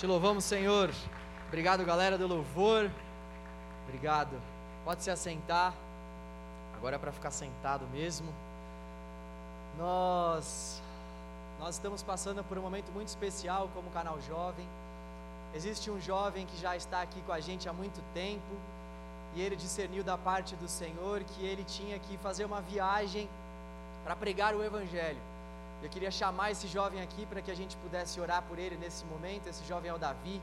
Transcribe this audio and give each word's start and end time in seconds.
Te 0.00 0.06
louvamos, 0.06 0.44
Senhor. 0.44 0.90
Obrigado, 1.48 1.84
galera 1.84 2.16
do 2.16 2.26
louvor. 2.26 2.90
Obrigado. 3.84 4.40
Pode 4.82 5.02
se 5.02 5.10
assentar. 5.10 5.74
Agora 6.74 6.96
é 6.96 6.98
para 6.98 7.12
ficar 7.12 7.30
sentado 7.30 7.86
mesmo. 7.88 8.32
Nós 9.76 10.82
nós 11.58 11.74
estamos 11.74 12.02
passando 12.02 12.42
por 12.42 12.56
um 12.56 12.62
momento 12.62 12.90
muito 12.92 13.08
especial 13.08 13.68
como 13.74 13.90
canal 13.90 14.18
jovem. 14.22 14.66
Existe 15.54 15.90
um 15.90 16.00
jovem 16.00 16.46
que 16.46 16.58
já 16.58 16.74
está 16.74 17.02
aqui 17.02 17.20
com 17.20 17.32
a 17.34 17.40
gente 17.40 17.68
há 17.68 17.72
muito 17.74 18.02
tempo 18.14 18.56
e 19.34 19.42
ele 19.42 19.54
discerniu 19.54 20.02
da 20.02 20.16
parte 20.16 20.56
do 20.56 20.66
Senhor 20.66 21.22
que 21.24 21.44
ele 21.44 21.62
tinha 21.62 21.98
que 21.98 22.16
fazer 22.16 22.46
uma 22.46 22.62
viagem 22.62 23.28
para 24.02 24.16
pregar 24.16 24.54
o 24.54 24.64
evangelho. 24.64 25.29
Eu 25.82 25.88
queria 25.88 26.10
chamar 26.10 26.50
esse 26.50 26.68
jovem 26.68 27.00
aqui 27.00 27.24
para 27.24 27.40
que 27.40 27.50
a 27.50 27.54
gente 27.54 27.74
pudesse 27.78 28.20
orar 28.20 28.42
por 28.42 28.58
ele 28.58 28.76
nesse 28.76 29.04
momento. 29.06 29.48
Esse 29.48 29.64
jovem 29.64 29.90
é 29.90 29.94
o 29.94 29.98
Davi. 29.98 30.40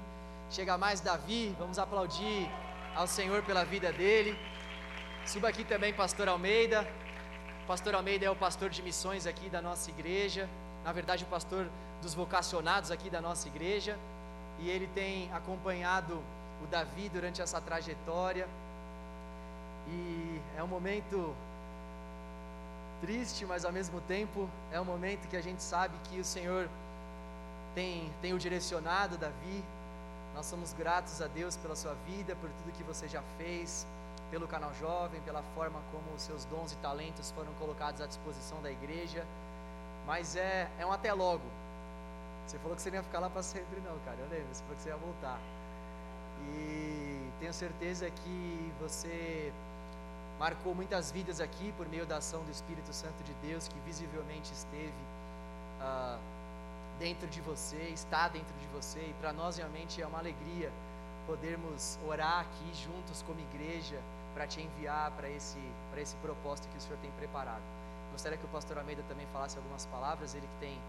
Chega 0.50 0.78
mais, 0.78 1.00
Davi. 1.00 1.56
Vamos 1.60 1.78
aplaudir 1.78 2.50
ao 2.96 3.06
Senhor 3.06 3.44
pela 3.44 3.64
vida 3.64 3.92
dele. 3.94 4.38
Suba 5.26 5.50
aqui 5.50 5.64
também, 5.64 5.94
Pastor 5.94 6.28
Almeida. 6.28 6.88
O 7.64 7.68
pastor 7.68 7.94
Almeida 7.94 8.26
é 8.26 8.30
o 8.30 8.36
pastor 8.36 8.70
de 8.70 8.82
missões 8.82 9.28
aqui 9.28 9.48
da 9.50 9.62
nossa 9.62 9.92
igreja. 9.92 10.50
Na 10.84 10.92
verdade, 10.92 11.24
o 11.24 11.28
pastor 11.28 11.68
dos 12.02 12.16
vocacionados 12.16 12.90
aqui 12.90 13.10
da 13.10 13.22
nossa 13.22 13.48
igreja. 13.48 13.96
E 14.58 14.70
ele 14.70 14.88
tem 14.96 15.32
acompanhado 15.34 16.24
o 16.64 16.68
Davi 16.68 17.10
durante 17.10 17.42
essa 17.44 17.62
trajetória. 17.62 18.48
E 19.88 20.42
é 20.58 20.64
um 20.64 20.68
momento 20.68 21.36
triste, 23.02 23.46
mas 23.46 23.66
ao 23.66 23.72
mesmo 23.72 24.02
tempo 24.02 24.50
é 24.72 24.80
um 24.80 24.86
momento 24.86 25.28
que 25.28 25.38
a 25.38 25.42
gente 25.42 25.62
sabe 25.62 25.96
que 26.06 26.20
o 26.20 26.26
Senhor 26.26 26.70
tem, 27.74 28.12
tem 28.22 28.34
o 28.34 28.40
direcionado, 28.40 29.18
Davi. 29.18 29.64
Nós 30.36 30.46
somos 30.46 30.74
gratos 30.74 31.22
a 31.22 31.28
Deus 31.28 31.58
pela 31.58 31.76
sua 31.76 31.96
vida, 32.06 32.36
por 32.36 32.50
tudo 32.50 32.76
que 32.78 32.84
você 32.84 33.08
já 33.08 33.22
fez, 33.38 33.88
pelo 34.30 34.48
canal 34.48 34.72
Jovem, 34.80 35.20
pela 35.22 35.42
forma 35.56 35.80
como 35.92 36.16
os 36.16 36.22
seus 36.22 36.46
dons 36.46 36.72
e 36.74 36.76
talentos 36.78 37.32
foram 37.32 37.52
colocados 37.60 38.02
à 38.02 38.08
disposição 38.08 38.62
da 38.62 38.72
igreja. 38.72 39.26
Mas 40.06 40.36
é, 40.36 40.70
é 40.80 40.86
um 40.86 40.92
até 40.92 41.14
logo. 41.14 41.44
Você 42.46 42.58
falou 42.60 42.76
que 42.76 42.82
você 42.82 42.90
não 42.90 42.98
ia 42.98 43.04
ficar 43.04 43.20
lá 43.20 43.30
para 43.30 43.44
sempre, 43.44 43.82
não, 43.82 43.98
cara. 44.06 44.18
Eu 44.20 44.30
lembro, 44.30 44.48
você 44.54 44.62
falou 44.64 44.76
que 44.76 44.82
você 44.82 44.90
ia 44.90 44.98
voltar. 44.98 45.40
E 46.56 47.30
tenho 47.40 47.54
certeza 47.54 48.10
que 48.10 48.74
você 48.80 49.52
marcou 50.40 50.76
muitas 50.76 51.12
vidas 51.12 51.40
aqui 51.40 51.74
por 51.78 51.88
meio 51.88 52.06
da 52.06 52.18
ação 52.18 52.44
do 52.44 52.52
Espírito 52.52 52.94
Santo 52.94 53.24
de 53.24 53.34
Deus, 53.36 53.68
que 53.68 53.80
visivelmente 53.86 54.52
esteve 54.54 54.94
ah, 55.82 56.18
dentro 57.00 57.28
de 57.28 57.42
você, 57.42 57.90
está 57.94 58.28
dentro 58.28 58.54
de 58.60 58.68
você, 58.68 59.00
e 59.00 59.16
para 59.20 59.34
nós 59.34 59.58
realmente 59.58 60.02
é 60.02 60.08
uma 60.08 60.20
alegria 60.20 60.72
podermos 61.26 62.00
orar 62.08 62.42
aqui 62.42 62.74
juntos 62.76 63.22
como 63.24 63.40
igreja 63.40 64.00
para 64.34 64.48
te 64.48 64.62
enviar 64.62 65.12
para 65.12 65.30
esse, 65.30 65.60
para 65.92 66.02
esse 66.02 66.16
propósito 66.18 66.70
que 66.70 66.78
o 66.78 66.82
Senhor 66.82 66.98
tem 67.00 67.12
preparado. 67.12 67.62
Gostaria 68.12 68.38
que 68.38 68.46
o 68.46 68.50
pastor 68.50 68.78
Almeida 68.78 69.04
também 69.10 69.28
falasse 69.34 69.58
algumas 69.58 69.86
palavras, 69.88 70.34
ele 70.36 70.48
que 70.48 70.60
tem 70.60 70.80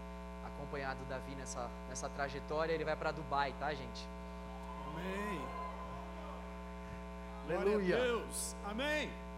acompanhado 0.45 0.99
o 1.03 1.05
Davi 1.09 1.35
nessa, 1.35 1.67
nessa 1.89 2.07
trajetória, 2.09 2.71
ele 2.71 2.85
vai 2.85 2.95
para 2.95 3.11
Dubai, 3.11 3.53
tá, 3.59 3.73
gente? 3.73 4.07
Amém. 4.87 5.41
Aleluia. 7.45 7.77
Glória 7.77 7.95
a 7.95 8.05
Deus. 8.05 8.55
Amém 8.65 9.28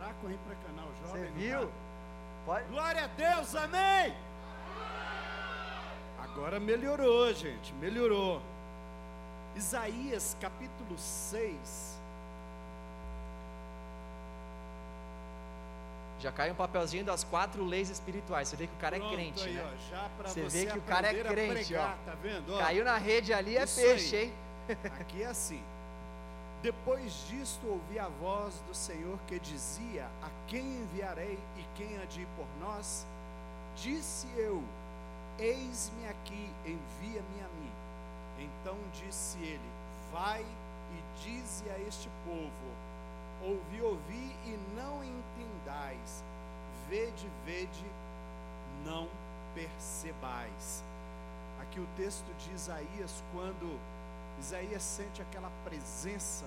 fraco, 0.00 0.30
hein, 0.30 0.38
para 0.46 0.56
canal 0.56 0.88
jovem. 1.04 1.24
Você 1.24 1.30
viu? 1.38 1.70
Pode... 2.46 2.64
Glória 2.68 3.04
a 3.04 3.06
Deus, 3.06 3.54
amém! 3.54 4.14
Agora 6.18 6.58
melhorou, 6.58 7.32
gente, 7.34 7.72
melhorou. 7.74 8.40
Isaías 9.54 10.36
capítulo 10.40 10.96
6. 10.96 12.00
Já 16.20 16.30
cai 16.30 16.50
um 16.50 16.54
papelzinho 16.54 17.04
das 17.04 17.24
quatro 17.24 17.64
leis 17.64 17.90
espirituais. 17.90 18.48
Você 18.48 18.56
vê 18.56 18.66
que 18.66 18.74
o 18.74 18.78
cara 18.78 18.96
é 18.96 19.00
Pronto, 19.00 19.12
é 19.12 19.16
crente, 19.16 19.48
aí, 19.48 19.54
né? 19.54 19.64
Ó, 19.64 20.28
você, 20.28 20.42
você 20.42 20.64
vê 20.66 20.70
que 20.70 20.78
o 20.78 20.82
cara 20.82 21.08
é 21.08 21.24
crente, 21.24 21.66
pregar, 21.66 21.98
ó. 22.06 22.10
Tá? 22.10 22.16
Ó, 22.54 22.58
Caiu 22.58 22.84
na 22.84 22.96
rede 22.96 23.32
ali 23.32 23.56
é 23.56 23.66
peixe, 23.66 24.16
aí. 24.16 24.24
hein? 24.24 24.34
Aqui 25.00 25.22
é 25.22 25.26
assim. 25.26 25.62
Depois 26.62 27.26
disto 27.26 27.66
ouvi 27.66 27.98
a 27.98 28.08
voz 28.08 28.54
do 28.68 28.74
Senhor 28.74 29.18
que 29.26 29.38
dizia: 29.38 30.10
A 30.22 30.28
quem 30.46 30.82
enviarei 30.82 31.38
e 31.56 31.64
quem 31.74 31.98
há 31.98 32.04
de 32.04 32.20
ir 32.20 32.28
por 32.36 32.46
nós? 32.60 33.06
Disse 33.76 34.26
eu: 34.36 34.62
Eis-me 35.38 36.06
aqui, 36.06 36.50
envia-me 36.66 37.40
a 37.40 37.48
mim. 37.58 37.72
Então 38.38 38.76
disse 38.92 39.38
ele: 39.38 39.70
Vai 40.12 40.42
e 40.42 41.22
dize 41.22 41.64
a 41.70 41.78
este 41.78 42.10
povo: 42.26 42.90
Ouvi, 43.42 43.80
ouvi 43.80 44.36
e 44.44 44.58
não 44.76 45.02
entendais. 45.02 46.22
Vede, 46.90 47.26
vede, 47.46 47.86
não 48.84 49.08
percebais. 49.54 50.84
Aqui 51.62 51.80
o 51.80 51.88
texto 51.96 52.26
de 52.36 52.52
Isaías, 52.52 53.24
quando 53.32 53.78
Isaías 54.40 54.82
sente 54.82 55.20
aquela 55.20 55.50
presença 55.64 56.46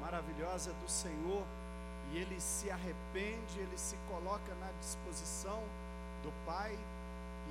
maravilhosa 0.00 0.72
do 0.72 0.90
Senhor 0.90 1.44
e 2.10 2.18
ele 2.18 2.40
se 2.40 2.70
arrepende, 2.70 3.58
ele 3.58 3.76
se 3.76 3.96
coloca 4.08 4.54
na 4.54 4.70
disposição 4.80 5.62
do 6.22 6.32
Pai. 6.46 6.76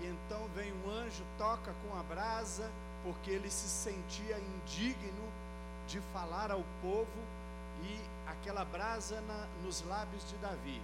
E 0.02 0.08
então 0.08 0.48
vem 0.56 0.74
um 0.74 0.90
anjo, 0.90 1.24
toca 1.38 1.74
com 1.84 1.98
a 1.98 2.04
brasa, 2.04 2.70
porque 3.04 3.30
ele 3.30 3.50
se 3.50 3.68
sentia 3.68 4.40
indigno 4.40 5.32
de 5.88 6.00
falar 6.12 6.50
ao 6.50 6.64
povo, 6.82 7.08
e 7.84 8.00
aquela 8.26 8.66
brasa 8.66 9.22
na, 9.22 9.48
nos 9.64 9.86
lábios 9.86 10.28
de 10.30 10.36
Davi 10.38 10.82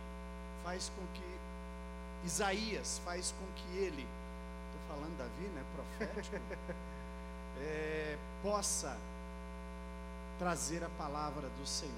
faz 0.64 0.92
com 0.96 1.08
que 1.14 2.28
Isaías 2.28 3.02
faz 3.06 3.32
com 3.32 3.46
que 3.56 3.78
ele, 3.78 4.06
estou 4.68 4.98
falando 4.98 5.18
Davi, 5.18 5.48
né, 5.48 5.64
profético, 5.74 6.36
é, 7.62 8.18
possa 8.42 8.96
trazer 10.38 10.84
a 10.84 10.90
palavra 10.98 11.50
do 11.50 11.68
Senhor. 11.68 11.94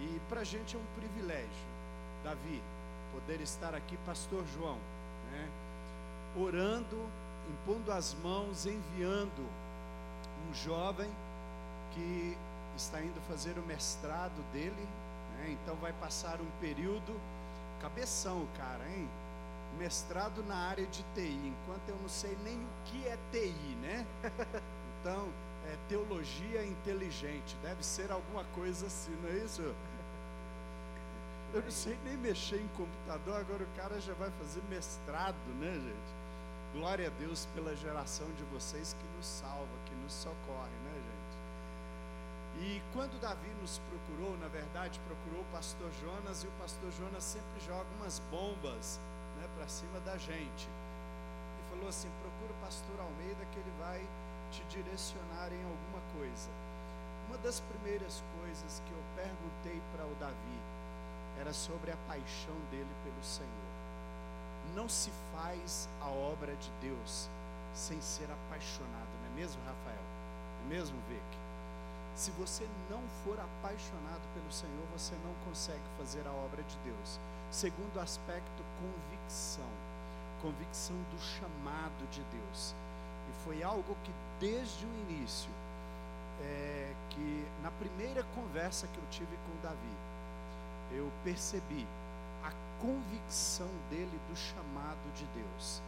E 0.00 0.20
para 0.28 0.40
a 0.40 0.44
gente 0.44 0.76
é 0.76 0.78
um 0.78 1.00
privilégio, 1.00 1.68
Davi, 2.24 2.62
poder 3.12 3.40
estar 3.40 3.74
aqui, 3.74 3.96
Pastor 4.06 4.44
João, 4.54 4.78
né, 5.32 5.48
orando, 6.40 6.96
impondo 7.50 7.92
as 7.92 8.14
mãos, 8.14 8.64
enviando 8.64 9.42
um 10.48 10.54
jovem 10.54 11.10
que 11.92 12.36
está 12.76 13.00
indo 13.00 13.20
fazer 13.28 13.58
o 13.58 13.62
mestrado 13.62 14.40
dele, 14.52 14.88
né, 15.36 15.56
então 15.60 15.74
vai 15.76 15.92
passar 15.94 16.40
um 16.40 16.50
período, 16.60 17.20
cabeção, 17.80 18.46
cara, 18.56 18.88
hein? 18.88 19.08
Mestrado 19.76 20.42
na 20.44 20.56
área 20.56 20.86
de 20.86 21.02
TI, 21.14 21.54
enquanto 21.54 21.88
eu 21.88 21.96
não 21.96 22.08
sei 22.08 22.36
nem 22.44 22.56
o 22.56 22.68
que 22.84 23.06
é 23.06 23.18
TI, 23.32 23.76
né? 23.82 24.06
Então, 25.00 25.28
é 25.64 25.76
teologia 25.88 26.66
inteligente, 26.66 27.56
deve 27.62 27.84
ser 27.86 28.10
alguma 28.10 28.42
coisa 28.46 28.86
assim, 28.86 29.14
não 29.22 29.28
é 29.28 29.44
isso? 29.44 29.62
Eu 31.54 31.62
não 31.62 31.70
sei 31.70 31.96
nem 32.04 32.16
mexer 32.16 32.60
em 32.60 32.68
computador, 32.76 33.36
agora 33.36 33.62
o 33.62 33.76
cara 33.76 34.00
já 34.00 34.12
vai 34.14 34.30
fazer 34.32 34.60
mestrado, 34.68 35.36
né, 35.60 35.72
gente? 35.72 36.18
Glória 36.74 37.06
a 37.06 37.10
Deus 37.10 37.46
pela 37.54 37.74
geração 37.76 38.26
de 38.32 38.42
vocês 38.52 38.92
que 38.92 39.16
nos 39.16 39.26
salva, 39.26 39.68
que 39.86 39.94
nos 39.94 40.12
socorre, 40.12 40.76
né, 40.84 40.94
gente? 40.94 41.38
E 42.60 42.82
quando 42.92 43.20
Davi 43.20 43.48
nos 43.60 43.78
procurou, 43.78 44.36
na 44.38 44.48
verdade, 44.48 45.00
procurou 45.06 45.42
o 45.42 45.52
pastor 45.52 45.90
Jonas, 46.02 46.42
e 46.42 46.46
o 46.46 46.50
pastor 46.58 46.90
Jonas 46.92 47.22
sempre 47.22 47.60
joga 47.64 47.86
umas 47.98 48.18
bombas 48.30 48.98
cima 49.68 50.00
da 50.00 50.16
gente. 50.16 50.68
E 50.68 51.70
falou 51.70 51.88
assim: 51.88 52.08
procura 52.20 52.52
o 52.52 52.64
pastor 52.64 53.00
Almeida 53.00 53.44
que 53.52 53.58
ele 53.58 53.72
vai 53.78 54.06
te 54.50 54.64
direcionar 54.64 55.52
em 55.52 55.62
alguma 55.62 56.00
coisa. 56.16 56.48
Uma 57.28 57.38
das 57.38 57.60
primeiras 57.60 58.22
coisas 58.40 58.82
que 58.86 58.92
eu 58.92 59.02
perguntei 59.14 59.80
para 59.92 60.06
o 60.06 60.14
Davi 60.14 60.58
era 61.38 61.52
sobre 61.52 61.92
a 61.92 61.96
paixão 62.08 62.56
dele 62.70 62.94
pelo 63.04 63.22
Senhor. 63.22 63.68
Não 64.74 64.88
se 64.88 65.10
faz 65.32 65.88
a 66.00 66.08
obra 66.08 66.54
de 66.56 66.70
Deus 66.80 67.28
sem 67.74 68.00
ser 68.00 68.28
apaixonado, 68.30 69.08
não 69.22 69.32
é 69.32 69.40
mesmo, 69.40 69.60
Rafael? 69.64 70.02
Não 70.60 70.66
é 70.66 70.68
mesmo, 70.78 70.96
Vic? 71.08 71.38
Se 72.14 72.30
você 72.32 72.66
não 72.90 73.00
for 73.22 73.38
apaixonado 73.38 74.22
pelo 74.34 74.50
Senhor, 74.50 74.84
você 74.92 75.14
não 75.24 75.32
consegue 75.44 75.84
fazer 75.96 76.26
a 76.26 76.32
obra 76.32 76.62
de 76.64 76.76
Deus. 76.78 77.20
Segundo 77.50 78.00
aspecto, 78.00 78.62
convicção. 78.80 79.17
Convicção 80.40 80.96
do 81.10 81.20
chamado 81.20 82.10
de 82.10 82.22
Deus. 82.22 82.74
E 83.28 83.44
foi 83.44 83.62
algo 83.62 83.96
que 84.04 84.12
desde 84.40 84.86
o 84.86 84.88
início, 85.10 85.50
é, 86.40 86.94
que 87.10 87.46
na 87.62 87.70
primeira 87.72 88.22
conversa 88.34 88.86
que 88.86 88.96
eu 88.96 89.04
tive 89.10 89.36
com 89.36 89.62
Davi, 89.62 89.96
eu 90.92 91.10
percebi 91.24 91.86
a 92.42 92.52
convicção 92.80 93.68
dele 93.90 94.18
do 94.30 94.36
chamado 94.36 95.12
de 95.14 95.26
Deus. 95.26 95.82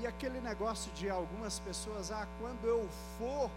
E 0.00 0.06
aquele 0.06 0.40
negócio 0.40 0.90
de 0.92 1.10
algumas 1.10 1.58
pessoas, 1.58 2.10
ah, 2.10 2.26
quando 2.40 2.64
eu 2.64 2.88
for 3.18 3.50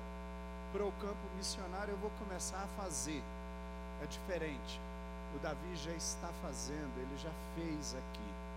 para 0.72 0.84
o 0.84 0.92
campo 0.94 1.36
missionário, 1.38 1.92
eu 1.94 1.98
vou 1.98 2.12
começar 2.20 2.64
a 2.64 2.82
fazer. 2.82 3.24
É 4.02 4.06
diferente. 4.06 4.80
O 5.36 5.40
Davi 5.40 5.76
já 5.76 5.92
está 5.92 6.30
fazendo, 6.42 6.92
ele 6.98 7.18
já 7.18 7.32
fez 7.56 7.96
aqui. 7.96 8.49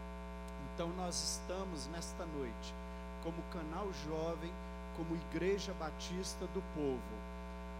Então 0.82 0.92
nós 0.96 1.14
estamos 1.14 1.86
nesta 1.92 2.26
noite, 2.26 2.74
como 3.22 3.40
canal 3.52 3.86
jovem, 4.04 4.52
como 4.96 5.14
igreja 5.30 5.72
batista 5.74 6.44
do 6.48 6.60
povo, 6.74 6.98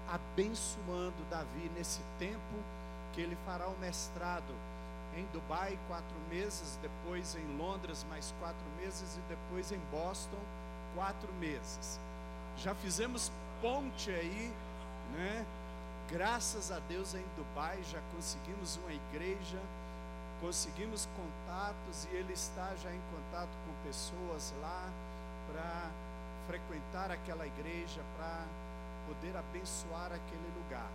abençoando 0.08 1.16
Davi 1.28 1.68
nesse 1.74 2.00
tempo 2.20 2.54
que 3.12 3.20
ele 3.20 3.36
fará 3.44 3.66
o 3.66 3.76
mestrado 3.80 4.54
em 5.16 5.26
Dubai 5.32 5.76
quatro 5.88 6.14
meses, 6.30 6.78
depois 6.80 7.34
em 7.34 7.56
Londres 7.56 8.06
mais 8.08 8.32
quatro 8.38 8.64
meses 8.76 9.16
e 9.16 9.20
depois 9.22 9.72
em 9.72 9.80
Boston 9.90 10.38
quatro 10.94 11.32
meses. 11.40 11.98
Já 12.58 12.72
fizemos 12.72 13.32
ponte 13.60 14.12
aí, 14.12 14.54
né? 15.16 15.44
Graças 16.08 16.70
a 16.70 16.78
Deus 16.78 17.16
em 17.16 17.24
Dubai 17.36 17.82
já 17.82 18.00
conseguimos 18.14 18.76
uma 18.76 18.92
igreja, 18.92 19.58
conseguimos 20.42 21.08
contatos 21.16 22.04
e 22.06 22.16
ele 22.16 22.32
está 22.32 22.74
já 22.74 22.92
em 22.92 23.00
contato 23.14 23.56
com 23.64 23.86
pessoas 23.86 24.52
lá 24.60 24.90
para 25.46 25.88
frequentar 26.48 27.12
aquela 27.12 27.46
igreja, 27.46 28.02
para 28.16 28.44
poder 29.06 29.36
abençoar 29.36 30.06
aquele 30.06 30.52
lugar. 30.58 30.90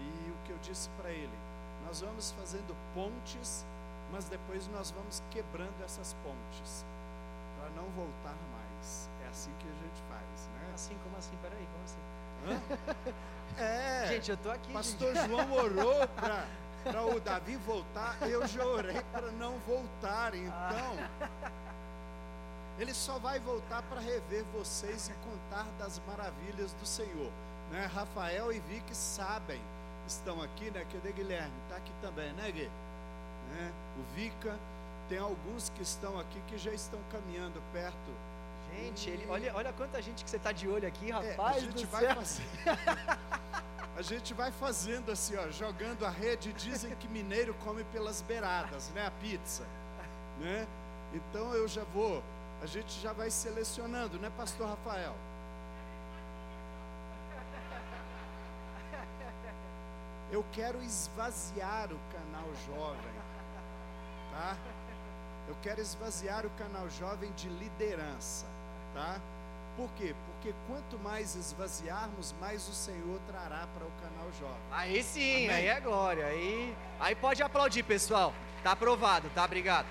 E 0.00 0.30
o 0.30 0.44
que 0.44 0.52
eu 0.52 0.58
disse 0.62 0.88
para 0.96 1.10
ele, 1.10 1.38
nós 1.86 2.00
vamos 2.00 2.30
fazendo 2.32 2.74
pontes, 2.94 3.66
mas 4.10 4.24
depois 4.24 4.66
nós 4.68 4.90
vamos 4.90 5.22
quebrando 5.30 5.84
essas 5.84 6.14
pontes 6.24 6.84
para 7.58 7.68
não 7.70 7.84
voltar 7.90 8.36
mais. 8.52 9.10
É 9.22 9.28
assim 9.28 9.52
que 9.58 9.66
a 9.68 9.74
gente 9.84 10.02
faz, 10.08 10.48
né? 10.54 10.70
Assim 10.72 10.96
como 11.04 11.16
assim? 11.18 11.36
Peraí, 11.42 11.68
como 11.72 11.84
assim? 11.84 11.98
Hã? 12.46 13.18
É. 13.56 14.06
Gente, 14.06 14.30
eu 14.30 14.36
tô 14.36 14.50
aqui. 14.52 14.72
Pastor 14.72 15.12
gente. 15.16 15.26
João 15.26 15.52
orou 15.52 16.06
para 16.08 16.46
o 17.14 17.20
Davi 17.20 17.56
voltar, 17.56 18.16
eu 18.22 18.46
já 18.46 18.64
orei 18.64 19.02
para 19.12 19.30
não 19.32 19.58
voltar. 19.66 20.34
Então, 20.34 20.96
ele 22.78 22.94
só 22.94 23.18
vai 23.18 23.38
voltar 23.40 23.82
para 23.82 24.00
rever 24.00 24.44
vocês 24.54 25.08
e 25.08 25.12
contar 25.28 25.66
das 25.78 26.00
maravilhas 26.06 26.72
do 26.74 26.86
Senhor. 26.86 27.30
Né? 27.70 27.86
Rafael 27.92 28.52
e 28.52 28.60
Vicky 28.60 28.94
sabem 28.94 29.60
estão 30.06 30.40
aqui, 30.40 30.70
né? 30.70 30.86
Cadê 30.90 31.12
Guilherme? 31.12 31.52
Está 31.64 31.76
aqui 31.76 31.92
também, 32.00 32.32
né, 32.32 32.50
Gui? 32.50 32.70
Né? 33.50 33.72
O 33.98 34.14
Vica, 34.14 34.56
tem 35.08 35.18
alguns 35.18 35.68
que 35.70 35.82
estão 35.82 36.18
aqui 36.18 36.40
que 36.46 36.56
já 36.56 36.72
estão 36.72 36.98
caminhando 37.12 37.62
perto. 37.72 37.96
Gente, 38.74 39.10
ele, 39.10 39.26
olha, 39.28 39.54
olha 39.54 39.72
quanta 39.72 40.00
gente 40.00 40.22
que 40.24 40.30
você 40.30 40.36
está 40.36 40.52
de 40.52 40.68
olho 40.68 40.86
aqui, 40.86 41.10
É, 41.10 41.14
rapaz 41.14 41.56
a 41.56 41.60
gente 41.60 41.86
vai 41.86 42.04
céu. 42.04 42.14
fazer. 42.14 42.44
a 43.98 44.02
gente 44.02 44.32
vai 44.32 44.52
fazendo 44.52 45.10
assim, 45.10 45.34
ó, 45.36 45.50
jogando 45.50 46.06
a 46.06 46.08
rede. 46.08 46.52
Dizem 46.52 46.94
que 46.94 47.08
mineiro 47.08 47.52
come 47.64 47.82
pelas 47.82 48.22
beiradas, 48.22 48.90
né? 48.90 49.04
A 49.04 49.10
pizza, 49.10 49.64
né? 50.38 50.68
Então 51.12 51.52
eu 51.52 51.66
já 51.66 51.82
vou, 51.82 52.22
a 52.62 52.66
gente 52.66 52.92
já 53.00 53.12
vai 53.12 53.28
selecionando, 53.28 54.16
né, 54.20 54.30
Pastor 54.36 54.68
Rafael? 54.68 55.16
Eu 60.30 60.44
quero 60.52 60.80
esvaziar 60.80 61.88
o 61.92 61.98
canal 62.12 62.48
jovem, 62.68 63.14
tá? 64.30 64.56
Eu 65.48 65.56
quero 65.60 65.80
esvaziar 65.80 66.46
o 66.46 66.50
canal 66.50 66.88
jovem 66.88 67.32
de 67.32 67.48
liderança, 67.48 68.46
tá? 68.94 69.20
Por 69.78 69.88
quê? 69.90 70.12
Porque 70.26 70.52
quanto 70.66 70.98
mais 70.98 71.36
esvaziarmos, 71.36 72.34
mais 72.40 72.68
o 72.68 72.72
Senhor 72.72 73.20
trará 73.28 73.64
para 73.72 73.84
o 73.84 73.90
canal 74.02 74.32
jovem. 74.40 74.60
Aí 74.72 75.04
sim, 75.04 75.44
Amém. 75.46 75.50
aí 75.50 75.66
é 75.68 75.80
glória. 75.80 76.26
Aí, 76.26 76.76
aí 76.98 77.14
pode 77.14 77.44
aplaudir, 77.44 77.84
pessoal. 77.84 78.34
Tá 78.64 78.72
aprovado, 78.72 79.30
tá? 79.30 79.44
Obrigado. 79.44 79.86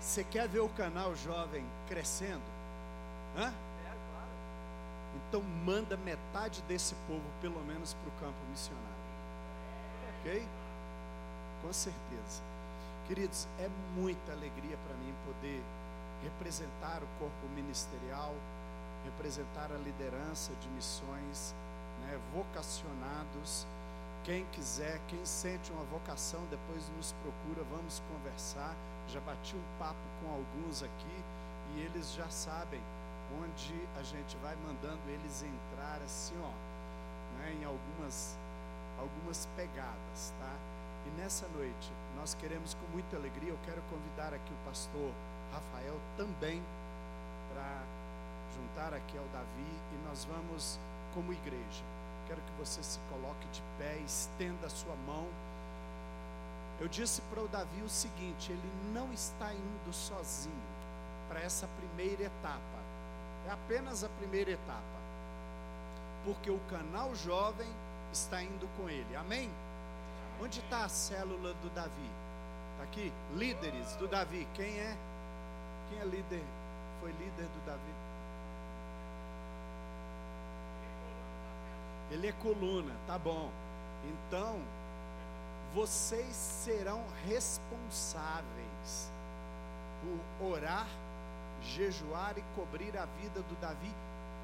Você 0.00 0.24
quer 0.24 0.48
ver 0.48 0.58
o 0.58 0.68
canal 0.70 1.14
jovem 1.14 1.64
crescendo? 1.86 2.42
Hã? 3.36 3.54
Então 5.28 5.40
manda 5.40 5.96
metade 5.96 6.60
desse 6.62 6.96
povo, 7.06 7.22
pelo 7.40 7.60
menos, 7.66 7.94
para 7.94 8.08
o 8.08 8.12
campo 8.20 8.44
missionário. 8.50 8.88
Ok? 10.18 10.44
Com 11.62 11.72
certeza. 11.72 12.42
Queridos, 13.06 13.46
é 13.60 13.68
muita 13.94 14.32
alegria 14.32 14.76
para 14.88 14.96
mim 14.96 15.14
poder 15.24 15.62
representar 16.22 17.02
o 17.02 17.08
corpo 17.18 17.48
ministerial, 17.54 18.34
representar 19.04 19.70
a 19.72 19.78
liderança 19.78 20.52
de 20.60 20.68
missões, 20.70 21.54
né, 22.02 22.18
vocacionados. 22.34 23.66
Quem 24.24 24.44
quiser, 24.46 25.00
quem 25.08 25.24
sente 25.24 25.72
uma 25.72 25.84
vocação, 25.84 26.40
depois 26.50 26.88
nos 26.96 27.12
procura, 27.22 27.64
vamos 27.70 28.02
conversar. 28.12 28.74
Já 29.08 29.20
bati 29.20 29.56
um 29.56 29.78
papo 29.78 29.96
com 30.20 30.32
alguns 30.32 30.82
aqui 30.82 31.24
e 31.74 31.80
eles 31.80 32.12
já 32.12 32.28
sabem 32.28 32.80
onde 33.42 33.74
a 33.98 34.02
gente 34.02 34.36
vai 34.38 34.56
mandando 34.56 35.00
eles 35.08 35.42
entrar 35.42 36.00
assim, 36.04 36.34
ó, 36.42 37.38
né, 37.38 37.56
em 37.60 37.64
algumas 37.64 38.36
algumas 38.98 39.46
pegadas, 39.54 40.34
tá? 40.40 40.52
E 41.06 41.20
nessa 41.20 41.46
noite 41.48 41.92
nós 42.16 42.34
queremos 42.34 42.74
com 42.74 42.86
muita 42.92 43.16
alegria, 43.16 43.50
eu 43.50 43.58
quero 43.64 43.80
convidar 43.82 44.34
aqui 44.34 44.52
o 44.52 44.66
pastor 44.66 45.12
Rafael 45.52 45.98
também 46.16 46.62
para 47.52 47.82
juntar 48.54 48.94
aqui 48.94 49.16
ao 49.16 49.24
Davi 49.26 49.70
e 49.92 50.08
nós 50.08 50.24
vamos 50.24 50.78
como 51.14 51.32
igreja. 51.32 51.84
Quero 52.26 52.40
que 52.42 52.52
você 52.58 52.82
se 52.82 52.98
coloque 53.10 53.46
de 53.48 53.62
pé, 53.78 53.96
estenda 54.04 54.66
a 54.66 54.70
sua 54.70 54.94
mão. 55.06 55.26
Eu 56.80 56.86
disse 56.86 57.20
para 57.22 57.40
o 57.40 57.48
Davi 57.48 57.82
o 57.82 57.88
seguinte: 57.88 58.52
ele 58.52 58.72
não 58.92 59.12
está 59.12 59.52
indo 59.52 59.92
sozinho 59.92 60.54
para 61.28 61.40
essa 61.40 61.66
primeira 61.78 62.24
etapa. 62.24 62.78
É 63.46 63.50
apenas 63.50 64.04
a 64.04 64.08
primeira 64.10 64.50
etapa. 64.50 64.98
Porque 66.24 66.50
o 66.50 66.60
canal 66.70 67.14
jovem 67.14 67.68
está 68.12 68.42
indo 68.42 68.68
com 68.76 68.88
ele. 68.88 69.16
Amém? 69.16 69.50
Onde 70.40 70.60
está 70.60 70.84
a 70.84 70.88
célula 70.88 71.54
do 71.54 71.70
Davi? 71.70 72.10
Está 72.72 72.84
aqui? 72.84 73.12
Líderes 73.34 73.96
do 73.96 74.06
Davi. 74.06 74.46
Quem 74.54 74.78
é? 74.78 74.96
Quem 75.88 75.98
é 76.00 76.04
líder? 76.04 76.44
Foi 77.00 77.10
líder 77.12 77.46
do 77.46 77.66
Davi? 77.66 77.94
Ele 82.10 82.26
é 82.26 82.32
coluna, 82.32 82.94
tá 83.06 83.18
bom. 83.18 83.50
Então, 84.04 84.60
vocês 85.74 86.34
serão 86.34 87.04
responsáveis 87.26 89.10
por 90.00 90.46
orar, 90.52 90.86
jejuar 91.62 92.38
e 92.38 92.44
cobrir 92.54 92.96
a 92.96 93.04
vida 93.20 93.42
do 93.42 93.60
Davi 93.60 93.92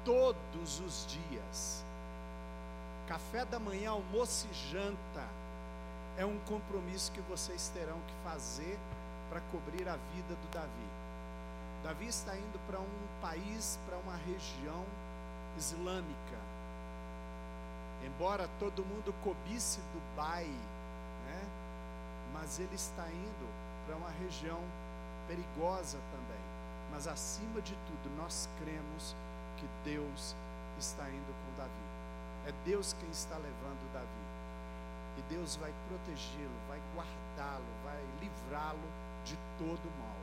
todos 0.03 0.79
os 0.79 1.07
dias. 1.07 1.83
Café 3.07 3.45
da 3.45 3.59
manhã, 3.59 3.91
almoço 3.91 4.47
e 4.51 4.71
janta 4.71 5.27
é 6.17 6.25
um 6.25 6.39
compromisso 6.39 7.11
que 7.11 7.21
vocês 7.21 7.69
terão 7.69 7.99
que 8.07 8.13
fazer 8.23 8.77
para 9.29 9.41
cobrir 9.51 9.87
a 9.87 9.97
vida 10.13 10.35
do 10.35 10.51
Davi. 10.51 11.04
Davi 11.85 12.07
está 12.07 12.35
indo 12.35 12.59
para 12.65 12.79
um 12.79 13.21
país, 13.21 13.77
para 13.85 13.95
uma 13.99 14.15
região 14.15 14.83
islâmica. 15.55 16.39
Embora 18.03 18.49
todo 18.59 18.83
mundo 18.83 19.13
cobice 19.23 19.79
Dubai, 19.93 20.47
né? 20.47 21.43
mas 22.33 22.57
ele 22.57 22.73
está 22.73 23.07
indo 23.07 23.47
para 23.85 23.97
uma 23.97 24.09
região 24.09 24.59
perigosa 25.27 25.99
também. 26.09 26.43
Mas 26.91 27.07
acima 27.07 27.61
de 27.61 27.75
tudo, 27.75 28.17
nós 28.17 28.49
cremos 28.59 29.15
que 29.57 29.67
Deus 29.87 30.35
está 30.79 31.07
indo 31.07 31.35
com 31.45 31.55
Davi. 31.55 32.47
É 32.47 32.53
Deus 32.65 32.93
quem 32.99 33.11
está 33.11 33.35
levando 33.35 33.93
Davi. 33.93 34.25
E 35.19 35.21
Deus 35.35 35.55
vai 35.57 35.71
protegê-lo, 35.87 36.55
vai 36.67 36.81
guardá-lo, 36.95 37.63
vai 37.83 38.03
livrá-lo 38.19 38.89
de 39.23 39.37
todo 39.59 39.85
mal. 39.99 40.14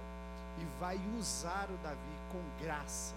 E 0.58 0.64
vai 0.80 1.00
usar 1.18 1.68
o 1.70 1.76
Davi 1.82 2.16
com 2.30 2.64
graça, 2.64 3.14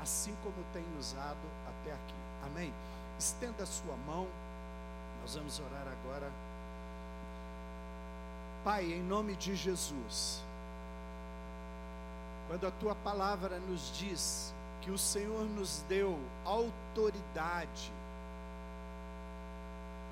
assim 0.00 0.34
como 0.42 0.56
tem 0.72 0.84
usado 0.98 1.38
até 1.68 1.92
aqui. 1.92 2.14
Amém? 2.46 2.72
Estenda 3.18 3.62
a 3.62 3.66
sua 3.66 3.96
mão. 4.06 4.26
Nós 5.22 5.34
vamos 5.34 5.58
orar 5.58 5.86
agora. 5.86 6.30
Pai, 8.64 8.84
em 8.84 9.02
nome 9.02 9.36
de 9.36 9.54
Jesus, 9.54 10.42
quando 12.48 12.66
a 12.66 12.70
tua 12.70 12.94
palavra 12.94 13.58
nos 13.58 13.96
diz 13.96 14.54
que 14.80 14.90
o 14.90 14.98
Senhor 14.98 15.44
nos 15.44 15.82
deu 15.88 16.18
autoridade, 16.44 17.92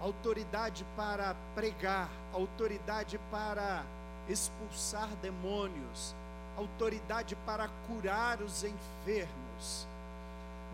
autoridade 0.01 0.85
para 0.97 1.37
pregar, 1.55 2.09
autoridade 2.33 3.19
para 3.31 3.85
expulsar 4.29 5.09
demônios, 5.21 6.15
autoridade 6.57 7.35
para 7.47 7.69
curar 7.87 8.41
os 8.41 8.65
enfermos. 8.65 9.87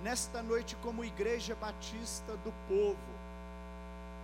Nesta 0.03 0.43
noite, 0.43 0.77
como 0.83 1.05
Igreja 1.05 1.55
Batista 1.55 2.33
do 2.45 2.53
Povo, 2.69 3.19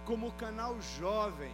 como 0.07 0.33
canal 0.33 0.76
jovem, 0.99 1.52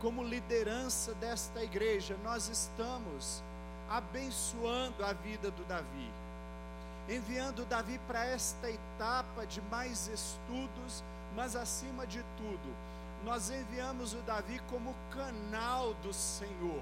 como 0.00 0.22
liderança 0.22 1.14
desta 1.14 1.62
igreja, 1.62 2.16
nós 2.24 2.48
estamos 2.48 3.42
abençoando 3.88 5.04
a 5.04 5.12
vida 5.12 5.50
do 5.50 5.64
Davi, 5.64 6.10
enviando 7.08 7.64
Davi 7.66 8.00
para 8.06 8.24
esta 8.26 8.68
etapa 8.70 9.46
de 9.46 9.60
mais 9.62 10.08
estudos, 10.08 11.04
mas 11.34 11.54
acima 11.54 12.06
de 12.06 12.22
tudo, 12.36 12.76
nós 13.26 13.50
enviamos 13.50 14.14
o 14.14 14.18
Davi 14.18 14.60
como 14.70 14.94
canal 15.10 15.92
do 15.94 16.14
Senhor. 16.14 16.80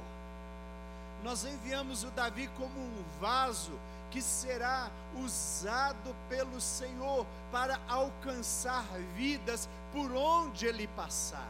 Nós 1.23 1.43
enviamos 1.43 2.05
o 2.05 2.11
Davi 2.11 2.49
como 2.59 2.79
um 2.79 3.05
vaso 3.19 3.73
que 4.11 4.21
será 4.21 4.91
usado 5.17 6.15
pelo 6.29 6.61
Senhor 6.61 7.27
para 7.51 7.81
alcançar 7.89 8.85
vidas 9.17 9.67
por 9.91 10.13
onde 10.13 10.67
ele 10.67 10.87
passar. 10.89 11.49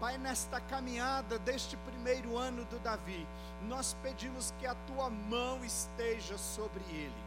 Pai, 0.00 0.16
nesta 0.16 0.62
caminhada 0.62 1.38
deste 1.38 1.76
primeiro 1.76 2.38
ano 2.38 2.64
do 2.64 2.78
Davi, 2.78 3.26
nós 3.68 3.94
pedimos 4.02 4.54
que 4.58 4.66
a 4.66 4.74
tua 4.86 5.10
mão 5.10 5.62
esteja 5.62 6.38
sobre 6.38 6.82
ele, 6.90 7.22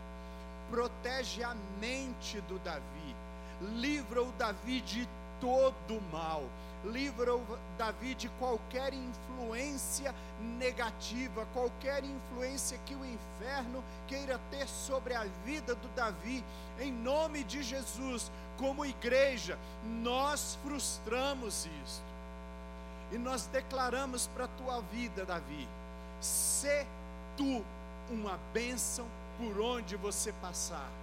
protege 0.72 1.44
a 1.44 1.56
mente 1.80 2.42
do 2.42 2.58
Davi, 2.60 3.15
livra 3.62 4.24
o 4.24 4.32
Davi 4.32 4.82
de 4.82 5.08
todo 5.44 6.02
mal, 6.10 6.42
livra 6.86 7.36
o 7.36 7.60
Davi 7.78 8.16
de 8.16 8.30
qualquer 8.40 8.94
influência 8.94 10.16
negativa, 10.40 11.46
qualquer 11.54 12.02
influência 12.02 12.80
que 12.86 12.96
o 12.96 13.06
inferno 13.06 13.84
queira 14.08 14.40
ter 14.50 14.66
sobre 14.70 15.14
a 15.14 15.26
vida 15.44 15.76
do 15.76 15.90
Davi, 15.90 16.42
em 16.80 16.94
nome 16.94 17.44
de 17.44 17.62
Jesus, 17.62 18.32
como 18.58 18.86
igreja, 18.86 19.60
nós 20.02 20.58
frustramos 20.64 21.68
isto. 21.84 22.14
E 23.12 23.18
nós 23.18 23.46
declaramos 23.48 24.28
para 24.28 24.46
a 24.46 24.56
tua 24.60 24.80
vida, 24.94 25.26
Davi, 25.26 25.68
se 26.22 26.88
tu 27.36 27.66
uma 28.10 28.40
bênção 28.54 29.06
por 29.38 29.60
onde 29.60 29.98
você 29.98 30.32
passar. 30.42 31.02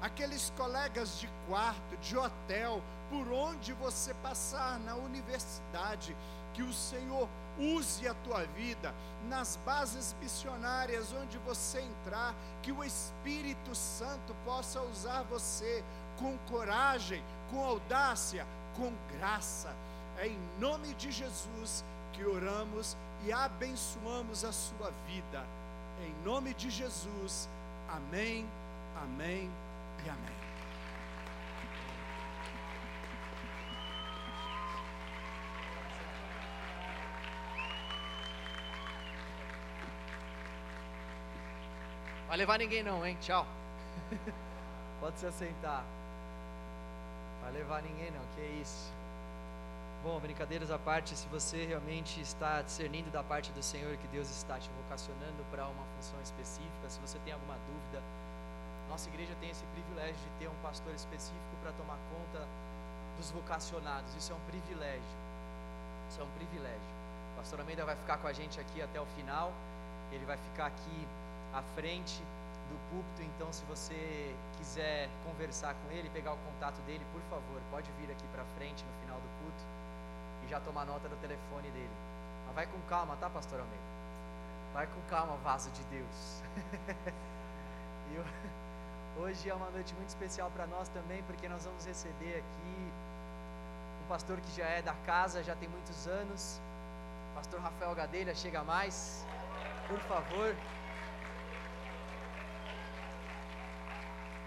Aqueles 0.00 0.52
colegas 0.56 1.18
de 1.18 1.28
quarto, 1.48 1.96
de 2.00 2.16
hotel, 2.16 2.82
por 3.10 3.32
onde 3.32 3.72
você 3.72 4.14
passar 4.14 4.78
na 4.80 4.94
universidade, 4.94 6.16
que 6.54 6.62
o 6.62 6.72
Senhor 6.72 7.28
use 7.58 8.06
a 8.06 8.14
tua 8.14 8.44
vida 8.46 8.94
nas 9.28 9.56
bases 9.64 10.14
missionárias 10.20 11.12
onde 11.12 11.38
você 11.38 11.80
entrar, 11.80 12.34
que 12.62 12.70
o 12.70 12.84
Espírito 12.84 13.74
Santo 13.74 14.34
possa 14.44 14.80
usar 14.82 15.22
você 15.24 15.82
com 16.18 16.38
coragem, 16.50 17.22
com 17.50 17.64
audácia, 17.64 18.46
com 18.76 18.92
graça 19.16 19.74
é 20.18 20.26
em 20.26 20.38
nome 20.58 20.92
de 20.94 21.12
Jesus 21.12 21.84
que 22.12 22.24
oramos 22.24 22.96
e 23.24 23.32
abençoamos 23.32 24.44
a 24.44 24.52
sua 24.52 24.90
vida. 25.06 25.46
Em 26.04 26.24
nome 26.24 26.54
de 26.54 26.70
Jesus. 26.70 27.48
Amém, 27.88 28.44
amém 29.00 29.48
e 30.08 30.10
amém. 30.10 30.38
Vai 42.26 42.36
levar 42.36 42.58
ninguém 42.58 42.82
não, 42.82 43.06
hein? 43.06 43.16
Tchau. 43.20 43.46
Pode 45.00 45.18
se 45.18 45.26
assentar. 45.26 45.84
Vai 47.42 47.52
levar 47.52 47.82
ninguém 47.82 48.10
não, 48.10 48.20
que 48.34 48.42
isso. 48.60 48.92
Bom, 50.02 50.20
brincadeiras 50.20 50.70
à 50.70 50.78
parte, 50.78 51.16
se 51.16 51.26
você 51.28 51.64
realmente 51.64 52.20
está 52.20 52.62
discernindo 52.62 53.10
da 53.10 53.22
parte 53.22 53.50
do 53.52 53.62
Senhor 53.62 53.96
que 53.96 54.06
Deus 54.08 54.30
está 54.30 54.58
te 54.58 54.70
vocacionando 54.82 55.44
para 55.50 55.66
uma 55.66 55.84
função 55.96 56.20
específica, 56.22 56.88
se 56.88 57.00
você 57.00 57.18
tem 57.20 57.32
alguma 57.32 57.54
dúvida, 57.54 58.02
nossa 58.88 59.08
igreja 59.08 59.34
tem 59.40 59.50
esse 59.50 59.64
privilégio 59.66 60.16
de 60.16 60.30
ter 60.38 60.48
um 60.48 60.62
pastor 60.62 60.94
específico 60.94 61.56
para 61.62 61.72
tomar 61.72 61.98
conta 62.10 62.46
dos 63.16 63.30
vocacionados. 63.30 64.14
Isso 64.14 64.32
é 64.32 64.34
um 64.34 64.40
privilégio. 64.50 65.18
Isso 66.10 66.20
é 66.20 66.24
um 66.24 66.30
privilégio. 66.30 66.90
O 67.34 67.36
pastor 67.38 67.60
Almeida 67.60 67.84
vai 67.84 67.96
ficar 67.96 68.18
com 68.18 68.26
a 68.26 68.32
gente 68.32 68.58
aqui 68.58 68.82
até 68.82 69.00
o 69.00 69.06
final. 69.16 69.52
Ele 70.10 70.24
vai 70.24 70.36
ficar 70.36 70.66
aqui 70.66 71.06
à 71.52 71.62
frente 71.74 72.22
do 72.68 72.90
púlpito, 72.90 73.22
então 73.22 73.50
se 73.52 73.64
você 73.64 74.34
quiser 74.58 75.08
conversar 75.24 75.74
com 75.74 75.90
ele, 75.90 76.10
pegar 76.10 76.32
o 76.32 76.38
contato 76.52 76.80
dele, 76.82 77.04
por 77.12 77.22
favor, 77.30 77.60
pode 77.70 77.90
vir 77.92 78.10
aqui 78.10 78.26
para 78.28 78.44
frente 78.56 78.84
no 78.84 78.92
final 79.00 79.16
do 79.16 79.28
culto 79.40 79.78
já 80.48 80.58
tomar 80.60 80.86
nota 80.86 81.08
do 81.08 81.16
telefone 81.16 81.70
dele. 81.70 81.90
Mas 82.46 82.54
vai 82.54 82.66
com 82.66 82.80
calma, 82.88 83.16
tá, 83.16 83.28
pastor 83.28 83.60
Almeida? 83.60 83.84
Vai 84.72 84.86
com 84.86 85.00
calma, 85.10 85.36
vaso 85.44 85.70
de 85.70 85.82
Deus. 85.84 86.42
e 88.10 88.14
eu, 88.16 88.24
hoje 89.20 89.50
é 89.50 89.54
uma 89.54 89.70
noite 89.70 89.94
muito 89.94 90.08
especial 90.08 90.50
para 90.50 90.66
nós 90.66 90.88
também, 90.88 91.22
porque 91.24 91.48
nós 91.48 91.64
vamos 91.64 91.84
receber 91.84 92.38
aqui 92.38 92.92
um 94.04 94.08
pastor 94.08 94.40
que 94.40 94.56
já 94.56 94.66
é 94.66 94.82
da 94.82 94.94
casa, 95.06 95.42
já 95.42 95.54
tem 95.56 95.68
muitos 95.68 96.06
anos. 96.06 96.60
Pastor 97.34 97.60
Rafael 97.60 97.94
Gadelha, 97.94 98.34
chega 98.34 98.62
mais, 98.64 99.26
por 99.88 99.98
favor. 100.00 100.54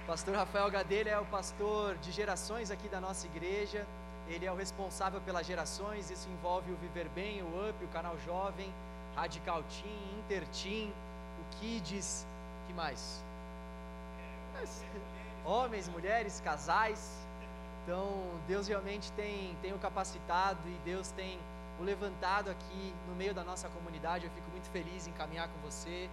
Pastor 0.08 0.36
Rafael 0.36 0.70
Gadelha 0.72 1.12
é 1.12 1.20
o 1.20 1.26
pastor 1.26 1.96
de 1.98 2.12
gerações 2.12 2.72
aqui 2.72 2.88
da 2.90 3.00
nossa 3.00 3.26
igreja 3.28 3.86
ele 4.32 4.46
é 4.46 4.52
o 4.52 4.56
responsável 4.56 5.20
pelas 5.22 5.46
gerações, 5.46 6.10
isso 6.10 6.30
envolve 6.30 6.72
o 6.72 6.76
Viver 6.78 7.10
Bem, 7.10 7.42
o 7.42 7.70
UP, 7.70 7.84
o 7.84 7.88
Canal 7.90 8.18
Jovem, 8.20 8.72
Radical 9.16 9.64
Team, 9.64 10.20
Inter 10.20 10.48
Team, 10.48 10.90
o 10.90 11.56
Kids, 11.58 12.26
que 12.68 12.74
mais? 12.74 13.22
Homens, 15.46 15.88
mulheres, 15.88 16.42
casais. 16.42 17.28
Então, 17.84 18.10
Deus 18.48 18.68
realmente 18.68 19.12
tem, 19.14 19.56
tem 19.62 19.74
o 19.74 19.80
capacitado 19.80 20.60
e 20.68 20.78
Deus 20.86 21.10
tem 21.12 21.40
o 21.80 21.84
levantado 21.84 22.50
aqui 22.50 22.94
no 23.08 23.16
meio 23.16 23.34
da 23.34 23.44
nossa 23.44 23.68
comunidade. 23.70 24.26
Eu 24.26 24.32
fico 24.32 24.50
muito 24.52 24.70
feliz 24.70 25.08
em 25.08 25.12
caminhar 25.14 25.48
com 25.48 25.60
você. 25.70 26.10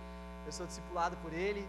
Eu 0.47 0.53
sou 0.53 0.67
discipulado 0.67 1.17
por 1.19 1.33
Ele. 1.33 1.67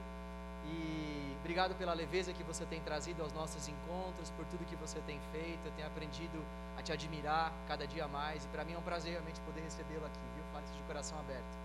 E 0.66 1.36
obrigado 1.40 1.76
pela 1.76 1.94
leveza 1.94 2.32
que 2.32 2.44
você 2.44 2.66
tem 2.66 2.80
trazido 2.82 3.24
aos 3.24 3.34
nossos 3.34 3.68
encontros, 3.68 4.30
por 4.32 4.46
tudo 4.46 4.66
que 4.66 4.76
você 4.76 5.00
tem 5.02 5.20
feito. 5.32 5.60
Eu 5.66 5.72
tenho 5.74 5.88
aprendido 5.88 6.42
a 6.78 6.82
te 6.82 6.94
admirar 6.94 7.52
cada 7.68 7.86
dia 7.86 8.08
mais. 8.08 8.46
E 8.46 8.48
para 8.48 8.64
mim 8.64 8.74
é 8.74 8.78
um 8.78 8.84
prazer 8.84 9.12
realmente 9.12 9.42
poder 9.42 9.62
recebê-lo 9.62 10.06
aqui, 10.06 10.20
viu? 10.36 10.44
Fale 10.54 10.66
de 10.66 10.84
coração 10.84 11.20
aberto. 11.20 11.58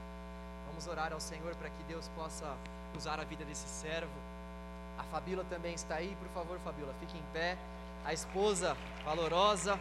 Vamos 0.66 0.88
orar 0.88 1.12
ao 1.12 1.20
Senhor 1.20 1.54
para 1.54 1.70
que 1.70 1.82
Deus 1.84 2.08
possa 2.16 2.56
usar 2.96 3.20
a 3.20 3.24
vida 3.24 3.44
desse 3.44 3.68
servo. 3.68 4.33
A 4.98 5.04
Fabíola 5.04 5.44
também 5.48 5.74
está 5.74 5.96
aí. 5.96 6.16
Por 6.16 6.28
favor, 6.28 6.58
Fabíola, 6.60 6.94
fique 7.00 7.16
em 7.16 7.22
pé. 7.32 7.56
A 8.04 8.12
esposa 8.12 8.76
valorosa, 9.04 9.78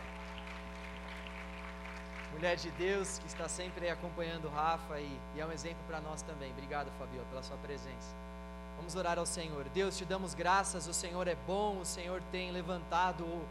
mulher 2.34 2.56
de 2.56 2.72
Deus, 2.72 3.20
que 3.20 3.28
está 3.28 3.48
sempre 3.48 3.90
acompanhando 3.90 4.46
o 4.46 4.52
Rafa 4.52 5.00
e, 5.00 5.20
e 5.36 5.40
é 5.40 5.46
um 5.46 5.52
exemplo 5.52 5.84
para 5.88 6.00
nós 6.00 6.22
também. 6.22 6.52
Obrigado, 6.52 6.90
Fabíola, 6.98 7.26
pela 7.30 7.44
sua 7.44 7.58
presença. 7.58 8.16
Vamos 8.78 8.96
orar 8.96 9.20
ao 9.20 9.26
Senhor. 9.26 9.66
Deus, 9.74 9.98
te 9.98 10.06
damos 10.06 10.34
graças, 10.34 10.88
o 10.88 10.94
Senhor 10.94 11.28
é 11.28 11.36
bom, 11.48 11.80
o 11.80 11.86
Senhor 11.86 12.22
tem 12.32 12.52
levantado 12.52 13.24
o, 13.24 13.46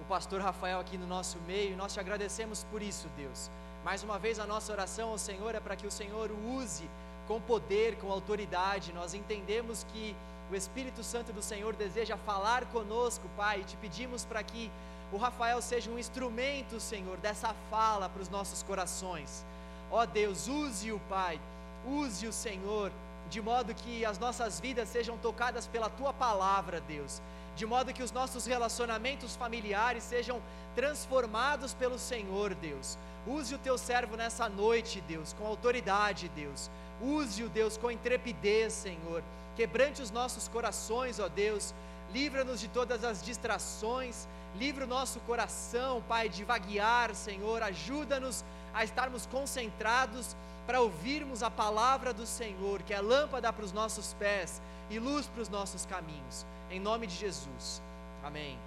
o 0.00 0.04
pastor 0.08 0.40
Rafael 0.40 0.78
aqui 0.78 0.98
no 0.98 1.06
nosso 1.06 1.38
meio, 1.46 1.72
e 1.72 1.76
nós 1.76 1.94
te 1.94 2.00
agradecemos 2.00 2.64
por 2.64 2.82
isso, 2.82 3.08
Deus. 3.16 3.50
Mais 3.84 4.02
uma 4.02 4.18
vez, 4.18 4.38
a 4.38 4.46
nossa 4.46 4.72
oração 4.72 5.10
ao 5.10 5.18
Senhor 5.18 5.54
é 5.54 5.60
para 5.60 5.76
que 5.76 5.86
o 5.86 5.90
Senhor 5.90 6.30
o 6.30 6.56
use 6.56 6.88
com 7.26 7.40
poder, 7.40 7.96
com 7.98 8.10
autoridade. 8.10 8.92
Nós 8.92 9.14
entendemos 9.14 9.84
que 9.92 10.14
o 10.50 10.54
Espírito 10.54 11.02
Santo 11.02 11.32
do 11.32 11.42
Senhor 11.42 11.74
deseja 11.74 12.16
falar 12.16 12.64
conosco, 12.66 13.28
Pai, 13.36 13.60
e 13.60 13.64
te 13.64 13.76
pedimos 13.76 14.24
para 14.24 14.42
que 14.42 14.70
o 15.12 15.16
Rafael 15.16 15.60
seja 15.60 15.90
um 15.90 15.98
instrumento, 15.98 16.80
Senhor, 16.80 17.16
dessa 17.18 17.54
fala 17.70 18.08
para 18.08 18.22
os 18.22 18.28
nossos 18.28 18.62
corações. 18.62 19.44
Ó 19.90 20.04
Deus, 20.04 20.48
use-o, 20.48 21.00
Pai, 21.08 21.40
use 21.86 22.26
o 22.26 22.32
Senhor 22.32 22.90
de 23.28 23.40
modo 23.40 23.74
que 23.74 24.04
as 24.04 24.18
nossas 24.18 24.60
vidas 24.60 24.88
sejam 24.88 25.16
tocadas 25.18 25.66
pela 25.66 25.90
tua 25.90 26.12
palavra, 26.12 26.80
Deus, 26.80 27.20
de 27.56 27.66
modo 27.66 27.92
que 27.92 28.02
os 28.02 28.12
nossos 28.12 28.46
relacionamentos 28.46 29.34
familiares 29.34 30.04
sejam 30.04 30.40
transformados 30.74 31.74
pelo 31.74 31.98
Senhor, 31.98 32.54
Deus. 32.54 32.96
Use 33.26 33.54
o 33.54 33.58
teu 33.58 33.76
servo 33.76 34.16
nessa 34.16 34.48
noite, 34.48 35.00
Deus, 35.00 35.32
com 35.32 35.46
autoridade, 35.46 36.28
Deus. 36.28 36.70
Use-o, 37.00 37.48
Deus, 37.48 37.76
com 37.76 37.90
intrepidez, 37.90 38.72
Senhor. 38.72 39.22
Quebrante 39.56 40.02
os 40.02 40.10
nossos 40.10 40.48
corações, 40.48 41.18
ó 41.18 41.28
Deus. 41.28 41.74
Livra-nos 42.12 42.60
de 42.60 42.68
todas 42.68 43.02
as 43.02 43.22
distrações. 43.22 44.28
Livra 44.56 44.84
o 44.84 44.88
nosso 44.88 45.18
coração, 45.20 46.02
Pai, 46.06 46.28
de 46.28 46.44
vaguear, 46.44 47.14
Senhor. 47.14 47.62
Ajuda-nos 47.62 48.44
a 48.74 48.84
estarmos 48.84 49.26
concentrados 49.26 50.36
para 50.66 50.80
ouvirmos 50.80 51.42
a 51.42 51.50
palavra 51.50 52.12
do 52.12 52.26
Senhor, 52.26 52.82
que 52.82 52.92
é 52.92 53.00
lâmpada 53.00 53.52
para 53.52 53.64
os 53.64 53.72
nossos 53.72 54.14
pés 54.14 54.60
e 54.90 54.98
luz 54.98 55.26
para 55.26 55.42
os 55.42 55.48
nossos 55.48 55.86
caminhos. 55.86 56.44
Em 56.70 56.80
nome 56.80 57.06
de 57.06 57.14
Jesus. 57.14 57.82
Amém. 58.22 58.58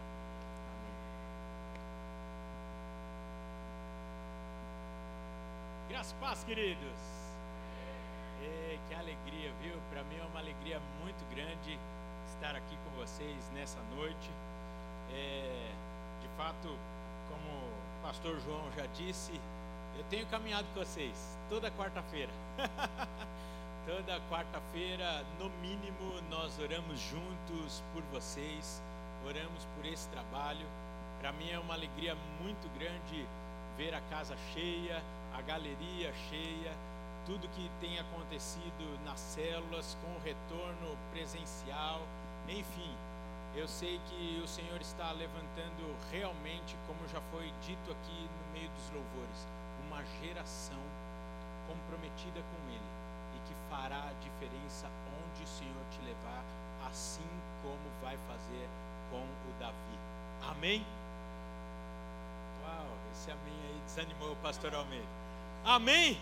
Graças 5.90 6.14
paz, 6.14 6.44
queridos. 6.44 7.00
E, 8.42 8.80
que 8.88 8.96
alegria, 8.96 9.52
viu? 9.62 9.79
Para 10.00 10.08
mim 10.08 10.18
é 10.18 10.26
uma 10.28 10.40
alegria 10.40 10.80
muito 11.04 11.30
grande 11.30 11.78
estar 12.34 12.56
aqui 12.56 12.78
com 12.86 13.02
vocês 13.02 13.52
nessa 13.54 13.82
noite. 13.94 14.32
É, 15.12 15.74
de 16.22 16.28
fato, 16.38 16.70
como 17.28 17.58
o 17.58 18.02
pastor 18.02 18.40
João 18.40 18.72
já 18.78 18.86
disse, 18.96 19.34
eu 19.98 20.04
tenho 20.06 20.26
caminhado 20.28 20.66
com 20.74 20.80
vocês 20.80 21.38
toda 21.50 21.70
quarta-feira. 21.72 22.32
toda 23.86 24.22
quarta-feira, 24.30 25.26
no 25.38 25.50
mínimo, 25.62 26.22
nós 26.30 26.58
oramos 26.60 26.98
juntos 26.98 27.84
por 27.94 28.02
vocês, 28.04 28.82
oramos 29.28 29.66
por 29.76 29.86
esse 29.86 30.08
trabalho. 30.08 30.66
Para 31.20 31.34
mim 31.34 31.50
é 31.50 31.60
uma 31.60 31.74
alegria 31.74 32.16
muito 32.42 32.74
grande 32.80 33.28
ver 33.76 33.94
a 33.94 34.00
casa 34.10 34.38
cheia, 34.54 35.04
a 35.38 35.42
galeria 35.42 36.14
cheia, 36.30 36.72
tudo 37.30 37.48
que 37.50 37.70
tem 37.80 38.00
acontecido 38.00 39.06
nas 39.06 39.20
células 39.20 39.96
com 40.02 40.08
o 40.16 40.20
retorno 40.26 40.98
presencial, 41.12 42.02
enfim. 42.48 42.92
Eu 43.56 43.68
sei 43.68 44.02
que 44.10 44.42
o 44.44 44.48
Senhor 44.48 44.82
está 44.82 45.12
levantando 45.12 45.96
realmente, 46.12 46.76
como 46.88 47.08
já 47.08 47.22
foi 47.30 47.54
dito 47.62 47.92
aqui 47.92 48.22
no 48.26 48.54
meio 48.54 48.68
dos 48.72 48.90
louvores, 48.90 49.48
uma 49.86 50.04
geração 50.20 50.82
comprometida 51.68 52.42
com 52.42 52.72
Ele 52.72 52.90
e 53.38 53.48
que 53.48 53.54
fará 53.70 54.10
a 54.10 54.14
diferença 54.24 54.88
onde 55.22 55.44
o 55.44 55.48
Senhor 55.48 55.86
te 55.92 56.02
levar, 56.02 56.44
assim 56.90 57.30
como 57.62 57.86
vai 58.02 58.18
fazer 58.28 58.68
com 59.12 59.22
o 59.22 59.60
Davi. 59.60 60.00
Amém? 60.50 60.84
Uau, 62.64 62.88
esse 63.12 63.30
amém 63.30 63.60
aí 63.68 63.82
desanimou 63.86 64.32
o 64.32 64.36
pastor 64.38 64.74
Almeida. 64.74 65.06
Amém? 65.64 66.20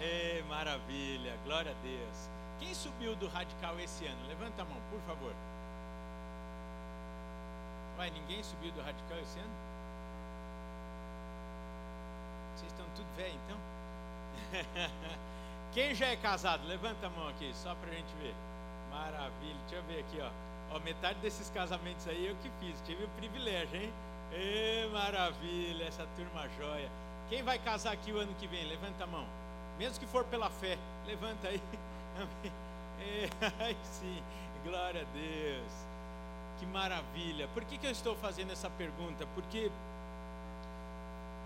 É, 0.00 0.42
maravilha, 0.48 1.36
glória 1.44 1.72
a 1.72 1.82
Deus. 1.82 2.30
Quem 2.58 2.72
subiu 2.72 3.14
do 3.16 3.28
radical 3.28 3.78
esse 3.78 4.06
ano? 4.06 4.26
Levanta 4.28 4.62
a 4.62 4.64
mão, 4.64 4.80
por 4.90 5.00
favor. 5.02 5.34
Ué, 7.98 8.10
ninguém 8.10 8.42
subiu 8.42 8.72
do 8.72 8.80
radical 8.80 9.18
esse 9.18 9.38
ano? 9.38 9.70
Vocês 12.56 12.72
estão 12.72 12.86
tudo 12.96 13.06
velho 13.14 13.38
então? 13.44 13.58
Quem 15.72 15.94
já 15.94 16.06
é 16.06 16.16
casado? 16.16 16.66
Levanta 16.66 17.06
a 17.06 17.10
mão 17.10 17.28
aqui, 17.28 17.52
só 17.54 17.74
pra 17.74 17.90
gente 17.90 18.12
ver. 18.22 18.34
Maravilha, 18.90 19.56
deixa 19.68 19.76
eu 19.76 19.82
ver 19.84 20.00
aqui, 20.00 20.18
ó. 20.20 20.76
ó 20.76 20.80
metade 20.80 21.18
desses 21.20 21.50
casamentos 21.50 22.08
aí 22.08 22.26
eu 22.26 22.36
que 22.36 22.50
fiz, 22.58 22.80
tive 22.86 23.04
o 23.04 23.08
privilégio, 23.10 23.80
hein? 23.80 23.92
Ê, 24.32 24.88
maravilha, 24.92 25.84
essa 25.84 26.06
turma 26.16 26.48
joia. 26.58 26.90
Quem 27.28 27.42
vai 27.42 27.58
casar 27.58 27.92
aqui 27.92 28.12
o 28.12 28.18
ano 28.18 28.34
que 28.36 28.46
vem? 28.46 28.66
Levanta 28.66 29.04
a 29.04 29.06
mão. 29.06 29.39
Mesmo 29.80 29.98
que 29.98 30.06
for 30.06 30.24
pela 30.26 30.50
fé, 30.50 30.76
levanta 31.06 31.48
aí. 31.48 31.62
Amém. 32.14 32.52
É, 33.00 33.74
sim, 33.82 34.22
glória 34.62 35.00
a 35.00 35.04
Deus. 35.14 35.72
Que 36.58 36.66
maravilha. 36.66 37.48
Por 37.54 37.64
que, 37.64 37.78
que 37.78 37.86
eu 37.86 37.90
estou 37.90 38.14
fazendo 38.16 38.52
essa 38.52 38.68
pergunta? 38.68 39.26
Porque 39.34 39.72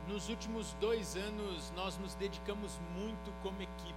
nos 0.08 0.28
últimos 0.28 0.72
dois 0.80 1.14
anos 1.14 1.72
nós 1.76 1.96
nos 1.98 2.16
dedicamos 2.16 2.76
muito 2.96 3.32
como 3.40 3.62
equipe 3.62 3.94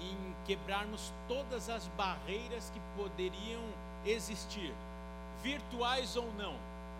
em 0.00 0.34
quebrarmos 0.44 1.12
todas 1.28 1.68
as 1.68 1.86
barreiras 1.96 2.70
que 2.70 2.80
poderiam 2.96 3.62
existir, 4.04 4.74
virtuais 5.44 6.16
ou 6.16 6.26
não, 6.32 6.56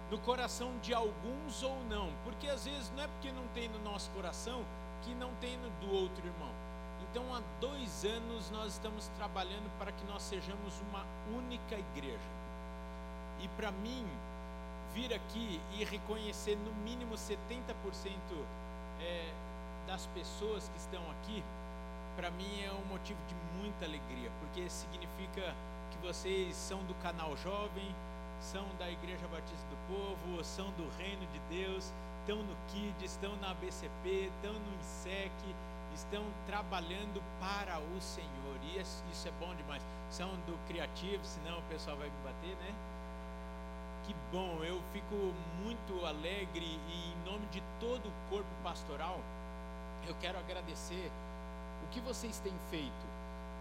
no 0.08 0.18
coração 0.18 0.70
de 0.82 0.94
alguns 0.94 1.64
ou 1.64 1.82
não, 1.90 2.12
porque 2.22 2.46
às 2.46 2.64
vezes 2.64 2.92
não 2.94 3.02
é 3.02 3.08
porque 3.08 3.32
não 3.32 3.48
tem 3.48 3.68
no 3.68 3.80
nosso 3.80 4.08
coração 4.12 4.64
que 5.04 5.14
não 5.14 5.32
tem 5.40 5.56
no 5.58 5.70
do 5.80 5.94
outro 5.94 6.26
irmão. 6.26 6.50
Então, 7.10 7.34
há 7.34 7.42
dois 7.60 8.04
anos 8.04 8.50
nós 8.50 8.72
estamos 8.72 9.08
trabalhando 9.18 9.70
para 9.78 9.92
que 9.92 10.04
nós 10.06 10.22
sejamos 10.22 10.80
uma 10.88 11.04
única 11.36 11.76
igreja. 11.76 12.30
E 13.40 13.48
para 13.48 13.70
mim, 13.70 14.06
vir 14.94 15.12
aqui 15.12 15.60
e 15.74 15.84
reconhecer 15.84 16.56
no 16.56 16.72
mínimo 16.82 17.14
70% 17.14 17.44
é, 19.00 19.32
das 19.86 20.06
pessoas 20.06 20.68
que 20.68 20.78
estão 20.78 21.02
aqui, 21.10 21.42
para 22.16 22.30
mim 22.30 22.62
é 22.62 22.72
um 22.72 22.84
motivo 22.86 23.18
de 23.26 23.34
muita 23.60 23.84
alegria, 23.84 24.30
porque 24.40 24.68
significa 24.68 25.54
que 25.90 26.06
vocês 26.06 26.54
são 26.54 26.82
do 26.84 26.94
canal 27.02 27.36
Jovem, 27.36 27.94
são 28.40 28.66
da 28.78 28.90
Igreja 28.90 29.26
Batista 29.28 29.66
do 29.68 29.76
Povo, 29.88 30.44
são 30.44 30.70
do 30.72 30.88
Reino 30.98 31.26
de 31.26 31.38
Deus, 31.48 31.92
estão 32.22 32.36
no 32.36 32.56
KID, 32.68 33.04
estão 33.04 33.34
na 33.36 33.50
ABCP, 33.50 34.30
estão 34.36 34.52
no 34.52 34.74
INSEC, 34.80 35.32
estão 35.92 36.24
trabalhando 36.46 37.20
para 37.40 37.80
o 37.80 38.00
Senhor. 38.00 38.56
E 38.62 38.80
isso 38.80 39.28
é 39.28 39.32
bom 39.40 39.52
demais. 39.56 39.82
São 40.08 40.28
do 40.46 40.56
criativo, 40.68 41.24
senão 41.24 41.58
o 41.58 41.62
pessoal 41.62 41.96
vai 41.96 42.08
me 42.08 42.16
bater, 42.24 42.56
né? 42.56 42.74
Que 44.06 44.14
bom, 44.32 44.62
eu 44.62 44.80
fico 44.92 45.14
muito 45.64 46.06
alegre 46.06 46.64
e 46.64 47.12
em 47.12 47.30
nome 47.30 47.46
de 47.46 47.62
todo 47.80 48.06
o 48.06 48.30
corpo 48.30 48.50
pastoral, 48.62 49.20
eu 50.06 50.14
quero 50.20 50.38
agradecer 50.38 51.10
o 51.84 51.88
que 51.88 52.00
vocês 52.00 52.38
têm 52.40 52.54
feito 52.70 53.06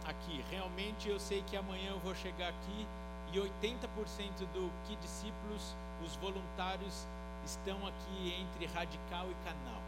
aqui. 0.06 0.44
Realmente 0.50 1.10
eu 1.10 1.20
sei 1.20 1.44
que 1.44 1.56
amanhã 1.56 1.92
eu 1.92 2.00
vou 2.00 2.16
chegar 2.16 2.50
aqui 2.50 2.88
e 3.32 3.38
80% 3.38 4.48
do 4.54 4.72
que 4.86 4.96
discípulos, 4.98 5.76
os 6.04 6.16
voluntários, 6.16 7.08
estão 7.46 7.78
aqui 7.88 8.36
entre 8.40 8.66
radical 8.68 9.26
e 9.30 9.36
canal. 9.46 9.82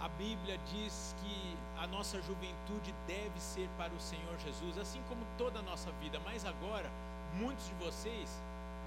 A 0.00 0.08
Bíblia 0.16 0.58
diz 0.72 1.14
que 1.22 1.56
a 1.78 1.86
nossa 1.86 2.20
juventude 2.22 2.94
deve 3.06 3.38
ser 3.38 3.68
para 3.76 3.92
o 3.92 4.00
Senhor 4.00 4.38
Jesus, 4.38 4.78
assim 4.78 5.00
como 5.08 5.20
toda 5.36 5.58
a 5.58 5.62
nossa 5.62 5.90
vida, 6.00 6.18
mas 6.24 6.44
agora, 6.46 6.90
muitos 7.34 7.66
de 7.66 7.74
vocês 7.74 8.30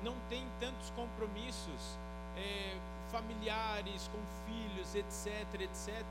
não 0.04 0.16
têm 0.30 0.46
tantos 0.60 0.90
compromissos 0.92 1.98
é, 2.36 2.76
familiares, 3.12 4.10
com 4.10 4.20
filhos, 4.48 4.96
etc, 4.96 5.62
etc, 5.62 6.04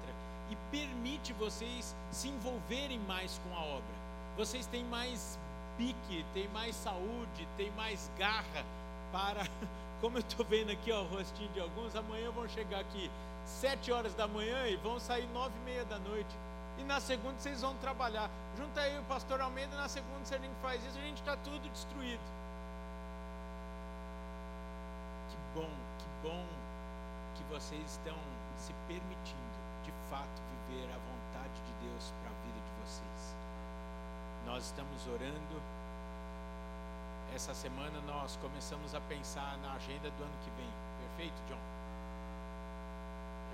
e 0.51 0.57
permite 0.71 1.33
vocês 1.33 1.97
se 2.11 2.29
envolverem 2.29 2.99
mais 3.01 3.41
com 3.45 3.57
a 3.57 3.61
obra. 3.61 3.95
Vocês 4.37 4.67
têm 4.67 4.85
mais 4.85 5.39
pique, 5.77 6.25
têm 6.33 6.49
mais 6.49 6.77
saúde, 6.77 7.49
têm 7.57 7.71
mais 7.73 8.11
garra 8.19 8.65
para, 9.11 9.43
como 10.03 10.17
eu 10.17 10.21
estou 10.21 10.45
vendo 10.45 10.73
aqui 10.73 10.91
ó, 10.91 11.03
o 11.03 11.07
rostinho 11.07 11.49
de 11.53 11.61
alguns, 11.61 11.95
amanhã 11.95 12.29
vão 12.33 12.49
chegar 12.49 12.81
aqui 12.81 13.09
sete 13.45 13.93
horas 13.93 14.13
da 14.15 14.27
manhã 14.27 14.67
e 14.67 14.75
vão 14.77 14.99
sair 14.99 15.29
nove 15.29 15.55
e 15.61 15.65
meia 15.65 15.85
da 15.85 15.99
noite. 16.01 16.37
E 16.77 16.83
na 16.83 16.99
segunda 17.01 17.39
vocês 17.39 17.61
vão 17.61 17.77
trabalhar. 17.77 18.29
Junta 18.57 18.81
aí 18.81 18.99
o 18.99 19.03
pastor 19.05 19.41
Almeida, 19.41 19.77
na 19.77 19.89
segunda 19.89 20.25
você 20.25 20.39
nem 20.41 20.51
faz 20.61 20.85
isso, 20.85 20.99
a 20.99 21.03
gente 21.03 21.19
está 21.19 21.37
tudo 21.37 21.69
destruído. 21.71 22.21
Que 25.31 25.37
bom, 25.55 25.71
que 25.99 26.29
bom 26.29 26.47
que 27.37 27.45
vocês 27.45 27.89
estão 27.93 28.17
se 28.57 28.73
permitindo, 28.89 29.57
de 29.85 29.93
fato, 30.11 30.43
viver 30.69 30.91
a 30.93 30.99
vontade 30.99 31.55
de 31.63 31.89
Deus 31.89 32.13
para 32.21 32.31
a 32.31 32.43
vida 32.45 32.59
de 32.59 32.85
vocês. 32.85 33.37
Nós 34.47 34.65
estamos 34.65 35.07
orando 35.07 35.63
essa 37.35 37.55
semana 37.55 38.01
nós 38.03 38.37
começamos 38.37 38.95
a 38.95 39.01
pensar 39.01 39.57
na 39.59 39.73
agenda 39.75 40.11
do 40.11 40.23
ano 40.23 40.35
que 40.45 40.51
vem. 40.51 40.69
Perfeito, 41.01 41.43
John? 41.49 41.59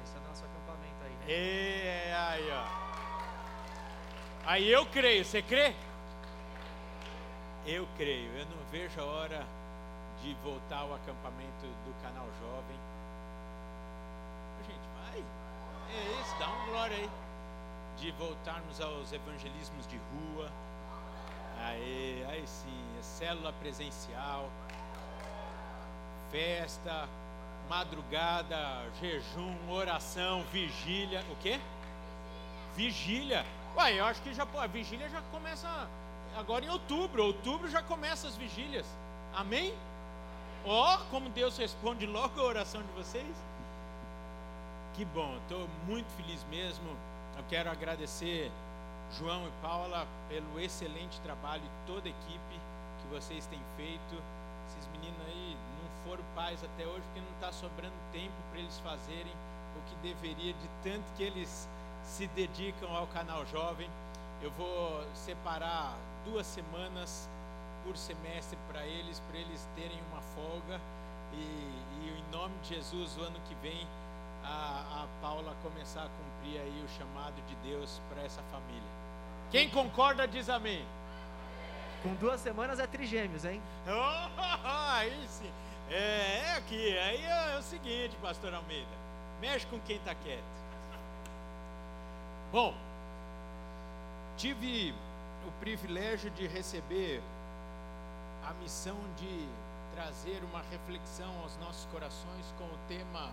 Esse 0.03 0.17
é 0.17 0.21
o 0.21 0.29
nosso 0.29 0.45
acampamento 0.45 1.05
aí, 1.05 1.13
né? 1.13 1.25
É, 1.29 2.17
aí, 2.17 2.51
ó. 2.51 2.89
Aí 4.47 4.71
eu 4.71 4.87
creio, 4.87 5.25
você 5.25 5.43
crê? 5.43 5.75
Eu 7.67 7.87
creio, 7.97 8.33
eu 8.33 8.47
não 8.47 8.65
vejo 8.71 9.01
a 9.01 9.05
hora 9.05 9.47
de 10.23 10.35
voltar 10.43 10.79
ao 10.79 10.95
acampamento 10.95 11.67
do 11.85 12.03
canal 12.03 12.27
Jovem. 12.41 12.79
Gente, 14.67 14.89
vai. 14.97 15.25
É 15.95 16.21
isso, 16.21 16.39
dá 16.39 16.49
um 16.49 16.67
glória 16.71 16.97
aí. 16.97 17.11
De 17.97 18.11
voltarmos 18.13 18.81
aos 18.81 19.13
evangelismos 19.13 19.87
de 19.87 19.97
rua 19.97 20.51
Aí, 21.65 22.25
aí 22.29 22.47
sim, 22.47 22.99
é 22.99 23.03
célula 23.03 23.53
presencial, 23.55 24.49
festa, 26.31 27.09
madrugada, 27.69 28.91
jejum, 29.01 29.71
oração, 29.71 30.43
vigília. 30.53 31.25
O 31.31 31.37
quê? 31.37 31.61
Vigília. 32.75 33.45
Uai, 33.77 33.99
eu 33.99 34.05
acho 34.05 34.23
que 34.23 34.35
já 34.35 34.47
a 34.59 34.67
vigília 34.67 35.09
já 35.09 35.21
começa 35.31 35.69
agora 36.37 36.65
em 36.65 36.69
outubro. 36.69 37.25
Outubro 37.25 37.69
já 37.69 37.83
começa 37.83 38.27
as 38.27 38.37
vigílias. 38.37 38.87
Amém? 39.35 39.75
Ó, 40.65 40.95
oh, 40.95 40.99
como 41.11 41.29
Deus 41.31 41.57
responde 41.57 42.07
logo 42.07 42.41
a 42.41 42.45
oração 42.45 42.83
de 42.83 42.93
vocês. 42.93 43.37
Que 44.95 45.05
bom, 45.05 45.37
estou 45.43 45.69
muito 45.87 46.09
feliz 46.17 46.45
mesmo. 46.51 46.89
Eu 47.37 47.45
quero 47.49 47.71
agradecer 47.71 48.51
João 49.17 49.47
e 49.47 49.51
Paula 49.63 50.07
pelo 50.29 50.61
excelente 50.61 51.21
trabalho 51.21 51.63
e 51.65 51.87
toda 51.87 52.09
a 52.09 52.11
equipe 52.11 52.61
que 53.01 53.09
vocês 53.09 53.47
têm 53.47 53.61
feito. 53.77 54.23
Esses 54.69 54.87
meninos 54.93 55.21
aí 55.27 55.57
não 55.81 56.11
foram 56.11 56.25
pais 56.35 56.63
até 56.63 56.87
hoje 56.87 57.03
porque 57.07 57.21
não 57.21 57.35
está 57.35 57.53
sobrando 57.53 57.95
tempo 58.13 58.35
para 58.51 58.61
eles 58.61 58.79
fazerem 58.81 59.33
o 59.77 59.89
que 59.89 59.95
deveria, 60.03 60.53
de 60.53 60.69
tanto 60.83 61.05
que 61.17 61.23
eles 61.23 61.69
se 62.05 62.27
dedicam 62.29 62.95
ao 62.95 63.07
canal 63.09 63.47
jovem. 63.47 63.89
Eu 64.43 64.51
vou 64.53 65.03
separar 65.15 65.97
duas 66.25 66.47
semanas 66.47 67.29
por 67.85 67.97
semestre 67.97 68.59
para 68.69 68.87
eles, 68.87 69.21
para 69.29 69.39
eles 69.39 69.67
terem 69.75 69.99
uma 70.11 70.21
folga. 70.35 70.81
E, 71.33 71.37
e, 71.37 72.19
em 72.19 72.31
nome 72.31 72.55
de 72.63 72.75
Jesus, 72.75 73.17
o 73.17 73.23
ano 73.23 73.39
que 73.49 73.55
vem, 73.57 73.87
a, 74.45 75.05
a 75.05 75.07
Paula 75.21 75.55
começar 75.63 76.05
a 76.05 76.09
cumprir 76.09 76.61
aí 76.61 76.85
o 76.85 76.89
chamado 76.99 77.35
de 77.47 77.55
Deus 77.57 78.01
para 78.09 78.23
essa 78.23 78.43
família. 78.45 78.98
Quem 79.51 79.69
concorda 79.71 80.29
diz 80.29 80.49
amém. 80.49 80.85
Com 82.03 82.15
duas 82.15 82.41
semanas 82.41 82.79
é 82.79 82.87
trigêmeos, 82.87 83.45
hein? 83.45 83.61
Oh, 83.89 84.67
aí 84.67 85.27
sim. 85.29 85.51
É, 85.91 86.43
é 86.45 86.57
aqui, 86.57 86.99
aí 86.99 87.25
é, 87.25 87.55
é 87.55 87.59
o 87.59 87.63
seguinte, 87.63 88.15
pastor 88.21 88.53
Almeida. 88.53 88.87
Mexe 89.41 89.67
com 89.67 89.81
quem 89.81 89.97
está 89.97 90.15
quieto. 90.15 90.43
Bom, 92.53 92.75
tive 94.37 94.95
o 95.47 95.51
privilégio 95.61 96.31
de 96.31 96.47
receber 96.47 97.23
a 98.47 98.53
missão 98.55 98.97
de 99.17 99.49
trazer 99.95 100.43
uma 100.45 100.63
reflexão 100.71 101.31
aos 101.43 101.57
nossos 101.59 101.87
corações 101.87 102.55
com 102.59 102.65
o 102.65 102.79
tema 102.87 103.33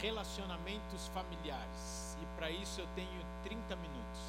relacionamentos 0.00 1.08
familiares. 1.08 2.16
E 2.22 2.26
para 2.36 2.50
isso 2.50 2.80
eu 2.80 2.86
tenho 2.94 3.20
30 3.42 3.76
minutos. 3.76 4.27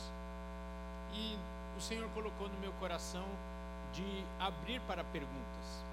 E 1.14 1.38
o 1.78 1.82
Senhor 1.82 2.10
colocou 2.10 2.50
no 2.50 2.60
meu 2.60 2.72
coração 2.74 3.26
de 3.94 4.24
abrir 4.40 4.80
para 4.82 5.04
perguntas. 5.06 5.84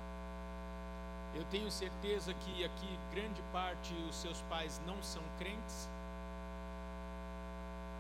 Eu 1.35 1.45
tenho 1.51 1.71
certeza 1.71 2.33
que 2.33 2.65
aqui 2.65 2.99
grande 3.13 3.43
parte 3.53 3.93
os 4.09 4.17
seus 4.17 4.41
pais 4.43 4.81
não 4.87 5.03
são 5.03 5.23
crentes. 5.39 5.89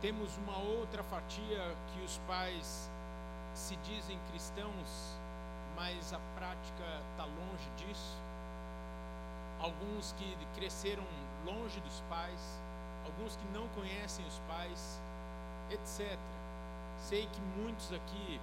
Temos 0.00 0.37
uma 0.38 0.57
outra 0.59 1.02
fatia 1.05 1.76
que 1.92 2.02
os 2.02 2.18
pais 2.26 2.90
se 3.55 3.76
dizem 3.76 4.18
cristãos, 4.31 5.18
mas 5.74 6.12
a 6.12 6.20
prática 6.35 6.85
está 7.11 7.24
longe 7.24 7.70
disso. 7.76 8.16
Alguns 9.61 10.12
que 10.12 10.37
cresceram 10.55 11.05
longe 11.44 11.81
dos 11.81 12.00
pais, 12.09 12.61
alguns 13.05 13.37
que 13.37 13.44
não 13.48 13.68
conhecem 13.68 14.26
os 14.26 14.38
pais, 14.40 15.00
etc. 15.70 16.18
Sei 16.98 17.26
que 17.26 17.40
muitos 17.61 17.92
aqui 17.92 18.40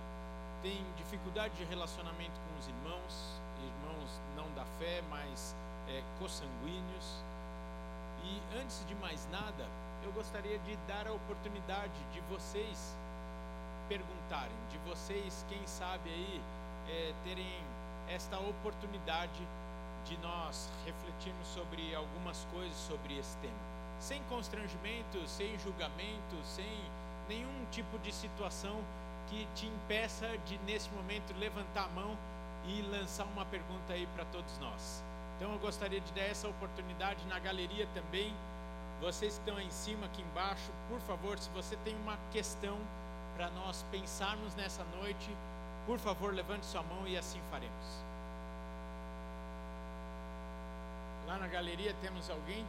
têm 0.62 0.86
dificuldade 0.96 1.54
de 1.56 1.64
relacionamento 1.66 2.40
com 2.40 2.60
os 2.60 2.68
irmãos, 2.68 3.42
irmãos 3.62 4.22
não 4.36 4.50
da 4.56 4.66
fé, 4.80 5.02
mas 5.10 5.56
é, 5.90 6.02
consanguíneos. 6.20 7.24
E 8.24 8.58
antes 8.58 8.86
de 8.88 8.96
mais 8.96 9.28
nada, 9.30 9.68
eu 10.04 10.12
gostaria 10.14 10.58
de 10.60 10.76
dar 10.88 11.08
a 11.08 11.12
oportunidade 11.12 11.94
de 12.14 12.22
vocês 12.22 12.96
perguntarem, 13.90 14.56
de 14.72 14.78
vocês, 14.90 15.46
quem 15.50 15.66
sabe 15.68 16.10
aí, 16.10 16.42
é, 16.88 17.14
terem 17.24 17.62
esta 18.08 18.40
oportunidade 18.40 19.48
de 20.06 20.18
nós 20.18 20.70
refletirmos 20.86 21.48
sobre 21.48 21.94
algumas 21.96 22.46
coisas 22.52 22.76
sobre 22.76 23.18
esse 23.18 23.38
tema, 23.38 23.54
sem 24.00 24.22
constrangimento, 24.24 25.26
sem 25.28 25.58
julgamento, 25.60 26.36
sem 26.44 26.78
nenhum 27.28 27.66
tipo 27.72 27.98
de 28.00 28.12
situação 28.12 28.80
que 29.28 29.48
te 29.56 29.68
impeça 29.68 30.28
de 30.46 30.58
nesse 30.60 30.90
momento 30.92 31.34
levantar 31.38 31.86
a 31.86 31.90
mão 31.90 32.18
e 32.66 32.82
lançar 32.84 33.26
uma 33.26 33.46
pergunta 33.46 33.94
aí 33.94 34.08
para 34.08 34.26
todos 34.26 34.58
nós. 34.60 35.04
Então 35.38 35.52
eu 35.52 35.60
gostaria 35.60 36.00
de 36.00 36.12
dar 36.14 36.22
essa 36.22 36.48
oportunidade 36.48 37.26
na 37.28 37.40
galeria 37.40 37.88
também. 37.94 38.34
Vocês 39.02 39.34
que 39.34 39.40
estão 39.40 39.58
aí 39.58 39.66
em 39.66 39.72
cima, 39.72 40.06
aqui 40.06 40.22
embaixo, 40.22 40.72
por 40.88 41.00
favor, 41.02 41.38
se 41.38 41.50
você 41.50 41.76
tem 41.78 41.96
uma 41.96 42.18
questão 42.32 42.78
para 43.36 43.50
nós 43.50 43.84
pensarmos 43.92 44.56
nessa 44.56 44.84
noite, 44.98 45.30
por 45.86 46.00
favor, 46.00 46.34
levante 46.34 46.66
sua 46.66 46.84
mão 46.84 47.08
e 47.08 47.18
assim 47.18 47.42
faremos. 47.52 48.04
Lá 51.28 51.38
na 51.38 51.48
galeria 51.48 51.94
temos 52.02 52.30
alguém? 52.30 52.66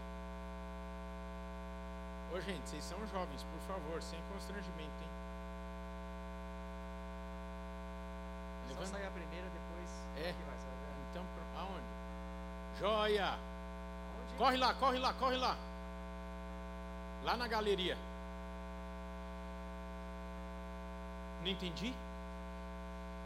Ô 2.35 2.40
gente, 2.40 2.68
vocês 2.68 2.83
são 2.83 2.99
jovens, 3.07 3.44
por 3.44 3.61
favor, 3.61 4.03
sem 4.03 4.18
constrangimento, 4.33 4.81
hein? 4.81 5.09
Levanta. 8.66 8.87
Só 8.87 8.92
sair 8.97 9.07
a 9.07 9.11
primeira, 9.12 9.47
depois. 9.47 9.90
É? 10.16 10.33
Vai, 10.33 10.57
então, 11.11 11.25
aonde? 11.57 12.81
Joia! 12.81 13.38
Onde? 14.20 14.35
Corre 14.37 14.57
lá, 14.57 14.75
corre 14.75 14.99
lá, 14.99 15.12
corre 15.12 15.37
lá. 15.37 15.57
Lá 17.23 17.37
na 17.37 17.47
galeria. 17.47 17.97
Não 21.42 21.49
entendi? 21.49 21.94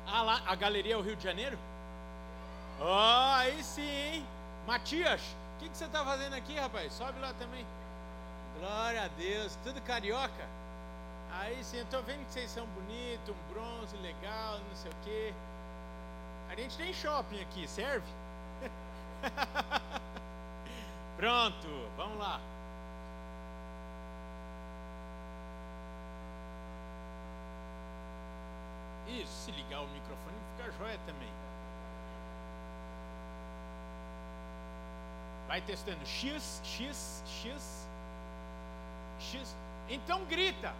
Ah, 0.07 0.21
lá, 0.21 0.42
a 0.44 0.55
galeria 0.55 0.92
é 0.92 0.97
o 0.99 1.01
Rio 1.01 1.16
de 1.16 1.25
Janeiro? 1.25 1.59
Oh, 2.79 3.35
aí 3.37 3.64
sim, 3.64 3.88
hein? 3.88 4.27
Matias, 4.66 5.23
o 5.57 5.61
que, 5.61 5.71
que 5.71 5.79
você 5.79 5.87
está 5.87 6.05
fazendo 6.05 6.35
aqui, 6.35 6.61
rapaz? 6.61 6.92
Sobe 6.92 7.18
lá 7.21 7.33
também. 7.33 7.64
Glória 8.59 9.05
a 9.05 9.09
Deus, 9.09 9.57
tudo 9.62 9.81
carioca? 9.83 10.49
Aí 11.31 11.62
sim, 11.62 11.79
eu 11.79 11.87
tô 11.87 12.03
vendo 12.03 12.25
que 12.27 12.33
vocês 12.33 12.51
são 12.51 12.66
bonitos, 12.66 13.29
um 13.29 13.53
bronze 13.55 13.97
legal, 13.99 14.59
não 14.59 14.75
sei 14.75 14.90
o 14.90 14.94
quê. 15.05 15.33
A 16.51 16.57
gente 16.57 16.77
tem 16.77 16.92
shopping 16.92 17.40
aqui, 17.40 17.68
serve? 17.68 18.07
Pronto, 21.16 21.68
vamos 21.97 22.18
lá. 22.18 22.40
Isso, 29.07 29.33
se 29.44 29.53
ligar 29.53 29.83
o 29.83 29.88
microfone 29.88 30.37
fica 30.57 30.73
jóia 30.73 30.99
também. 31.07 31.33
Vai 35.47 35.61
testando. 35.61 36.05
X, 36.05 36.61
X, 36.64 37.23
X, 37.25 37.88
X. 39.19 39.57
Então 39.89 40.25
grita. 40.25 40.73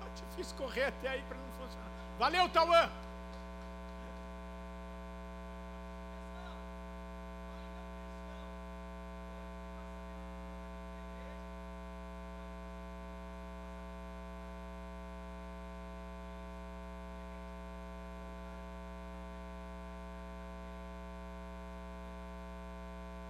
Eu 0.00 0.08
te 0.14 0.22
fiz 0.36 0.52
correr 0.52 0.84
até 0.84 1.08
aí 1.08 1.22
para 1.22 1.36
não 1.36 1.52
funcionar. 1.58 1.88
Valeu, 2.18 2.48
Tauan! 2.48 2.90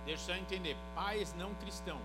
Deixa 0.07 0.33
eu 0.33 0.37
entender. 0.38 0.77
Pais 0.95 1.33
não 1.35 1.55
cristãos. 1.55 2.01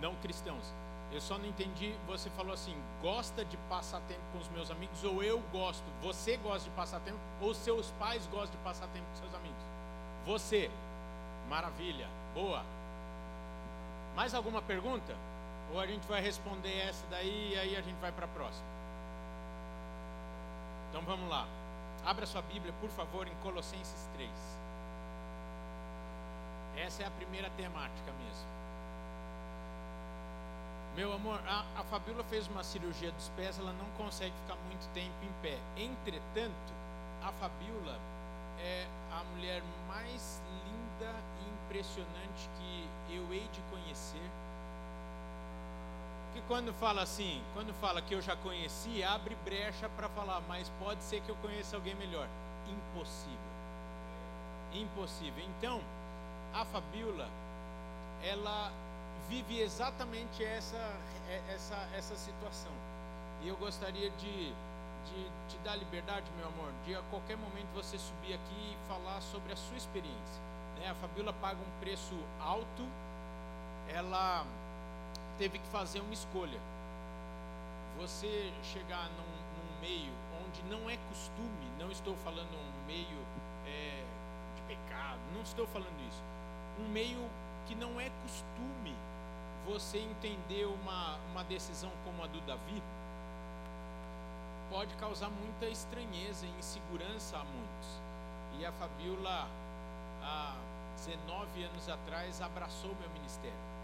Não 0.00 0.14
cristãos. 0.16 0.74
Eu 1.12 1.20
só 1.20 1.36
não 1.38 1.46
entendi. 1.46 1.94
Você 2.06 2.30
falou 2.30 2.52
assim: 2.52 2.76
gosta 3.02 3.44
de 3.44 3.56
passar 3.68 4.00
tempo 4.02 4.20
com 4.32 4.38
os 4.38 4.48
meus 4.48 4.70
amigos, 4.70 5.02
ou 5.04 5.22
eu 5.22 5.40
gosto. 5.52 5.84
Você 6.02 6.36
gosta 6.36 6.68
de 6.68 6.74
passar 6.76 7.00
tempo, 7.00 7.18
ou 7.40 7.52
seus 7.54 7.90
pais 7.92 8.26
gostam 8.26 8.58
de 8.58 8.64
passar 8.64 8.86
tempo 8.88 9.06
com 9.10 9.16
seus 9.16 9.34
amigos? 9.34 9.62
Você. 10.26 10.70
Maravilha. 11.48 12.08
Boa. 12.34 12.64
Mais 14.14 14.34
alguma 14.34 14.62
pergunta? 14.62 15.16
Ou 15.72 15.80
a 15.80 15.86
gente 15.86 16.06
vai 16.06 16.20
responder 16.20 16.78
essa 16.78 17.04
daí 17.10 17.52
e 17.54 17.58
aí 17.58 17.76
a 17.76 17.80
gente 17.80 17.98
vai 18.00 18.12
para 18.12 18.26
a 18.26 18.28
próxima? 18.28 18.66
Então 20.90 21.02
vamos 21.02 21.28
lá. 21.28 21.46
Abra 22.04 22.26
sua 22.26 22.42
Bíblia, 22.42 22.72
por 22.80 22.90
favor, 22.90 23.26
em 23.26 23.34
Colossenses 23.42 24.08
3. 24.14 24.30
Essa 26.76 27.02
é 27.02 27.06
a 27.06 27.10
primeira 27.10 27.50
temática 27.50 28.12
mesmo. 28.12 28.59
Meu 30.96 31.12
amor, 31.12 31.40
a, 31.46 31.64
a 31.76 31.84
Fabiola 31.84 32.24
fez 32.24 32.48
uma 32.48 32.64
cirurgia 32.64 33.12
dos 33.12 33.28
pés, 33.30 33.58
ela 33.58 33.72
não 33.72 33.86
consegue 33.96 34.34
ficar 34.42 34.56
muito 34.66 34.86
tempo 34.92 35.14
em 35.22 35.32
pé. 35.40 35.58
Entretanto, 35.76 36.72
a 37.22 37.30
Fabiola 37.32 37.98
é 38.58 38.86
a 39.12 39.24
mulher 39.24 39.62
mais 39.88 40.42
linda 40.64 41.14
e 41.40 41.64
impressionante 41.64 42.48
que 42.58 43.14
eu 43.14 43.32
hei 43.32 43.46
de 43.52 43.60
conhecer. 43.70 44.30
Que 46.34 46.40
quando 46.42 46.72
fala 46.74 47.02
assim, 47.02 47.42
quando 47.54 47.72
fala 47.74 48.02
que 48.02 48.14
eu 48.14 48.20
já 48.20 48.36
conheci, 48.36 49.02
abre 49.02 49.36
brecha 49.44 49.88
para 49.90 50.08
falar, 50.10 50.40
mas 50.48 50.70
pode 50.80 51.02
ser 51.02 51.20
que 51.22 51.28
eu 51.28 51.36
conheça 51.36 51.76
alguém 51.76 51.94
melhor. 51.94 52.28
Impossível. 52.68 53.38
Impossível. 54.72 55.44
Então, 55.56 55.80
a 56.52 56.64
Fabiola, 56.64 57.28
ela 58.22 58.72
vive 59.28 59.60
exatamente 59.60 60.44
essa, 60.44 60.76
é, 61.28 61.40
essa, 61.54 61.76
essa 61.96 62.16
situação. 62.16 62.72
E 63.42 63.48
eu 63.48 63.56
gostaria 63.56 64.10
de, 64.10 64.52
te 65.48 65.58
dar 65.64 65.76
liberdade, 65.76 66.26
meu 66.36 66.48
amor, 66.48 66.72
de 66.84 66.94
a 66.94 67.02
qualquer 67.10 67.36
momento 67.36 67.66
você 67.74 67.98
subir 67.98 68.34
aqui 68.34 68.76
e 68.76 68.88
falar 68.88 69.20
sobre 69.20 69.52
a 69.52 69.56
sua 69.56 69.76
experiência. 69.76 70.42
Né? 70.78 70.90
A 70.90 70.94
Fabiola 70.94 71.32
paga 71.32 71.58
um 71.58 71.80
preço 71.80 72.14
alto, 72.40 72.86
ela 73.88 74.46
teve 75.38 75.58
que 75.58 75.66
fazer 75.68 76.00
uma 76.00 76.14
escolha. 76.14 76.60
Você 77.98 78.52
chegar 78.62 79.08
num, 79.10 79.24
num 79.24 79.80
meio 79.80 80.12
onde 80.44 80.62
não 80.70 80.88
é 80.88 80.96
costume, 81.08 81.70
não 81.78 81.90
estou 81.90 82.16
falando 82.16 82.54
um 82.54 82.86
meio 82.86 83.18
é, 83.66 84.04
de 84.56 84.62
pecado, 84.62 85.20
não 85.34 85.42
estou 85.42 85.66
falando 85.68 85.98
isso. 86.08 86.22
Um 86.78 86.88
meio 86.88 87.28
que 87.66 87.74
não 87.74 88.00
é 88.00 88.10
costume 88.22 88.94
você 89.72 89.98
entender 89.98 90.66
uma, 90.66 91.16
uma 91.30 91.44
decisão 91.44 91.90
como 92.04 92.24
a 92.24 92.26
do 92.26 92.40
Davi, 92.42 92.82
pode 94.68 94.94
causar 94.96 95.30
muita 95.30 95.66
estranheza 95.66 96.46
e 96.46 96.58
insegurança 96.58 97.36
a 97.36 97.44
muitos. 97.44 97.88
E 98.58 98.66
a 98.66 98.72
Fabiola, 98.72 99.48
há 100.22 100.56
19 100.96 101.64
anos 101.64 101.88
atrás, 101.88 102.40
abraçou 102.40 102.90
meu 103.00 103.10
ministério 103.10 103.80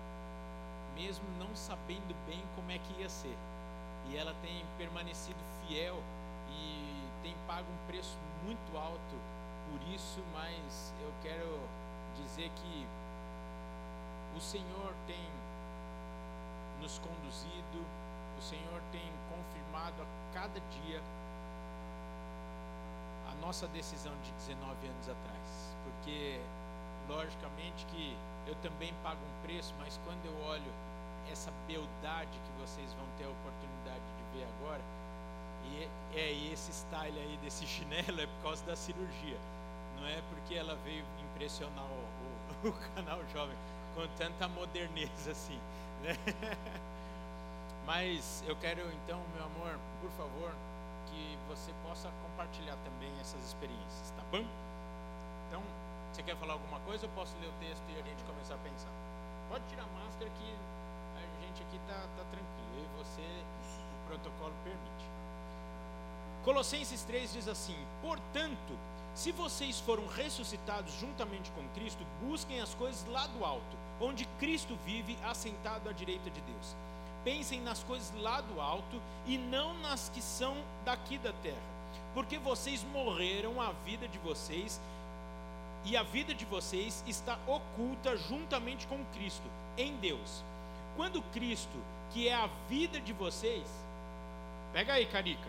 mesmo 0.97 1.25
não 1.39 1.55
sabendo 1.55 2.17
bem 2.27 2.43
como 2.57 2.71
é 2.73 2.79
que 2.79 3.01
ia 3.01 3.09
ser. 3.09 3.37
E 4.09 4.17
ela 4.17 4.35
tem 4.41 4.65
permanecido 4.79 5.39
fiel 5.61 6.03
e 6.51 7.07
tem 7.23 7.35
pago 7.47 7.67
um 7.71 7.87
preço 7.87 8.17
muito 8.45 8.77
alto 8.79 9.17
por 9.69 9.95
isso, 9.95 10.23
mas 10.33 10.95
eu 11.03 11.13
quero 11.23 11.61
dizer 12.17 12.51
que 12.51 12.87
o 14.37 14.41
Senhor 14.41 14.95
tem 15.07 15.21
nos 16.81 16.99
conduzido, 16.99 17.85
o 18.39 18.43
Senhor 18.43 18.81
tem 18.93 19.03
confirmado 19.31 20.03
a 20.03 20.35
cada 20.35 20.61
dia 20.61 21.01
a 23.31 23.35
nossa 23.45 23.67
decisão 23.69 24.13
de 24.23 24.33
19 24.33 24.87
anos 24.87 25.09
atrás, 25.09 25.77
porque 25.85 26.41
logicamente 27.09 27.87
que 27.87 28.17
eu 28.47 28.55
também 28.57 28.93
pago 29.03 29.21
um 29.21 29.47
preço, 29.47 29.75
mas 29.79 29.99
quando 30.05 30.25
eu 30.27 30.47
olho 30.47 30.73
essa 31.31 31.51
beldade 31.67 32.31
que 32.31 32.61
vocês 32.61 32.93
vão 32.95 33.07
ter 33.19 33.25
a 33.25 33.29
oportunidade 33.29 34.05
de 34.17 34.39
ver 34.39 34.47
agora, 34.59 34.83
e 35.65 35.89
é 36.15 36.53
esse 36.53 36.73
style 36.73 37.19
aí 37.19 37.39
desse 37.43 37.67
chinelo 37.67 38.21
é 38.21 38.27
por 38.27 38.43
causa 38.43 38.65
da 38.65 38.77
cirurgia, 38.77 39.39
não 39.99 40.07
é 40.07 40.23
porque 40.31 40.55
ela 40.55 40.77
veio 40.85 41.05
impressionar 41.33 41.85
o, 41.85 42.67
o, 42.67 42.71
o 42.71 42.73
canal 42.95 43.21
jovem 43.33 43.57
com 43.95 44.07
tanta 44.17 44.47
moderneza 44.49 45.33
assim, 45.33 45.59
Mas 47.87 48.43
eu 48.47 48.57
quero 48.57 48.83
então, 48.93 49.23
meu 49.35 49.45
amor, 49.45 49.79
por 50.01 50.11
favor, 50.11 50.53
que 51.07 51.39
você 51.49 51.73
possa 51.87 52.11
compartilhar 52.23 52.77
também 52.85 53.13
essas 53.21 53.43
experiências, 53.45 54.11
tá 54.17 54.23
bom? 54.31 54.45
Então, 55.49 55.63
você 56.13 56.23
quer 56.23 56.37
falar 56.37 56.55
alguma 56.55 56.81
coisa? 56.81 57.07
Eu 57.07 57.11
posso 57.11 57.37
ler 57.41 57.49
o 57.49 57.53
texto 57.61 57.85
e 57.89 58.01
a 58.01 58.03
gente 58.03 58.23
começar 58.25 58.55
a 58.55 58.59
pensar. 58.59 58.91
Pode 59.49 59.65
tirar 59.67 59.85
a 59.85 60.03
máscara 60.03 60.31
que 60.31 60.55
a 61.17 61.47
gente 61.47 61.63
aqui 61.63 61.79
tá, 61.87 61.95
tá 61.95 62.25
tranquilo. 62.31 62.75
E 62.77 62.99
você, 62.99 63.23
o 63.23 64.09
protocolo 64.09 64.53
permite. 64.65 65.07
Colossenses 66.45 67.03
3 67.05 67.33
diz 67.33 67.49
assim: 67.49 67.77
Portanto, 68.03 68.79
se 69.15 69.33
vocês 69.33 69.81
foram 69.81 70.07
ressuscitados 70.07 70.93
juntamente 70.95 71.51
com 71.53 71.67
Cristo, 71.71 72.05
busquem 72.21 72.61
as 72.61 72.75
coisas 72.75 73.07
lá 73.07 73.27
do 73.29 73.45
alto, 73.45 73.77
onde 74.01 74.27
Cristo 74.39 74.77
vive 74.85 75.17
assentado 75.25 75.89
à 75.89 75.93
direita 75.93 76.31
de 76.31 76.41
Deus. 76.41 76.77
Pensem 77.25 77.61
nas 77.61 77.83
coisas 77.83 78.13
lá 78.21 78.41
do 78.41 78.61
alto 78.61 79.01
e 79.27 79.37
não 79.37 79.75
nas 79.81 80.09
que 80.11 80.23
são 80.23 80.57
daqui 80.85 81.19
da 81.19 81.33
terra, 81.43 81.57
porque 82.15 82.39
vocês 82.39 82.85
morreram 82.85 83.61
a 83.61 83.73
vida 83.85 84.07
de 84.07 84.19
vocês 84.19 84.81
e 85.85 85.97
a 85.97 86.03
vida 86.03 86.35
de 86.35 86.45
vocês 86.45 87.03
está 87.07 87.39
oculta 87.47 88.17
juntamente 88.17 88.87
com 88.87 89.05
Cristo 89.15 89.49
em 89.79 89.97
Deus. 89.97 90.43
Quando 90.97 91.23
Cristo, 91.33 91.79
que 92.13 92.29
é 92.29 92.35
a 92.35 92.49
vida 92.69 93.01
de 93.01 93.13
vocês, 93.13 93.67
pega 94.73 94.95
aí, 94.95 95.07
Carica. 95.07 95.49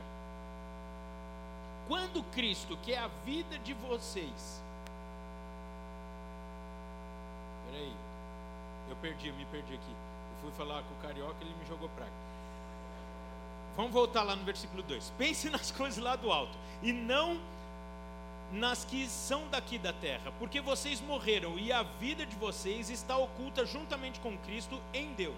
Quando 1.88 2.21
Cristo, 2.31 2.77
que 2.83 2.93
é 2.93 2.99
a 2.99 3.07
vida 3.25 3.57
de 3.60 3.73
vocês, 3.73 4.62
peraí, 7.65 7.93
eu 8.87 8.87
perdi, 8.97 9.29
eu 9.29 9.36
me 9.36 9.45
perdi 9.45 9.73
aqui. 9.73 9.91
Eu 9.91 10.41
fui 10.41 10.51
falar 10.51 10.83
com 10.83 10.93
o 10.93 10.97
carioca, 10.97 11.36
ele 11.41 11.53
me 11.53 11.65
jogou 11.65 11.89
praga. 11.89 12.12
Vamos 13.75 13.91
voltar 13.91 14.23
lá 14.23 14.36
no 14.36 14.43
versículo 14.43 14.81
2. 14.83 15.13
Pense 15.17 15.49
nas 15.51 15.71
coisas 15.71 16.03
lá 16.03 16.15
do 16.15 16.31
alto 16.31 16.57
e 16.81 16.91
não 16.91 17.39
nas 18.51 18.86
que 18.86 19.07
são 19.07 19.47
daqui 19.49 19.77
da 19.77 19.91
terra, 19.91 20.31
porque 20.39 20.62
vocês 20.62 21.01
morreram 21.01 21.60
e 21.60 21.71
a 21.71 21.83
vida 21.83 22.25
de 22.25 22.36
vocês 22.38 22.89
está 22.89 23.17
oculta 23.17 23.65
juntamente 23.65 24.19
com 24.21 24.38
Cristo 24.39 24.81
em 24.93 25.12
Deus. 25.13 25.38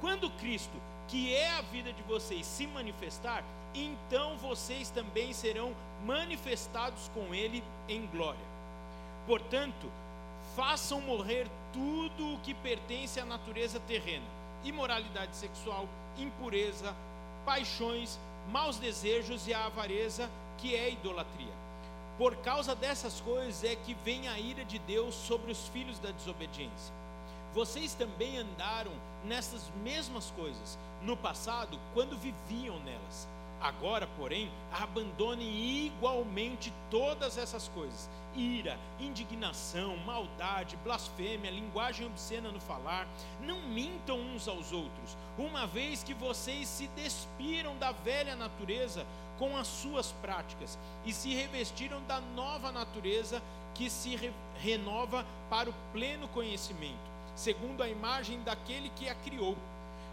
Quando 0.00 0.30
Cristo, 0.30 0.76
que 1.06 1.34
é 1.34 1.50
a 1.50 1.62
vida 1.62 1.92
de 1.92 2.02
vocês, 2.02 2.44
se 2.44 2.66
manifestar, 2.66 3.44
então 3.74 4.36
vocês 4.38 4.90
também 4.90 5.32
serão 5.32 5.74
manifestados 6.04 7.10
com 7.14 7.34
Ele 7.34 7.62
em 7.88 8.06
glória. 8.06 8.40
Portanto, 9.26 9.90
façam 10.56 11.00
morrer 11.00 11.46
tudo 11.72 12.34
o 12.34 12.38
que 12.40 12.54
pertence 12.54 13.20
à 13.20 13.24
natureza 13.24 13.80
terrena: 13.80 14.26
imoralidade 14.64 15.36
sexual, 15.36 15.88
impureza, 16.18 16.94
paixões, 17.44 18.18
maus 18.50 18.78
desejos 18.78 19.46
e 19.46 19.54
a 19.54 19.66
avareza, 19.66 20.28
que 20.58 20.74
é 20.74 20.90
idolatria 20.90 21.68
por 22.18 22.34
causa 22.38 22.74
dessas 22.74 23.20
coisas 23.20 23.62
é 23.62 23.76
que 23.76 23.94
vem 24.04 24.26
a 24.28 24.38
ira 24.40 24.64
de 24.64 24.76
Deus 24.80 25.14
sobre 25.14 25.52
os 25.52 25.68
filhos 25.68 26.00
da 26.00 26.10
desobediência. 26.10 26.92
Vocês 27.54 27.94
também 27.94 28.36
andaram 28.36 28.90
nessas 29.24 29.62
mesmas 29.84 30.32
coisas 30.32 30.76
no 31.00 31.16
passado, 31.16 31.78
quando 31.94 32.18
viviam 32.18 32.78
nelas. 32.80 33.28
Agora, 33.60 34.06
porém, 34.16 34.50
abandonem 34.70 35.86
igualmente 35.86 36.72
todas 36.90 37.36
essas 37.36 37.68
coisas: 37.68 38.08
ira, 38.36 38.78
indignação, 39.00 39.96
maldade, 39.98 40.76
blasfêmia, 40.84 41.50
linguagem 41.50 42.06
obscena 42.06 42.52
no 42.52 42.60
falar. 42.60 43.06
Não 43.40 43.60
mintam 43.62 44.20
uns 44.20 44.46
aos 44.46 44.72
outros, 44.72 45.16
uma 45.36 45.66
vez 45.66 46.04
que 46.04 46.14
vocês 46.14 46.68
se 46.68 46.86
despiram 46.88 47.76
da 47.78 47.90
velha 47.90 48.36
natureza 48.36 49.04
com 49.38 49.56
as 49.56 49.66
suas 49.66 50.12
práticas 50.20 50.78
e 51.04 51.12
se 51.12 51.34
revestiram 51.34 52.02
da 52.04 52.20
nova 52.20 52.70
natureza 52.72 53.42
que 53.74 53.88
se 53.88 54.16
re 54.16 54.32
renova 54.60 55.24
para 55.48 55.70
o 55.70 55.74
pleno 55.92 56.26
conhecimento, 56.28 56.98
segundo 57.36 57.80
a 57.82 57.88
imagem 57.88 58.42
daquele 58.42 58.88
que 58.90 59.08
a 59.08 59.14
criou. 59.14 59.56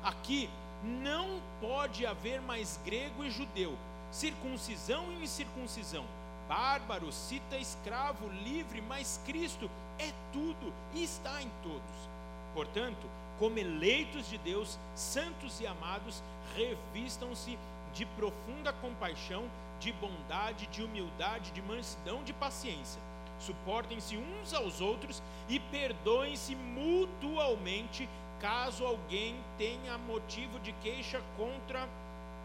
Aqui 0.03 0.47
não 0.85 1.41
pode 1.59 2.05
haver 2.05 2.41
mais 2.41 2.79
grego 2.85 3.23
e 3.23 3.31
judeu, 3.31 3.75
circuncisão 4.11 5.11
e 5.13 5.23
incircuncisão, 5.23 6.05
bárbaro, 6.47 7.11
cita, 7.11 7.57
escravo, 7.57 8.29
livre, 8.43 8.81
mas 8.81 9.19
Cristo 9.25 9.69
é 9.97 10.11
tudo 10.31 10.73
e 10.93 11.03
está 11.03 11.41
em 11.41 11.49
todos. 11.63 12.09
Portanto, 12.53 13.09
como 13.39 13.57
eleitos 13.57 14.29
de 14.29 14.37
Deus, 14.37 14.79
santos 14.93 15.59
e 15.59 15.67
amados, 15.67 16.23
revistam-se 16.55 17.57
de 17.93 18.05
profunda 18.05 18.71
compaixão, 18.73 19.49
de 19.79 19.91
bondade, 19.93 20.67
de 20.67 20.83
humildade, 20.83 21.51
de 21.51 21.61
mansidão, 21.61 22.23
de 22.23 22.31
paciência. 22.33 23.01
Suportem-se 23.39 24.17
uns 24.17 24.53
aos 24.53 24.79
outros 24.79 25.21
e 25.49 25.59
perdoem-se 25.59 26.55
mutualmente, 26.55 28.07
caso 28.39 28.85
alguém 28.85 29.35
tenha 29.57 29.97
motivo 29.97 30.59
de 30.59 30.71
queixa 30.73 31.21
contra 31.37 31.87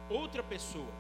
outra 0.09 0.43
pessoa. 0.43 0.93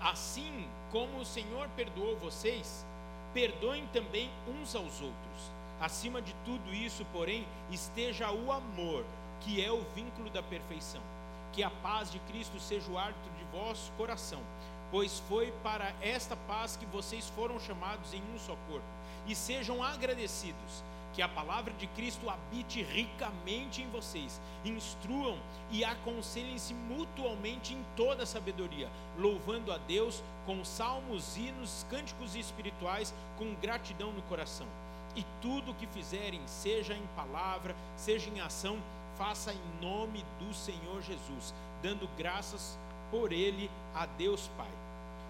Assim 0.00 0.68
como 0.90 1.18
o 1.18 1.24
Senhor 1.24 1.68
perdoou 1.76 2.16
vocês, 2.16 2.86
perdoem 3.34 3.86
também 3.92 4.30
uns 4.48 4.74
aos 4.74 5.00
outros. 5.00 5.52
Acima 5.80 6.20
de 6.20 6.34
tudo 6.44 6.74
isso, 6.74 7.04
porém, 7.12 7.46
esteja 7.70 8.30
o 8.32 8.50
amor, 8.50 9.04
que 9.40 9.64
é 9.64 9.70
o 9.70 9.84
vínculo 9.94 10.28
da 10.30 10.42
perfeição. 10.42 11.00
Que 11.52 11.62
a 11.62 11.70
paz 11.70 12.10
de 12.10 12.18
Cristo 12.20 12.58
seja 12.58 12.90
o 12.90 12.98
árbitro 12.98 13.30
de 13.38 13.44
vosso 13.56 13.90
coração, 13.92 14.40
pois 14.90 15.20
foi 15.20 15.52
para 15.62 15.92
esta 16.00 16.36
paz 16.36 16.76
que 16.76 16.86
vocês 16.86 17.28
foram 17.30 17.60
chamados 17.60 18.12
em 18.12 18.22
um 18.34 18.38
só 18.38 18.56
corpo. 18.68 18.86
E 19.26 19.34
sejam 19.34 19.82
agradecidos. 19.82 20.82
Que 21.18 21.22
a 21.22 21.28
palavra 21.28 21.72
de 21.72 21.88
Cristo 21.88 22.30
habite 22.30 22.80
ricamente 22.80 23.82
em 23.82 23.90
vocês. 23.90 24.40
Instruam 24.64 25.36
e 25.68 25.84
aconselhem-se 25.84 26.72
mutualmente 26.72 27.74
em 27.74 27.84
toda 27.96 28.24
sabedoria, 28.24 28.88
louvando 29.18 29.72
a 29.72 29.78
Deus 29.78 30.22
com 30.46 30.64
salmos, 30.64 31.36
hinos, 31.36 31.84
cânticos 31.90 32.36
espirituais, 32.36 33.12
com 33.36 33.52
gratidão 33.56 34.12
no 34.12 34.22
coração. 34.22 34.68
E 35.16 35.26
tudo 35.42 35.72
o 35.72 35.74
que 35.74 35.88
fizerem, 35.88 36.40
seja 36.46 36.94
em 36.94 37.06
palavra, 37.16 37.74
seja 37.96 38.30
em 38.30 38.40
ação, 38.40 38.78
faça 39.16 39.52
em 39.52 39.84
nome 39.84 40.24
do 40.38 40.54
Senhor 40.54 41.02
Jesus, 41.02 41.52
dando 41.82 42.08
graças 42.16 42.78
por 43.10 43.32
ele 43.32 43.68
a 43.92 44.06
Deus 44.06 44.48
Pai. 44.56 44.70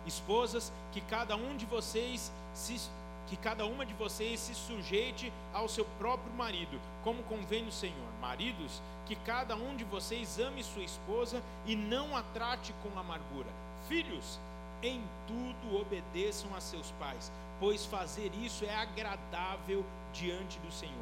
Esposas, 0.06 0.70
que 0.92 1.00
cada 1.00 1.34
um 1.34 1.56
de 1.56 1.64
vocês 1.64 2.30
se 2.52 2.78
que 3.28 3.36
cada 3.36 3.66
uma 3.66 3.84
de 3.84 3.92
vocês 3.94 4.40
se 4.40 4.54
sujeite 4.54 5.32
ao 5.52 5.68
seu 5.68 5.84
próprio 5.98 6.32
marido, 6.32 6.80
como 7.04 7.22
convém 7.24 7.64
no 7.64 7.72
Senhor. 7.72 8.08
Maridos, 8.20 8.82
que 9.06 9.14
cada 9.16 9.54
um 9.54 9.76
de 9.76 9.84
vocês 9.84 10.38
ame 10.38 10.62
sua 10.62 10.82
esposa 10.82 11.42
e 11.66 11.76
não 11.76 12.16
a 12.16 12.22
trate 12.22 12.74
com 12.82 12.98
amargura. 12.98 13.48
Filhos, 13.86 14.40
em 14.82 15.02
tudo 15.26 15.80
obedeçam 15.80 16.54
a 16.54 16.60
seus 16.60 16.90
pais, 16.92 17.30
pois 17.60 17.84
fazer 17.84 18.32
isso 18.34 18.64
é 18.64 18.74
agradável 18.74 19.84
diante 20.12 20.58
do 20.60 20.72
Senhor. 20.72 20.94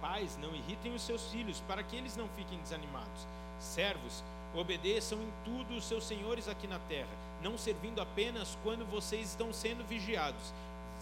Pais, 0.00 0.38
não 0.40 0.54
irritem 0.54 0.94
os 0.94 1.02
seus 1.02 1.30
filhos, 1.30 1.60
para 1.66 1.82
que 1.82 1.96
eles 1.96 2.16
não 2.16 2.28
fiquem 2.28 2.58
desanimados. 2.58 3.26
Servos, 3.58 4.24
obedeçam 4.54 5.18
em 5.20 5.32
tudo 5.44 5.76
os 5.76 5.84
seus 5.84 6.04
senhores 6.04 6.48
aqui 6.48 6.66
na 6.66 6.78
terra, 6.80 7.10
não 7.42 7.56
servindo 7.56 8.00
apenas 8.00 8.58
quando 8.64 8.84
vocês 8.90 9.28
estão 9.28 9.52
sendo 9.52 9.86
vigiados, 9.86 10.52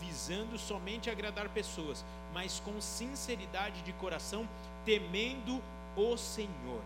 visando 0.01 0.59
somente 0.59 1.11
agradar 1.11 1.49
pessoas, 1.49 2.05
mas 2.33 2.61
com 2.61 2.81
sinceridade 2.81 3.83
de 3.83 3.93
coração, 3.95 4.49
temendo 4.85 5.63
o 5.97 6.17
Senhor. 6.17 6.81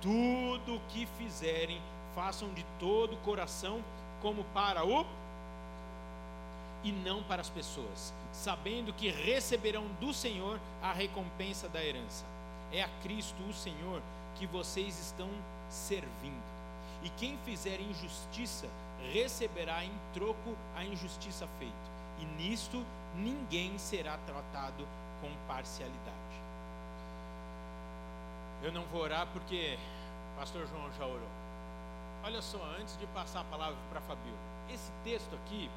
Tudo 0.00 0.76
o 0.76 0.80
que 0.90 1.06
fizerem, 1.18 1.80
façam 2.14 2.52
de 2.52 2.64
todo 2.78 3.14
o 3.14 3.20
coração, 3.20 3.82
como 4.20 4.44
para 4.44 4.84
o 4.84 5.06
e 6.82 6.92
não 6.92 7.22
para 7.22 7.40
as 7.40 7.48
pessoas, 7.48 8.12
sabendo 8.30 8.92
que 8.92 9.08
receberão 9.08 9.86
do 10.00 10.12
Senhor 10.12 10.60
a 10.82 10.92
recompensa 10.92 11.68
da 11.68 11.82
herança. 11.82 12.24
É 12.70 12.82
a 12.82 12.88
Cristo, 13.02 13.42
o 13.48 13.54
Senhor, 13.54 14.02
que 14.36 14.46
vocês 14.46 14.98
estão 14.98 15.30
servindo. 15.70 16.54
E 17.02 17.08
quem 17.10 17.38
fizer 17.44 17.80
injustiça, 17.80 18.68
receberá 19.12 19.84
em 19.84 19.92
troco 20.12 20.54
a 20.76 20.84
injustiça 20.84 21.46
feita 21.58 21.93
e 22.24 22.42
nisto 22.42 22.84
ninguém 23.14 23.76
será 23.78 24.16
tratado 24.26 24.86
com 25.20 25.30
parcialidade. 25.46 26.14
Eu 28.62 28.72
não 28.72 28.84
vou 28.86 29.02
orar 29.02 29.26
porque 29.32 29.78
o 30.32 30.40
pastor 30.40 30.66
João 30.66 30.90
já 30.98 31.04
orou. 31.04 31.28
Olha 32.24 32.40
só, 32.40 32.58
antes 32.80 32.96
de 32.98 33.06
passar 33.08 33.40
a 33.40 33.44
palavra 33.44 33.76
para 33.90 34.00
Fabio, 34.00 34.34
esse 34.72 34.90
texto 35.04 35.34
aqui, 35.34 35.70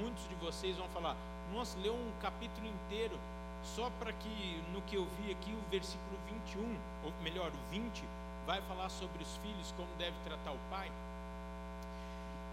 muitos 0.00 0.26
de 0.28 0.34
vocês 0.36 0.76
vão 0.78 0.88
falar, 0.88 1.14
nossa, 1.52 1.78
leu 1.78 1.92
um 1.92 2.12
capítulo 2.22 2.66
inteiro 2.66 3.18
só 3.62 3.90
para 3.98 4.12
que 4.14 4.64
no 4.72 4.80
que 4.82 4.96
eu 4.96 5.06
vi 5.18 5.32
aqui 5.32 5.52
o 5.52 5.70
versículo 5.70 6.18
21, 6.56 6.78
ou 7.04 7.12
melhor, 7.22 7.50
o 7.50 7.70
20, 7.70 8.02
vai 8.46 8.62
falar 8.62 8.88
sobre 8.88 9.22
os 9.22 9.36
filhos, 9.36 9.74
como 9.76 9.88
deve 9.98 10.16
tratar 10.24 10.52
o 10.52 10.58
pai. 10.70 10.90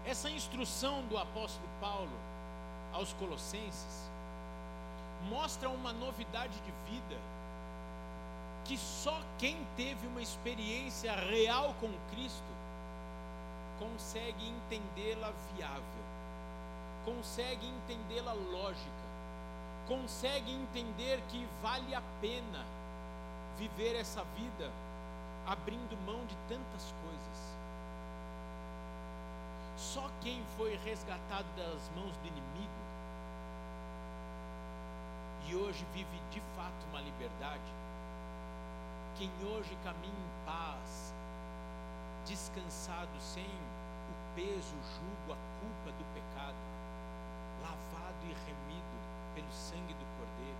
Essa 0.04 0.30
instrução 0.30 1.02
do 1.06 1.16
apóstolo 1.16 1.66
Paulo 1.80 2.27
aos 2.92 3.12
Colossenses 3.14 4.10
mostra 5.28 5.68
uma 5.68 5.92
novidade 5.92 6.54
de 6.60 6.90
vida 6.90 7.20
que 8.64 8.76
só 8.76 9.18
quem 9.38 9.66
teve 9.76 10.06
uma 10.06 10.20
experiência 10.20 11.14
real 11.14 11.74
com 11.80 11.90
Cristo 12.10 12.58
consegue 13.78 14.46
entendê-la 14.46 15.32
viável, 15.54 16.04
consegue 17.04 17.66
entendê-la 17.66 18.32
lógica, 18.34 19.08
consegue 19.86 20.52
entender 20.52 21.22
que 21.28 21.48
vale 21.62 21.94
a 21.94 22.02
pena 22.20 22.64
viver 23.56 23.96
essa 23.96 24.22
vida 24.36 24.70
abrindo 25.46 25.96
mão 26.04 26.24
de 26.26 26.36
tantas 26.48 26.92
coisas. 27.02 27.58
Só 29.78 30.10
quem 30.20 30.42
foi 30.56 30.76
resgatado 30.84 31.46
das 31.56 31.88
mãos 31.96 32.14
do 32.18 32.26
inimigo 32.26 32.77
e 35.48 35.56
hoje 35.56 35.82
vive 35.94 36.20
de 36.30 36.40
fato 36.54 36.84
uma 36.90 37.00
liberdade, 37.00 37.72
quem 39.16 39.30
hoje 39.42 39.74
caminha 39.82 40.12
em 40.12 40.44
paz, 40.44 41.14
descansado 42.26 43.18
sem 43.18 43.46
o 43.46 44.36
peso, 44.36 44.76
o 44.76 44.82
jugo, 44.92 45.32
a 45.32 45.38
culpa 45.60 45.96
do 45.96 46.04
pecado, 46.12 46.56
lavado 47.62 48.24
e 48.24 48.34
remido 48.44 48.98
pelo 49.34 49.50
sangue 49.50 49.94
do 49.94 50.04
Cordeiro, 50.18 50.58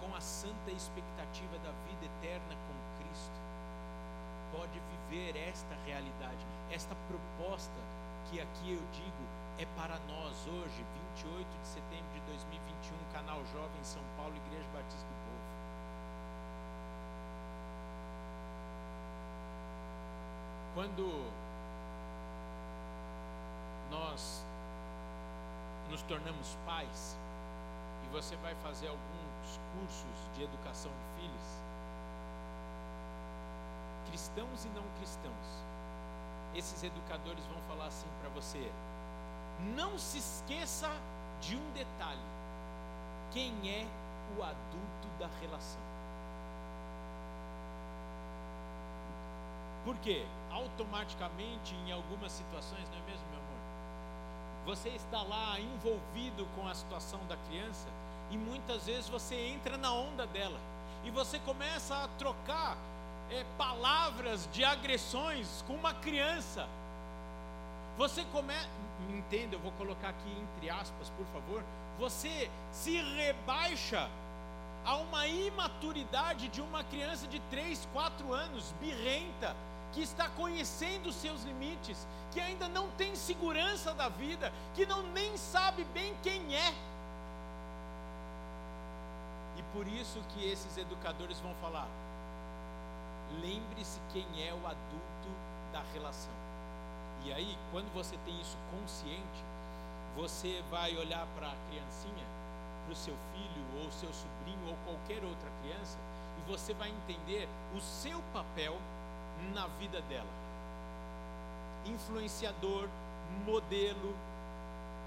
com 0.00 0.14
a 0.14 0.20
santa 0.20 0.70
expectativa 0.70 1.56
da 1.64 1.72
vida 1.88 2.04
eterna 2.04 2.54
com 2.68 3.02
Cristo, 3.02 3.40
pode 4.52 4.78
viver 5.08 5.34
esta 5.48 5.74
realidade, 5.86 6.44
esta 6.70 6.94
proposta 7.08 7.80
que 8.28 8.38
aqui 8.38 8.72
eu 8.72 8.82
digo 8.92 9.45
é 9.58 9.64
para 9.74 9.98
nós 10.00 10.46
hoje, 10.46 10.84
28 11.16 11.48
de 11.62 11.66
setembro 11.66 12.12
de 12.12 12.20
2021, 12.20 12.94
canal 13.12 13.42
Jovem 13.46 13.82
São 13.82 14.02
Paulo, 14.14 14.36
Igreja 14.36 14.68
Batista 14.74 15.06
do 15.06 15.14
Povo. 15.24 15.46
Quando 20.74 21.32
nós 23.90 24.44
nos 25.88 26.02
tornamos 26.02 26.58
pais 26.66 27.16
e 28.04 28.12
você 28.12 28.36
vai 28.36 28.54
fazer 28.56 28.88
alguns 28.88 29.60
cursos 29.72 30.34
de 30.34 30.42
educação 30.42 30.90
de 30.92 31.22
filhos, 31.22 31.46
cristãos 34.10 34.66
e 34.66 34.68
não 34.68 34.84
cristãos, 34.98 35.64
esses 36.54 36.82
educadores 36.82 37.44
vão 37.46 37.62
falar 37.62 37.86
assim 37.86 38.08
para 38.20 38.28
você: 38.28 38.70
não 39.74 39.98
se 39.98 40.18
esqueça 40.18 40.90
de 41.40 41.56
um 41.56 41.70
detalhe: 41.72 42.20
quem 43.32 43.52
é 43.70 43.86
o 44.36 44.42
adulto 44.42 45.08
da 45.18 45.28
relação. 45.40 45.80
Por 49.84 49.96
quê? 49.98 50.26
Automaticamente, 50.50 51.74
em 51.86 51.92
algumas 51.92 52.32
situações, 52.32 52.88
não 52.90 52.98
é 52.98 53.02
mesmo, 53.02 53.26
meu 53.30 53.38
amor? 53.38 53.56
Você 54.66 54.88
está 54.88 55.22
lá 55.22 55.60
envolvido 55.60 56.44
com 56.56 56.66
a 56.66 56.74
situação 56.74 57.20
da 57.28 57.36
criança 57.48 57.88
e 58.30 58.36
muitas 58.36 58.86
vezes 58.86 59.08
você 59.08 59.36
entra 59.36 59.76
na 59.76 59.92
onda 59.92 60.26
dela 60.26 60.58
e 61.04 61.10
você 61.10 61.38
começa 61.38 61.94
a 62.02 62.08
trocar 62.18 62.76
é, 63.30 63.44
palavras 63.56 64.48
de 64.52 64.64
agressões 64.64 65.62
com 65.68 65.74
uma 65.74 65.94
criança. 65.94 66.68
Você 67.96 68.24
começa, 68.26 68.68
me 69.08 69.18
entenda, 69.18 69.56
eu 69.56 69.60
vou 69.60 69.72
colocar 69.72 70.10
aqui 70.10 70.30
entre 70.30 70.68
aspas, 70.68 71.10
por 71.10 71.26
favor. 71.26 71.64
Você 71.98 72.50
se 72.70 73.00
rebaixa 73.00 74.08
a 74.84 74.96
uma 74.96 75.26
imaturidade 75.26 76.48
de 76.48 76.60
uma 76.60 76.84
criança 76.84 77.26
de 77.26 77.40
3, 77.50 77.88
4 77.92 78.32
anos, 78.32 78.72
birrenta, 78.80 79.56
que 79.92 80.02
está 80.02 80.28
conhecendo 80.28 81.08
os 81.08 81.16
seus 81.16 81.42
limites, 81.44 82.06
que 82.32 82.40
ainda 82.40 82.68
não 82.68 82.90
tem 82.92 83.16
segurança 83.16 83.94
da 83.94 84.08
vida, 84.08 84.52
que 84.74 84.84
não 84.84 85.02
nem 85.12 85.36
sabe 85.36 85.84
bem 85.94 86.14
quem 86.22 86.54
é. 86.54 86.74
E 89.56 89.62
por 89.72 89.88
isso 89.88 90.22
que 90.34 90.44
esses 90.44 90.76
educadores 90.76 91.40
vão 91.40 91.54
falar: 91.56 91.88
lembre-se 93.40 93.98
quem 94.12 94.26
é 94.46 94.52
o 94.52 94.66
adulto 94.66 95.30
da 95.72 95.82
relação. 95.94 96.45
E 97.26 97.32
aí, 97.32 97.58
quando 97.72 97.92
você 97.92 98.16
tem 98.24 98.40
isso 98.40 98.56
consciente, 98.70 99.44
você 100.16 100.62
vai 100.70 100.96
olhar 100.96 101.26
para 101.36 101.48
a 101.48 101.56
criancinha, 101.68 102.24
para 102.84 102.92
o 102.92 102.96
seu 102.96 103.14
filho, 103.32 103.82
ou 103.82 103.90
seu 103.90 104.08
sobrinho, 104.12 104.68
ou 104.68 104.76
qualquer 104.84 105.22
outra 105.24 105.50
criança, 105.60 105.98
e 106.38 106.50
você 106.50 106.72
vai 106.72 106.88
entender 106.88 107.48
o 107.76 107.80
seu 107.80 108.22
papel 108.32 108.76
na 109.52 109.66
vida 109.78 110.00
dela. 110.02 110.30
Influenciador, 111.84 112.88
modelo, 113.44 114.14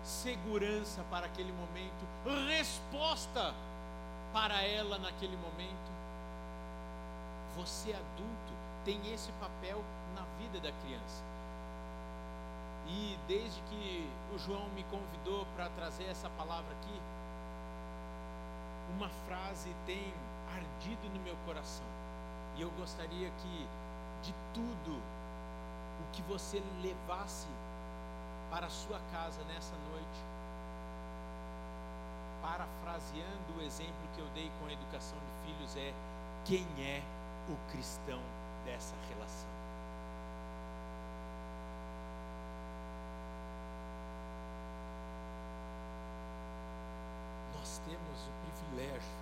segurança 0.03 1.03
para 1.09 1.25
aquele 1.25 1.51
momento, 1.53 2.05
resposta 2.47 3.53
para 4.33 4.61
ela 4.61 4.97
naquele 4.99 5.35
momento 5.37 5.99
você 7.59 7.91
adulto 7.91 8.53
tem 8.85 9.13
esse 9.13 9.31
papel 9.33 9.83
na 10.15 10.23
vida 10.37 10.59
da 10.59 10.71
criança. 10.71 11.28
E 12.89 13.17
desde 13.27 13.61
que 13.69 14.09
o 14.33 14.39
João 14.39 14.67
me 14.69 14.83
convidou 14.85 15.45
para 15.55 15.69
trazer 15.69 16.05
essa 16.05 16.29
palavra 16.31 16.71
aqui, 16.81 16.99
uma 18.95 19.09
frase 19.27 19.75
tem 19.85 20.11
ardido 20.55 21.07
no 21.13 21.19
meu 21.21 21.35
coração. 21.45 21.85
E 22.57 22.61
eu 22.61 22.71
gostaria 22.71 23.29
que 23.29 23.67
de 24.23 24.33
tudo 24.53 24.93
o 24.95 26.11
que 26.11 26.21
você 26.23 26.63
levasse 26.81 27.47
para 28.49 28.65
a 28.65 28.69
sua 28.69 28.99
casa 29.11 29.43
nessa 29.43 29.75
noite, 29.91 30.19
parafraseando 32.41 33.57
o 33.57 33.61
exemplo 33.61 34.09
que 34.15 34.21
eu 34.21 34.27
dei 34.33 34.51
com 34.59 34.65
a 34.65 34.73
educação 34.73 35.17
de 35.19 35.53
filhos, 35.53 35.75
é 35.75 35.93
quem 36.45 36.65
é 36.79 37.03
o 37.47 37.71
cristão 37.71 38.21
dessa 38.65 38.95
relação. 39.09 39.59
Nós 47.55 47.81
temos 47.85 48.27
o 48.27 48.31
privilégio 48.41 49.17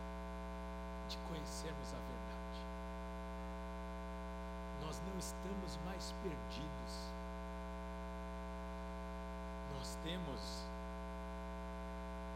de 1.09 1.18
conhecermos 1.30 1.93
a 1.93 1.97
verdade. 1.97 2.38
Nós 4.86 5.01
não 5.01 5.18
estamos 5.20 5.78
mais 5.86 6.13
perdidos. 6.24 7.18
Nós 9.76 9.97
temos 10.03 10.65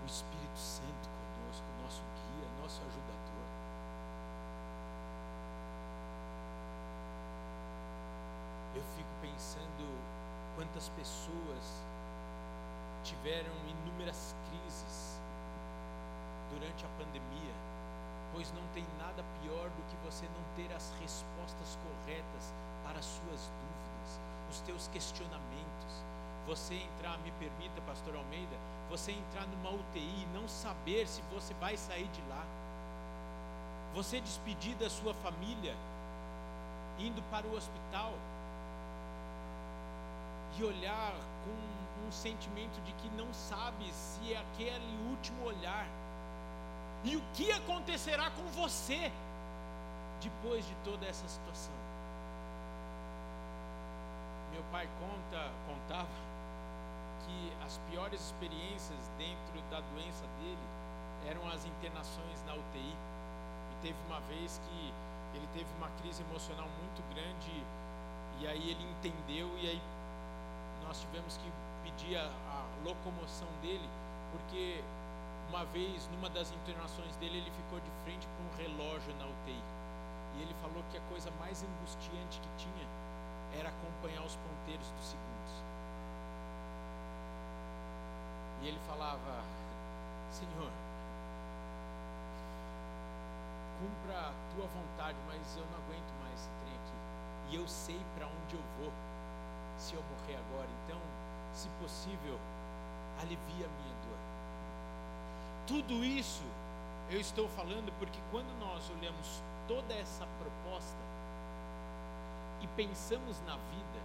o 0.03 0.05
Espírito 0.05 0.57
Santo 0.57 1.09
conosco, 1.09 1.65
nosso 1.83 2.01
guia, 2.01 2.49
nosso 2.61 2.81
ajudador. 2.81 3.21
Eu 8.75 8.83
fico 8.95 9.09
pensando 9.21 9.85
quantas 10.55 10.89
pessoas 10.89 11.83
tiveram 13.03 13.53
inúmeras 13.67 14.35
crises 14.47 15.21
durante 16.51 16.85
a 16.85 16.89
pandemia, 16.97 17.53
pois 18.33 18.51
não 18.53 18.65
tem 18.73 18.85
nada 18.97 19.23
pior 19.41 19.69
do 19.69 19.83
que 19.89 19.95
você 20.05 20.25
não 20.27 20.43
ter 20.55 20.73
as 20.73 20.93
respostas 20.99 21.77
corretas 21.83 22.53
para 22.83 22.99
as 22.99 23.05
suas 23.05 23.49
dúvidas, 23.49 24.19
os 24.49 24.59
teus 24.61 24.87
questionamentos. 24.89 26.05
Você 26.47 26.75
entrar, 26.75 27.17
me 27.19 27.31
permita, 27.31 27.81
pastor 27.81 28.15
Almeida, 28.15 28.57
você 28.89 29.11
entrar 29.11 29.45
numa 29.47 29.69
UTI 29.69 30.23
e 30.23 30.29
não 30.33 30.47
saber 30.47 31.07
se 31.07 31.21
você 31.33 31.53
vai 31.71 31.77
sair 31.77 32.07
de 32.07 32.21
lá. 32.29 32.43
Você 33.93 34.19
despedir 34.19 34.75
da 34.75 34.89
sua 34.89 35.13
família, 35.13 35.73
indo 36.99 37.21
para 37.31 37.47
o 37.47 37.55
hospital, 37.55 38.13
e 40.57 40.63
olhar 40.65 41.13
com 41.45 42.07
um 42.07 42.11
sentimento 42.11 42.81
de 42.83 42.91
que 42.93 43.09
não 43.15 43.33
sabe 43.33 43.89
se 43.93 44.33
é 44.33 44.37
aquele 44.37 45.09
último 45.09 45.45
olhar. 45.45 45.87
E 47.05 47.15
o 47.15 47.21
que 47.33 47.51
acontecerá 47.53 48.29
com 48.31 48.43
você 48.51 49.11
depois 50.21 50.65
de 50.67 50.75
toda 50.83 51.05
essa 51.05 51.27
situação? 51.27 51.73
Meu 54.51 54.63
pai 54.71 54.87
conta, 54.99 55.49
contava 55.65 56.09
que 57.25 57.53
as 57.65 57.77
piores 57.89 58.19
experiências 58.19 59.09
dentro 59.17 59.61
da 59.71 59.79
doença 59.79 60.27
dele 60.41 60.80
eram 61.27 61.47
as 61.49 61.65
internações 61.65 62.43
na 62.45 62.53
UTI. 62.53 62.95
E 63.71 63.75
teve 63.81 63.97
uma 64.07 64.19
vez 64.21 64.59
que 64.65 64.93
ele 65.37 65.47
teve 65.53 65.69
uma 65.77 65.89
crise 66.01 66.21
emocional 66.23 66.67
muito 66.67 67.01
grande 67.13 67.63
e 68.39 68.47
aí 68.47 68.71
ele 68.71 68.83
entendeu 68.83 69.49
e 69.57 69.69
aí 69.69 69.81
nós 70.83 70.99
tivemos 70.99 71.37
que 71.37 71.51
pedir 71.83 72.17
a, 72.17 72.25
a 72.25 72.65
locomoção 72.83 73.47
dele 73.61 73.87
porque 74.31 74.83
uma 75.51 75.65
vez, 75.65 76.07
numa 76.13 76.29
das 76.29 76.49
internações 76.51 77.13
dele, 77.17 77.39
ele 77.39 77.51
ficou 77.51 77.77
de 77.79 77.91
frente 78.03 78.25
para 78.25 78.41
um 78.45 78.55
relógio 78.55 79.13
na 79.15 79.25
UTI. 79.25 79.61
E 80.37 80.41
ele 80.41 80.55
falou 80.61 80.81
que 80.89 80.97
a 80.97 81.01
coisa 81.09 81.29
mais 81.39 81.61
angustiante 81.61 82.39
que 82.39 82.49
tinha 82.55 82.87
era 83.59 83.67
acompanhar 83.67 84.23
os 84.23 84.37
ponteiros 84.37 84.87
dos 84.91 85.05
segundos. 85.07 85.51
E 88.61 88.67
ele 88.69 88.79
falava: 88.87 89.43
Senhor, 90.31 90.71
cumpra 93.81 94.29
a 94.29 94.33
tua 94.53 94.67
vontade, 94.67 95.17
mas 95.25 95.57
eu 95.57 95.65
não 95.65 95.77
aguento 95.79 96.13
mais 96.21 96.39
esse 96.39 96.49
trem 96.61 96.75
aqui. 96.75 97.49
E 97.49 97.55
eu 97.55 97.67
sei 97.67 97.99
para 98.15 98.27
onde 98.27 98.55
eu 98.55 98.61
vou 98.77 98.91
se 99.77 99.95
eu 99.95 100.03
morrer 100.03 100.37
agora. 100.37 100.69
Então, 100.85 100.99
se 101.51 101.67
possível, 101.81 102.37
alivia 103.19 103.65
a 103.65 103.69
minha 103.81 103.95
dor. 104.05 104.19
Tudo 105.65 106.05
isso 106.05 106.43
eu 107.09 107.19
estou 107.19 107.49
falando 107.49 107.91
porque 107.97 108.19
quando 108.29 108.57
nós 108.59 108.89
olhamos 108.91 109.41
toda 109.67 109.93
essa 109.93 110.25
proposta 110.39 111.01
e 112.61 112.67
pensamos 112.67 113.41
na 113.41 113.55
vida, 113.55 113.99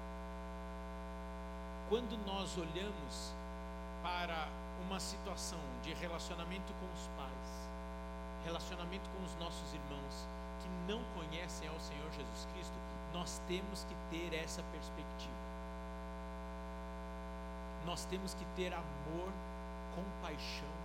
quando 1.88 2.16
nós 2.26 2.56
olhamos 2.56 3.34
para 4.02 4.48
uma 4.86 4.98
situação 4.98 5.60
de 5.82 5.92
relacionamento 5.94 6.72
com 6.74 6.86
os 6.94 7.08
pais, 7.16 7.65
relacionamento 8.46 9.10
com 9.10 9.24
os 9.24 9.34
nossos 9.36 9.74
irmãos 9.74 10.28
que 10.60 10.68
não 10.92 11.02
conhecem 11.14 11.68
ao 11.68 11.78
Senhor 11.80 12.10
Jesus 12.12 12.48
Cristo, 12.52 12.74
nós 13.12 13.42
temos 13.48 13.84
que 13.84 13.94
ter 14.10 14.34
essa 14.34 14.62
perspectiva. 14.70 15.46
Nós 17.84 18.04
temos 18.04 18.34
que 18.34 18.44
ter 18.56 18.72
amor, 18.72 19.32
compaixão 19.94 20.76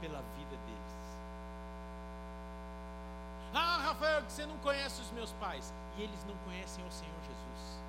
pela 0.00 0.22
vida 0.36 0.56
deles. 0.66 1.02
Ah, 3.54 3.78
Rafael, 3.88 4.22
que 4.22 4.32
você 4.32 4.46
não 4.46 4.56
conhece 4.58 5.00
os 5.00 5.10
meus 5.10 5.32
pais. 5.32 5.72
E 5.96 6.02
eles 6.02 6.24
não 6.24 6.36
conhecem 6.44 6.86
o 6.86 6.90
Senhor 6.90 7.20
Jesus. 7.20 7.82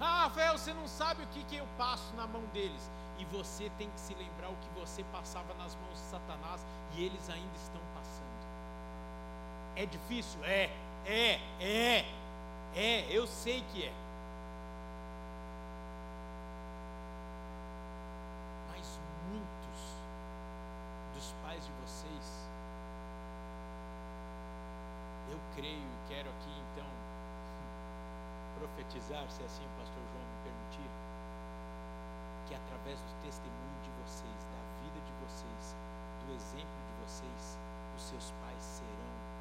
Ah, 0.00 0.24
Rafael, 0.24 0.58
você 0.58 0.72
não 0.72 0.88
sabe 0.88 1.22
o 1.22 1.26
que, 1.28 1.44
que 1.44 1.56
eu 1.56 1.66
passo 1.76 2.14
na 2.16 2.26
mão 2.26 2.42
deles. 2.52 2.90
E 3.18 3.24
você 3.26 3.70
tem 3.76 3.90
que 3.90 4.00
se 4.00 4.14
lembrar 4.14 4.48
o 4.48 4.56
que 4.56 4.68
você 4.80 5.02
passava 5.12 5.52
nas 5.54 5.74
mãos 5.74 5.94
de 5.94 6.06
Satanás 6.06 6.64
e 6.94 7.04
eles 7.04 7.28
ainda 7.28 7.56
estão 7.56 7.80
passando. 7.94 8.28
É 9.74 9.86
difícil? 9.86 10.44
É, 10.44 10.70
é, 11.06 11.40
é, 11.60 12.04
é, 12.74 13.06
eu 13.10 13.26
sei 13.26 13.62
que 13.72 13.84
é. 13.84 13.92
Mas 18.70 18.98
muitos 19.30 19.80
dos 21.14 21.32
pais 21.42 21.64
de 21.64 21.72
vocês, 21.84 22.50
eu 25.30 25.38
creio 25.54 25.78
e 25.78 26.08
quero 26.08 26.28
aqui 26.28 26.50
então 26.72 26.86
profetizar, 28.58 29.30
se 29.30 29.44
assim 29.44 29.64
o 29.64 29.78
pastor 29.78 30.02
João 30.12 30.24
me 30.26 30.42
permitir, 30.42 30.90
que 32.48 32.54
através 32.54 32.98
do 33.00 33.22
testemunho 33.22 33.80
de 33.84 33.90
vocês, 34.02 34.38
da 34.42 34.60
vida 34.82 34.98
de 35.06 35.12
vocês, 35.22 35.76
do 36.26 36.34
exemplo 36.34 36.80
de 36.82 36.94
vocês, 37.04 37.58
os 37.96 38.02
seus 38.02 38.32
pais 38.42 38.60
serão 38.60 39.38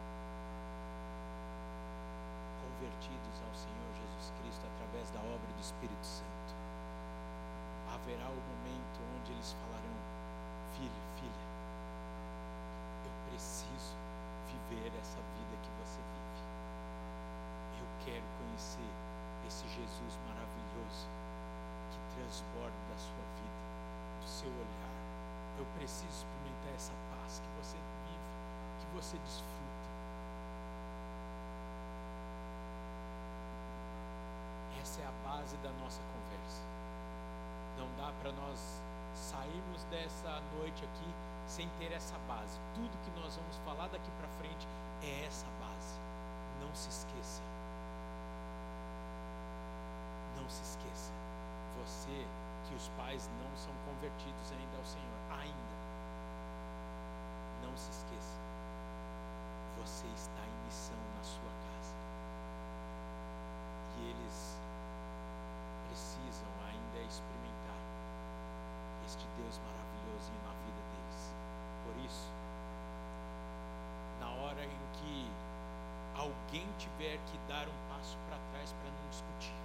convertidos 2.77 3.41
ao 3.41 3.53
Senhor 3.55 3.89
Jesus 3.97 4.31
Cristo 4.37 4.61
através 4.75 5.09
da 5.09 5.19
obra 5.19 5.49
do 5.49 5.61
Espírito 5.61 6.05
Santo. 6.05 6.53
Haverá 7.89 8.29
o 8.29 8.37
momento 8.37 8.99
onde 9.17 9.31
eles 9.33 9.51
falarão: 9.53 9.97
Filho, 10.77 11.01
filha, 11.17 11.47
eu 13.01 13.11
preciso 13.31 13.97
viver 14.45 14.93
essa 15.01 15.17
vida 15.17 15.57
que 15.63 15.71
você 15.81 15.97
vive. 15.97 16.43
Eu 17.81 17.87
quero 18.05 18.25
conhecer 18.37 18.91
esse 19.47 19.65
Jesus 19.67 20.13
maravilhoso 20.27 21.07
que 21.89 21.99
transborda 22.13 22.77
da 22.93 22.97
sua 22.97 23.25
vida, 23.41 24.21
do 24.21 24.27
seu 24.27 24.49
olhar. 24.49 24.97
Eu 25.57 25.65
preciso 25.77 26.13
experimentar 26.13 26.73
essa 26.75 26.93
paz 27.09 27.39
que 27.39 27.49
você 27.57 27.77
vive, 28.05 28.29
que 28.79 28.87
você 28.93 29.17
desfruta. 29.17 29.57
Essa 34.87 35.01
é 35.01 35.05
a 35.05 35.11
base 35.27 35.57
da 35.57 35.69
nossa 35.83 36.01
conversa. 36.01 36.63
Não 37.77 37.89
dá 37.97 38.09
para 38.21 38.31
nós 38.31 38.81
sairmos 39.13 39.83
dessa 39.91 40.41
noite 40.55 40.81
aqui 40.85 41.13
sem 41.45 41.67
ter 41.77 41.91
essa 41.91 42.17
base. 42.19 42.57
Tudo 42.73 42.97
que 43.03 43.19
nós 43.19 43.35
vamos 43.35 43.57
falar 43.65 43.89
daqui 43.89 44.09
para 44.11 44.29
frente 44.39 44.65
é 45.03 45.25
essa 45.25 45.45
base. 45.59 45.99
Não 46.61 46.73
se 46.73 46.87
esqueça. 46.87 47.41
Não 50.39 50.49
se 50.49 50.63
esqueça. 50.63 51.11
Você 51.83 52.25
que 52.69 52.75
os 52.75 52.87
pais 52.95 53.29
não 53.43 53.57
são 53.57 53.73
convertidos 53.85 54.51
ainda 54.53 54.77
ao 54.77 54.85
Senhor, 54.85 55.19
ainda. 55.41 55.75
Não 57.61 57.75
se 57.75 57.91
esqueça. 57.91 58.39
Você 59.81 60.07
está 60.15 60.41
em 60.47 60.65
missão 60.65 60.97
na 61.17 61.23
sua 61.23 61.51
casa. 61.67 61.95
E 63.99 64.09
eles 64.11 64.57
precisam 65.97 66.49
ainda 66.69 66.99
experimentar 67.07 67.81
este 69.05 69.25
Deus 69.37 69.59
maravilhoso 69.59 70.31
na 70.45 70.53
vida 70.61 70.81
deles. 70.93 71.33
Por 71.85 71.97
isso, 72.05 72.29
na 74.19 74.29
hora 74.29 74.63
em 74.63 74.79
que 74.93 75.31
alguém 76.15 76.67
tiver 76.77 77.17
que 77.25 77.37
dar 77.47 77.67
um 77.67 77.89
passo 77.89 78.17
para 78.27 78.37
trás 78.51 78.71
para 78.73 78.91
não 78.91 79.09
discutir, 79.09 79.55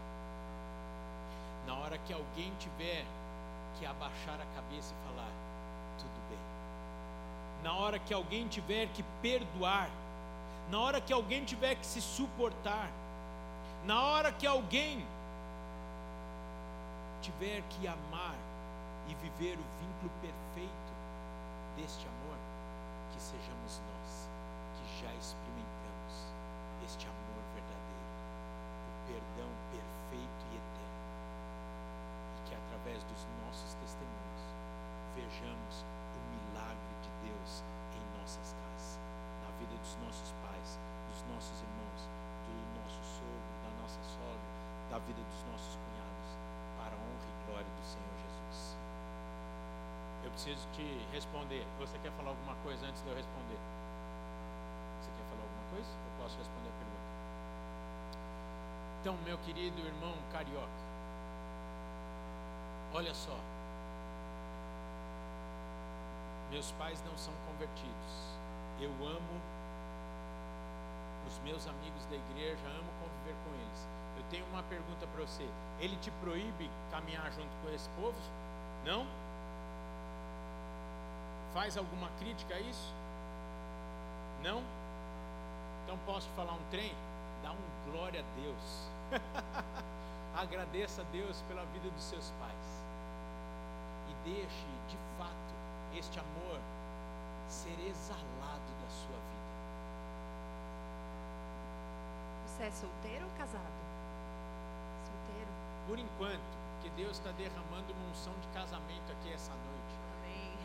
na 1.66 1.74
hora 1.74 1.91
que 2.06 2.12
alguém 2.12 2.52
tiver 2.58 3.04
que 3.78 3.86
abaixar 3.86 4.34
a 4.34 4.46
cabeça 4.54 4.92
e 4.92 5.08
falar, 5.08 5.30
tudo 5.98 6.28
bem, 6.28 6.38
na 7.62 7.74
hora 7.74 7.98
que 7.98 8.12
alguém 8.12 8.48
tiver 8.48 8.88
que 8.88 9.02
perdoar, 9.20 9.88
na 10.70 10.78
hora 10.78 11.00
que 11.00 11.12
alguém 11.12 11.44
tiver 11.44 11.74
que 11.76 11.86
se 11.86 12.00
suportar, 12.00 12.90
na 13.84 14.00
hora 14.00 14.32
que 14.32 14.46
alguém 14.46 15.04
tiver 17.20 17.62
que 17.70 17.86
amar 17.86 18.36
e 19.08 19.14
viver 19.14 19.58
o 19.58 19.66
vínculo 19.80 20.10
perfeito 20.20 20.92
deste 21.76 22.06
amor, 22.06 22.36
que 23.12 23.20
sejamos 23.20 23.80
nós 23.80 24.28
que 24.76 25.02
já 25.02 25.12
experimentamos 25.14 26.14
este 26.84 27.06
amor 27.06 27.42
verdadeiro, 27.54 28.12
o 28.88 29.06
perdão 29.06 29.50
perfeito 29.70 30.42
e 30.51 30.51
através 32.92 33.04
dos 33.04 33.26
nossos 33.46 33.72
testemunhos 33.80 34.42
vejamos 35.16 35.84
o 36.12 36.20
milagre 36.28 36.92
de 37.00 37.10
Deus 37.24 37.64
em 37.96 38.20
nossas 38.20 38.52
casas, 38.52 39.00
na 39.40 39.50
vida 39.56 39.72
dos 39.80 39.96
nossos 40.04 40.32
pais, 40.44 40.78
dos 41.08 41.24
nossos 41.32 41.56
irmãos, 41.62 42.00
do 42.44 42.52
nosso 42.76 43.00
sogro, 43.16 43.52
da 43.64 43.72
nossa 43.80 44.02
sogra, 44.04 44.48
da 44.90 44.98
vida 45.08 45.22
dos 45.24 45.42
nossos 45.48 45.72
cunhados, 45.80 46.28
para 46.76 46.92
a 46.92 47.00
honra 47.00 47.28
e 47.32 47.34
glória 47.48 47.72
do 47.72 47.84
Senhor 47.84 48.12
Jesus. 48.28 48.76
Eu 50.24 50.30
preciso 50.30 50.68
te 50.76 50.84
responder. 51.12 51.64
Você 51.80 51.98
quer 51.98 52.12
falar 52.12 52.30
alguma 52.30 52.54
coisa 52.56 52.86
antes 52.86 53.00
de 53.02 53.08
eu 53.08 53.16
responder? 53.16 53.60
Você 55.00 55.10
quer 55.16 55.24
falar 55.32 55.44
alguma 55.48 55.66
coisa? 55.72 55.88
Eu 55.88 56.12
posso 56.20 56.36
responder 56.36 56.68
a 56.68 56.76
pergunta. 56.76 57.08
Então, 59.00 59.16
meu 59.24 59.38
querido 59.38 59.80
irmão 59.80 60.14
carioca, 60.30 60.91
olha 62.94 63.14
só. 63.14 63.36
Meus 66.50 66.70
pais 66.72 67.02
não 67.04 67.16
são 67.16 67.32
convertidos. 67.46 68.32
Eu 68.80 68.90
amo 69.06 69.40
os 71.26 71.38
meus 71.38 71.66
amigos 71.66 72.04
da 72.06 72.16
igreja, 72.16 72.66
amo 72.66 72.90
conviver 73.00 73.34
com 73.44 73.54
eles. 73.54 73.88
Eu 74.16 74.22
tenho 74.30 74.44
uma 74.46 74.62
pergunta 74.64 75.06
para 75.06 75.24
você. 75.24 75.48
Ele 75.80 75.96
te 75.96 76.10
proíbe 76.20 76.70
caminhar 76.90 77.32
junto 77.32 77.50
com 77.62 77.74
esse 77.74 77.88
povo? 77.90 78.16
Não? 78.84 79.06
Faz 81.54 81.76
alguma 81.76 82.08
crítica 82.18 82.54
a 82.54 82.60
isso? 82.60 82.92
Não? 84.42 84.62
Então 85.84 85.98
posso 86.04 86.28
falar 86.30 86.52
um 86.52 86.64
trem? 86.70 86.94
Dá 87.42 87.52
um 87.52 87.90
glória 87.90 88.20
a 88.20 88.40
Deus. 88.40 88.88
Agradeça 90.36 91.02
a 91.02 91.04
Deus 91.12 91.42
pela 91.48 91.64
vida 91.66 91.88
dos 91.90 92.04
seus 92.04 92.30
pais. 92.40 92.81
Deixe, 94.24 94.66
de 94.88 94.96
fato, 95.18 95.54
este 95.96 96.18
amor 96.20 96.60
ser 97.48 97.76
exalado 97.86 98.72
da 98.80 98.88
sua 98.88 99.16
vida. 99.16 99.42
Você 102.46 102.62
é 102.64 102.70
solteiro 102.70 103.24
ou 103.24 103.30
casado? 103.32 103.82
Solteiro. 105.04 105.50
Por 105.88 105.98
enquanto, 105.98 106.62
que 106.82 106.90
Deus 106.90 107.18
está 107.18 107.30
derramando 107.32 107.92
uma 107.92 108.10
unção 108.10 108.32
de 108.40 108.48
casamento 108.48 109.10
aqui 109.12 109.32
essa 109.32 109.52
noite. 109.52 109.94
Amém. 110.18 110.52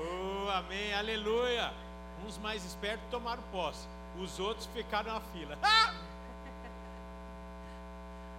Oh, 0.00 0.50
amém, 0.50 0.94
aleluia. 0.94 1.72
Uns 2.24 2.38
mais 2.38 2.64
espertos 2.64 3.08
tomaram 3.10 3.42
posse, 3.50 3.88
os 4.18 4.38
outros 4.38 4.66
ficaram 4.66 5.14
na 5.14 5.20
fila. 5.20 5.56
Ah! 5.62 5.94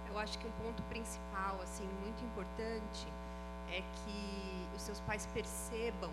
Eu 0.08 0.18
acho 0.18 0.38
que 0.38 0.46
um 0.46 0.50
ponto 0.52 0.82
principal, 0.84 1.60
assim, 1.62 1.86
muito 2.02 2.24
importante, 2.24 3.06
é 3.70 3.80
que 3.80 4.68
os 4.76 4.82
seus 4.82 5.00
pais 5.00 5.26
percebam 5.32 6.10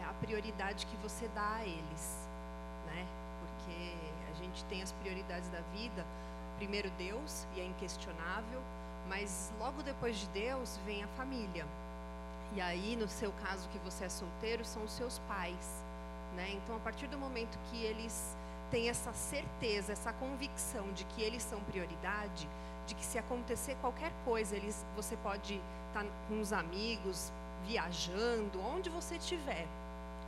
é, 0.00 0.04
a 0.04 0.12
prioridade 0.14 0.86
que 0.86 0.96
você 0.96 1.28
dá 1.28 1.56
a 1.56 1.64
eles, 1.64 2.28
né? 2.86 3.06
Porque 3.40 3.94
a 4.30 4.34
gente 4.34 4.64
tem 4.64 4.82
as 4.82 4.92
prioridades 4.92 5.48
da 5.50 5.60
vida, 5.74 6.04
primeiro 6.56 6.90
Deus, 6.98 7.46
e 7.54 7.60
é 7.60 7.64
inquestionável, 7.64 8.60
mas 9.08 9.52
logo 9.58 9.82
depois 9.82 10.16
de 10.16 10.26
Deus 10.28 10.78
vem 10.86 11.02
a 11.02 11.08
família. 11.08 11.66
E 12.54 12.60
aí, 12.60 12.96
no 12.96 13.08
seu 13.08 13.32
caso, 13.44 13.68
que 13.70 13.78
você 13.78 14.04
é 14.04 14.08
solteiro, 14.08 14.64
são 14.64 14.84
os 14.84 14.92
seus 14.92 15.18
pais, 15.20 15.82
né? 16.36 16.52
Então, 16.52 16.76
a 16.76 16.80
partir 16.80 17.06
do 17.06 17.18
momento 17.18 17.58
que 17.70 17.82
eles 17.82 18.36
têm 18.70 18.88
essa 18.88 19.12
certeza, 19.12 19.92
essa 19.92 20.12
convicção 20.14 20.92
de 20.92 21.04
que 21.04 21.22
eles 21.22 21.42
são 21.42 21.60
prioridade, 21.60 22.48
de 22.92 22.94
que 22.94 23.04
se 23.04 23.18
acontecer 23.18 23.74
qualquer 23.80 24.12
coisa, 24.22 24.54
eles, 24.54 24.84
você 24.94 25.16
pode 25.16 25.60
estar 25.88 26.04
com 26.28 26.40
os 26.40 26.52
amigos, 26.52 27.32
viajando, 27.64 28.60
onde 28.60 28.90
você 28.90 29.16
estiver. 29.16 29.66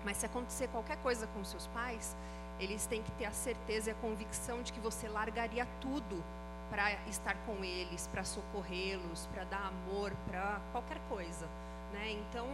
Mas 0.03 0.17
se 0.17 0.27
acontecer 0.27 0.69
qualquer 0.69 0.97
coisa 0.99 1.27
com 1.29 1.45
seus 1.45 1.67
pais, 1.69 2.17
eles 2.59 2.87
têm 2.87 3.03
que 3.03 3.13
ter 3.13 3.27
a 3.27 3.33
certeza 3.33 3.91
e 3.91 3.93
a 3.93 3.97
convicção 3.97 4.63
de 4.63 4.73
que 4.73 4.81
você 4.81 5.09
largaria 5.09 5.67
tudo 5.81 6.25
para 6.71 6.93
estar 7.09 7.37
com 7.47 7.63
eles, 7.63 8.07
para 8.07 8.25
socorrê-los, 8.25 9.27
para 9.27 9.45
dar 9.45 9.67
amor, 9.67 10.13
para 10.27 10.61
qualquer 10.73 10.99
coisa. 11.09 11.47
Né? 11.93 12.13
Então, 12.13 12.49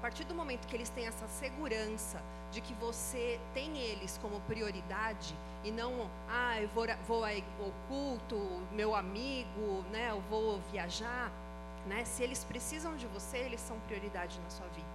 partir 0.00 0.24
do 0.24 0.34
momento 0.34 0.66
que 0.66 0.74
eles 0.74 0.88
têm 0.90 1.06
essa 1.06 1.26
segurança 1.28 2.22
de 2.50 2.60
que 2.60 2.74
você 2.74 3.38
tem 3.54 3.78
eles 3.78 4.18
como 4.18 4.40
prioridade 4.40 5.36
e 5.62 5.70
não, 5.70 6.10
ah, 6.28 6.60
eu 6.60 6.68
vou, 6.68 6.86
vou 7.06 7.24
ao 7.24 7.72
culto, 7.86 8.36
meu 8.72 8.94
amigo, 8.94 9.84
né, 9.92 10.10
eu 10.10 10.20
vou 10.22 10.58
viajar, 10.72 11.30
né? 11.86 12.04
Se 12.04 12.22
eles 12.22 12.44
precisam 12.44 12.96
de 12.96 13.06
você, 13.06 13.38
eles 13.38 13.60
são 13.60 13.78
prioridade 13.80 14.40
na 14.40 14.50
sua 14.50 14.66
vida, 14.68 14.88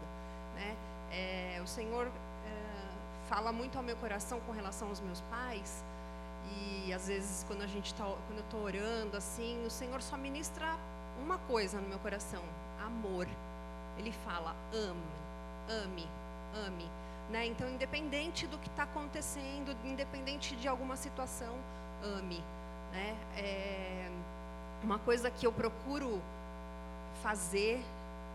né? 0.55 0.75
É, 1.11 1.61
o 1.63 1.67
Senhor 1.67 2.07
é, 2.07 3.29
fala 3.29 3.51
muito 3.51 3.77
ao 3.77 3.83
meu 3.83 3.95
coração 3.97 4.39
com 4.41 4.51
relação 4.51 4.89
aos 4.89 4.99
meus 4.99 5.21
pais 5.21 5.83
e 6.51 6.93
às 6.93 7.07
vezes 7.07 7.43
quando 7.47 7.61
a 7.61 7.67
gente 7.67 7.93
tá, 7.93 8.03
quando 8.03 8.39
eu 8.39 8.43
estou 8.43 8.63
orando 8.63 9.17
assim, 9.17 9.63
o 9.65 9.69
Senhor 9.69 10.01
só 10.01 10.17
ministra 10.17 10.75
uma 11.21 11.37
coisa 11.39 11.79
no 11.79 11.87
meu 11.87 11.99
coração: 11.99 12.43
amor. 12.83 13.27
Ele 13.97 14.11
fala: 14.11 14.55
ame, 14.73 15.15
ame, 15.69 16.07
ame. 16.65 16.89
Né? 17.29 17.47
Então, 17.47 17.67
independente 17.69 18.45
do 18.47 18.57
que 18.57 18.67
está 18.67 18.83
acontecendo, 18.83 19.75
independente 19.83 20.55
de 20.55 20.67
alguma 20.67 20.95
situação, 20.95 21.55
ame. 22.03 22.43
Né? 22.91 23.17
É, 23.35 24.11
uma 24.83 24.99
coisa 24.99 25.31
que 25.31 25.47
eu 25.47 25.51
procuro 25.51 26.21
fazer 27.23 27.83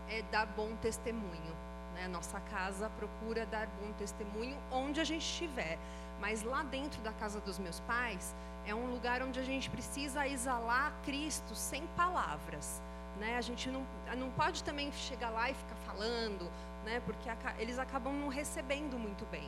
é 0.09 0.21
dar 0.23 0.45
bom 0.45 0.75
testemunho. 0.81 1.55
Né? 1.95 2.07
Nossa 2.07 2.39
casa 2.51 2.89
procura 2.97 3.45
dar 3.45 3.67
bom 3.81 3.91
testemunho 3.93 4.57
onde 4.71 4.99
a 4.99 5.03
gente 5.03 5.23
estiver. 5.23 5.77
Mas 6.19 6.43
lá 6.43 6.61
dentro 6.63 7.01
da 7.01 7.11
casa 7.13 7.39
dos 7.39 7.57
meus 7.57 7.79
pais 7.81 8.35
é 8.65 8.75
um 8.75 8.91
lugar 8.91 9.21
onde 9.23 9.39
a 9.39 9.43
gente 9.43 9.69
precisa 9.69 10.27
exalar 10.27 10.93
Cristo 11.03 11.55
sem 11.55 11.87
palavras. 11.97 12.81
Né? 13.21 13.37
A 13.37 13.41
gente 13.41 13.69
não, 13.69 13.85
não 14.17 14.31
pode 14.31 14.63
também 14.63 14.91
chegar 14.91 15.29
lá 15.29 15.47
e 15.47 15.53
ficar 15.53 15.75
falando, 15.85 16.51
né? 16.83 16.99
porque 17.05 17.29
eles 17.59 17.77
acabam 17.77 18.11
não 18.11 18.29
recebendo 18.29 18.97
muito 18.97 19.25
bem. 19.29 19.47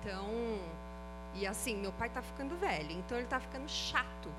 Então, 0.00 0.26
e 1.34 1.46
assim, 1.46 1.76
meu 1.76 1.92
pai 1.92 2.08
está 2.08 2.22
ficando 2.22 2.56
velho, 2.56 2.92
então 2.92 3.18
ele 3.18 3.26
está 3.26 3.38
ficando 3.38 3.68
chato. 3.68 4.30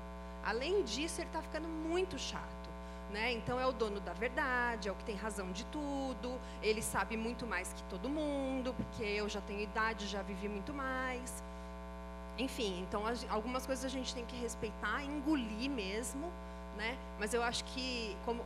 Além 0.44 0.82
disso, 0.82 1.20
ele 1.20 1.28
está 1.28 1.40
ficando 1.40 1.68
muito 1.68 2.18
chato. 2.18 2.66
Né? 3.12 3.34
Então 3.34 3.60
é 3.60 3.64
o 3.64 3.72
dono 3.72 4.00
da 4.00 4.12
verdade, 4.12 4.88
é 4.88 4.92
o 4.92 4.96
que 4.96 5.04
tem 5.04 5.14
razão 5.14 5.52
de 5.52 5.64
tudo, 5.66 6.36
ele 6.60 6.82
sabe 6.82 7.16
muito 7.16 7.46
mais 7.46 7.72
que 7.72 7.84
todo 7.84 8.08
mundo, 8.08 8.74
porque 8.74 9.04
eu 9.04 9.28
já 9.28 9.40
tenho 9.40 9.60
idade, 9.60 10.08
já 10.08 10.22
vivi 10.22 10.48
muito 10.48 10.74
mais. 10.74 11.40
Enfim, 12.36 12.80
então 12.80 13.04
algumas 13.28 13.64
coisas 13.64 13.84
a 13.84 13.88
gente 13.88 14.12
tem 14.12 14.24
que 14.24 14.34
respeitar, 14.34 15.04
engolir 15.04 15.70
mesmo, 15.70 16.32
né? 16.76 16.96
Mas 17.18 17.34
eu 17.34 17.42
acho 17.42 17.64
que 17.64 18.16
como 18.24 18.44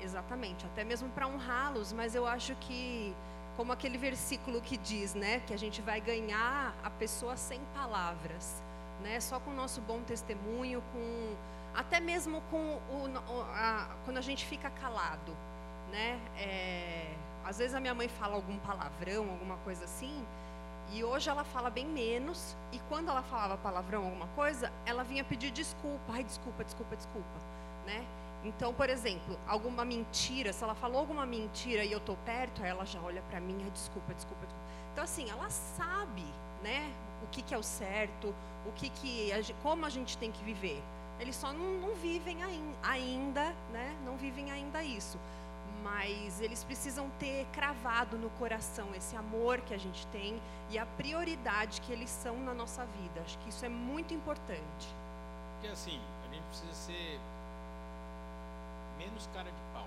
exatamente, 0.00 0.64
até 0.66 0.82
mesmo 0.82 1.08
para 1.10 1.26
honrá-los, 1.26 1.92
mas 1.92 2.14
eu 2.14 2.26
acho 2.26 2.54
que 2.56 3.14
como 3.56 3.72
aquele 3.72 3.98
versículo 3.98 4.60
que 4.60 4.76
diz, 4.78 5.14
né, 5.14 5.40
que 5.40 5.52
a 5.52 5.58
gente 5.58 5.82
vai 5.82 6.00
ganhar 6.00 6.74
a 6.82 6.90
pessoa 6.90 7.36
sem 7.36 7.60
palavras, 7.74 8.62
né? 9.02 9.20
Só 9.20 9.38
com 9.40 9.50
o 9.50 9.54
nosso 9.54 9.80
bom 9.82 10.00
testemunho, 10.02 10.82
com 10.92 11.34
até 11.74 12.00
mesmo 12.00 12.40
com 12.50 12.76
o, 12.90 13.06
a, 13.54 13.88
quando 14.04 14.18
a 14.18 14.22
gente 14.22 14.46
fica 14.46 14.70
calado, 14.70 15.36
né? 15.90 16.18
É, 16.36 17.14
às 17.44 17.58
vezes 17.58 17.74
a 17.74 17.80
minha 17.80 17.94
mãe 17.94 18.08
fala 18.08 18.34
algum 18.34 18.58
palavrão, 18.58 19.28
alguma 19.30 19.56
coisa 19.58 19.84
assim, 19.84 20.24
e 20.92 21.04
hoje 21.04 21.30
ela 21.30 21.44
fala 21.44 21.70
bem 21.70 21.86
menos. 21.86 22.56
E 22.72 22.78
quando 22.88 23.08
ela 23.08 23.22
falava 23.22 23.56
palavrão, 23.56 24.04
alguma 24.04 24.26
coisa, 24.28 24.72
ela 24.84 25.04
vinha 25.04 25.22
pedir 25.24 25.50
desculpa. 25.50 26.12
Ai, 26.12 26.24
desculpa, 26.24 26.64
desculpa, 26.64 26.96
desculpa, 26.96 27.38
né? 27.86 28.04
Então, 28.42 28.72
por 28.72 28.88
exemplo, 28.88 29.38
alguma 29.46 29.84
mentira, 29.84 30.52
se 30.52 30.64
ela 30.64 30.74
falou 30.74 31.00
alguma 31.00 31.26
mentira 31.26 31.84
e 31.84 31.92
eu 31.92 32.00
tô 32.00 32.16
perto, 32.24 32.64
ela 32.64 32.86
já 32.86 33.00
olha 33.00 33.22
para 33.28 33.38
mim, 33.38 33.58
ai, 33.62 33.70
desculpa, 33.70 34.14
desculpa, 34.14 34.46
desculpa. 34.46 34.66
Então, 34.92 35.04
assim, 35.04 35.30
ela 35.30 35.48
sabe, 35.50 36.24
né, 36.62 36.90
o 37.22 37.26
que, 37.28 37.42
que 37.42 37.54
é 37.54 37.58
o 37.58 37.62
certo, 37.62 38.34
o 38.66 38.72
que 38.72 38.88
que, 38.88 39.30
como 39.62 39.84
a 39.84 39.90
gente 39.90 40.16
tem 40.16 40.32
que 40.32 40.42
viver. 40.42 40.82
Eles 41.20 41.36
só 41.36 41.52
não, 41.52 41.74
não 41.74 41.94
vivem 41.96 42.38
ainda, 42.82 43.54
né? 43.70 43.94
Não 44.06 44.16
vivem 44.16 44.50
ainda 44.50 44.82
isso. 44.82 45.18
Mas 45.82 46.40
eles 46.40 46.62
precisam 46.64 47.08
ter 47.18 47.46
cravado 47.52 48.18
no 48.18 48.30
coração 48.30 48.94
esse 48.94 49.16
amor 49.16 49.60
que 49.62 49.74
a 49.74 49.78
gente 49.78 50.06
tem 50.08 50.40
e 50.70 50.78
a 50.78 50.86
prioridade 50.86 51.80
que 51.80 51.92
eles 51.92 52.10
são 52.10 52.38
na 52.40 52.54
nossa 52.54 52.84
vida. 52.84 53.20
Acho 53.22 53.38
que 53.38 53.48
isso 53.48 53.64
é 53.64 53.68
muito 53.68 54.12
importante. 54.12 54.94
Porque 55.54 55.68
assim, 55.68 56.00
a 56.24 56.34
gente 56.34 56.44
precisa 56.44 56.74
ser 56.74 57.20
menos 58.98 59.26
cara 59.34 59.50
de 59.50 59.62
pau. 59.72 59.86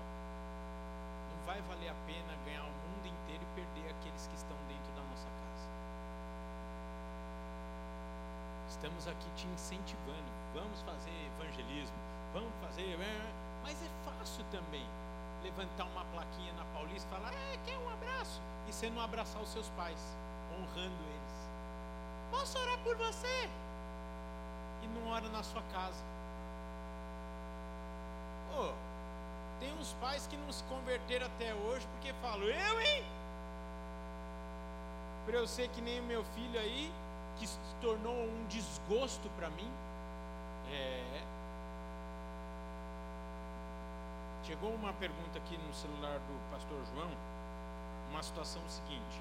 Não 1.30 1.46
vai 1.46 1.60
valer 1.62 1.88
a 1.88 1.94
pena 2.06 2.34
ganhar 2.44 2.62
o 2.62 2.66
mundo 2.66 3.06
inteiro 3.06 3.42
e 3.42 3.54
perder 3.54 3.90
aqueles 3.90 4.26
que 4.26 4.34
estão 4.34 4.56
dentro 4.68 4.92
da 4.92 5.02
nossa 5.02 5.28
casa. 5.28 5.68
Estamos 8.68 9.06
aqui 9.06 9.30
te 9.36 9.46
incentivando. 9.46 10.44
Vamos 10.54 10.80
fazer 10.82 11.30
evangelismo, 11.38 11.96
vamos 12.32 12.52
fazer. 12.60 12.98
Mas 13.62 13.80
é 13.82 13.88
fácil 14.04 14.44
também 14.50 14.86
levantar 15.44 15.84
uma 15.84 16.04
plaquinha 16.06 16.52
na 16.54 16.64
Paulista 16.74 17.06
e 17.06 17.14
falar, 17.14 17.32
é, 17.32 17.58
quer 17.64 17.76
um 17.78 17.90
abraço? 17.90 18.40
E 18.66 18.72
você 18.72 18.88
não 18.88 19.02
abraçar 19.02 19.42
os 19.42 19.50
seus 19.50 19.68
pais, 19.70 20.00
honrando 20.52 21.02
eles. 21.04 21.50
Posso 22.30 22.58
orar 22.58 22.78
por 22.78 22.96
você? 22.96 23.48
E 24.82 24.86
não 24.88 25.10
ora 25.12 25.28
na 25.28 25.42
sua 25.42 25.62
casa. 25.70 26.02
Oh, 28.56 28.72
tem 29.60 29.72
uns 29.74 29.92
pais 30.00 30.26
que 30.26 30.36
não 30.36 30.50
se 30.50 30.64
converteram 30.64 31.26
até 31.26 31.52
hoje 31.54 31.86
porque 31.92 32.12
falam, 32.14 32.44
eu, 32.44 32.80
hein? 32.80 33.04
Para 35.26 35.36
eu 35.36 35.46
ser 35.46 35.68
que 35.68 35.80
nem 35.80 36.00
o 36.00 36.04
meu 36.04 36.24
filho 36.24 36.58
aí, 36.58 36.92
que 37.38 37.46
se 37.46 37.58
tornou 37.80 38.14
um 38.14 38.46
desgosto 38.48 39.28
para 39.36 39.50
mim. 39.50 39.70
É, 40.70 41.22
Chegou 44.54 44.72
uma 44.72 44.92
pergunta 44.92 45.36
aqui 45.36 45.58
no 45.58 45.74
celular 45.74 46.16
do 46.16 46.52
pastor 46.52 46.78
João, 46.94 47.10
uma 48.08 48.22
situação 48.22 48.62
seguinte. 48.68 49.20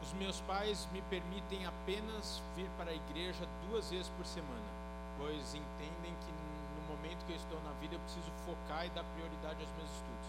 Os 0.00 0.12
meus 0.12 0.40
pais 0.42 0.86
me 0.92 1.02
permitem 1.02 1.66
apenas 1.66 2.40
vir 2.54 2.70
para 2.78 2.92
a 2.92 2.94
igreja 2.94 3.44
duas 3.66 3.90
vezes 3.90 4.08
por 4.10 4.24
semana, 4.24 4.70
pois 5.18 5.52
entendem 5.52 6.14
que 6.14 6.30
no 6.30 6.94
momento 6.94 7.26
que 7.26 7.32
eu 7.32 7.36
estou 7.36 7.60
na 7.62 7.72
vida 7.80 7.96
eu 7.96 8.00
preciso 8.02 8.30
focar 8.46 8.86
e 8.86 8.90
dar 8.90 9.02
prioridade 9.02 9.64
aos 9.64 9.72
meus 9.72 9.90
estudos. 9.90 10.28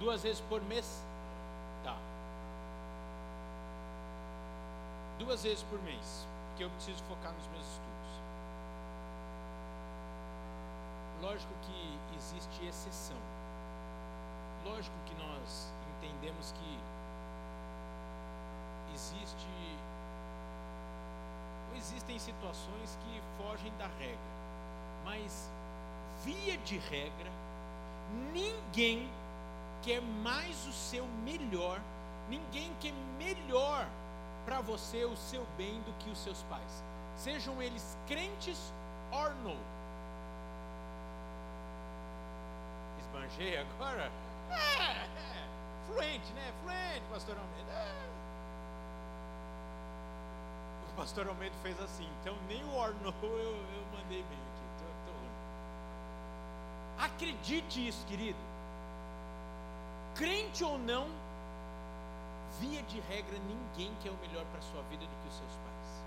Duas 0.00 0.22
vezes 0.24 0.40
por 0.48 0.60
mês? 0.62 1.00
Tá. 1.84 1.96
Duas 5.20 5.44
vezes 5.44 5.62
por 5.70 5.80
mês, 5.82 6.26
porque 6.48 6.64
eu 6.64 6.70
preciso 6.70 7.00
focar 7.04 7.32
nos 7.32 7.46
meus 7.52 7.62
estudos. 7.62 7.94
Lógico 11.24 11.54
que 11.62 11.98
existe 12.18 12.66
exceção. 12.66 13.16
Lógico 14.62 14.94
que 15.06 15.14
nós 15.14 15.72
entendemos 15.96 16.52
que 16.52 16.78
existe 18.92 19.54
existem 21.76 22.18
situações 22.18 22.98
que 23.02 23.22
fogem 23.36 23.72
da 23.78 23.86
regra, 23.98 24.18
mas 25.04 25.50
via 26.24 26.56
de 26.58 26.78
regra, 26.78 27.30
ninguém 28.32 29.10
quer 29.82 30.00
mais 30.00 30.66
o 30.66 30.72
seu 30.72 31.06
melhor, 31.24 31.80
ninguém 32.28 32.70
quer 32.80 32.94
melhor 33.18 33.86
para 34.44 34.60
você 34.60 35.04
o 35.04 35.16
seu 35.16 35.44
bem 35.56 35.80
do 35.82 35.92
que 35.98 36.10
os 36.10 36.18
seus 36.18 36.42
pais, 36.44 36.84
sejam 37.16 37.60
eles 37.60 37.98
crentes 38.06 38.72
ou 39.10 39.34
não. 39.42 39.73
Agora? 43.42 44.12
É, 44.50 44.54
é, 44.54 45.08
fluente, 45.86 46.32
né? 46.34 46.52
Fluente, 46.62 47.02
pastor 47.10 47.36
Almeida. 47.36 47.72
É. 47.72 48.08
O 50.88 50.96
pastor 50.96 51.26
Almeida 51.26 51.56
fez 51.62 51.80
assim, 51.80 52.08
então 52.20 52.36
nem 52.48 52.62
o 52.64 52.76
ornou 52.76 53.12
eu, 53.22 53.28
eu 53.30 53.84
mandei 53.92 54.22
bem 54.22 54.38
aqui. 54.38 54.64
Tô, 54.78 54.84
tô. 55.06 55.12
Acredite 57.04 57.88
isso, 57.88 58.06
querido. 58.06 58.38
Crente 60.14 60.62
ou 60.62 60.78
não, 60.78 61.08
via 62.60 62.82
de 62.82 63.00
regra, 63.00 63.36
ninguém 63.38 63.92
quer 64.00 64.10
o 64.10 64.16
melhor 64.18 64.44
para 64.46 64.60
a 64.60 64.62
sua 64.62 64.82
vida 64.82 65.04
do 65.04 65.22
que 65.22 65.28
os 65.28 65.34
seus 65.34 65.52
pais. 65.56 66.04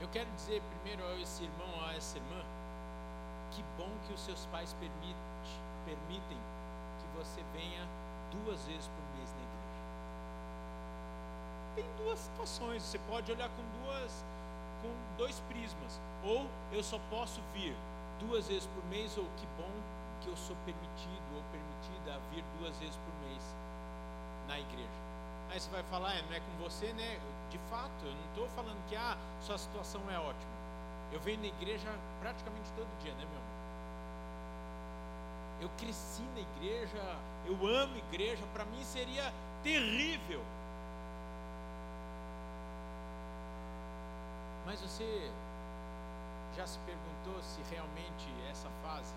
Eu 0.00 0.08
quero 0.08 0.30
dizer 0.30 0.62
primeiro 0.62 1.06
a 1.06 1.20
esse 1.20 1.44
irmão, 1.44 1.86
a 1.86 1.94
essa 1.94 2.16
irmã, 2.16 2.42
que 3.52 3.62
bom 3.76 3.90
que 4.06 4.12
os 4.12 4.20
seus 4.20 4.46
pais 4.46 4.72
permite, 4.74 5.16
permitem 5.84 6.38
que 6.98 7.18
você 7.18 7.42
venha 7.52 7.86
duas 8.30 8.64
vezes 8.64 8.86
por 8.88 9.18
mês 9.18 9.30
na 9.34 9.42
igreja. 9.42 9.84
Tem 11.76 12.04
duas 12.04 12.18
situações, 12.18 12.82
você 12.82 12.98
pode 13.08 13.32
olhar 13.32 13.48
com 13.48 13.62
duas 13.84 14.24
com 14.82 15.16
dois 15.16 15.38
prismas. 15.48 16.00
Ou 16.24 16.46
eu 16.72 16.82
só 16.82 16.98
posso 17.10 17.40
vir 17.52 17.76
duas 18.18 18.48
vezes 18.48 18.66
por 18.66 18.84
mês, 18.86 19.16
ou 19.16 19.24
que 19.36 19.46
bom 19.56 19.70
que 20.20 20.28
eu 20.28 20.36
sou 20.36 20.56
permitido 20.64 21.24
ou 21.34 21.42
permitida 21.50 22.16
a 22.16 22.18
vir 22.30 22.44
duas 22.58 22.76
vezes 22.78 22.96
por 22.96 23.28
mês 23.28 23.42
na 24.46 24.58
igreja. 24.58 25.00
Aí 25.50 25.58
você 25.58 25.70
vai 25.70 25.82
falar, 25.84 26.14
é, 26.14 26.22
não 26.22 26.32
é 26.32 26.40
com 26.40 26.62
você, 26.62 26.92
né? 26.92 27.18
De 27.50 27.58
fato, 27.70 28.04
eu 28.04 28.12
não 28.12 28.24
estou 28.26 28.48
falando 28.50 28.78
que 28.88 28.96
ah, 28.96 29.16
sua 29.40 29.58
situação 29.58 30.00
é 30.10 30.18
ótima. 30.18 30.59
Eu 31.12 31.20
venho 31.20 31.40
na 31.40 31.46
igreja 31.46 31.88
praticamente 32.20 32.70
todo 32.76 32.88
dia, 33.02 33.12
né, 33.14 33.24
meu 33.24 33.38
amor? 33.38 33.60
Eu 35.60 35.68
cresci 35.76 36.22
na 36.34 36.40
igreja, 36.40 37.18
eu 37.44 37.54
amo 37.66 37.96
igreja, 37.96 38.44
para 38.52 38.64
mim 38.64 38.82
seria 38.84 39.32
terrível. 39.62 40.42
Mas 44.64 44.80
você 44.80 45.30
já 46.56 46.66
se 46.66 46.78
perguntou 46.80 47.42
se 47.42 47.60
realmente 47.70 48.28
essa 48.50 48.68
fase 48.82 49.14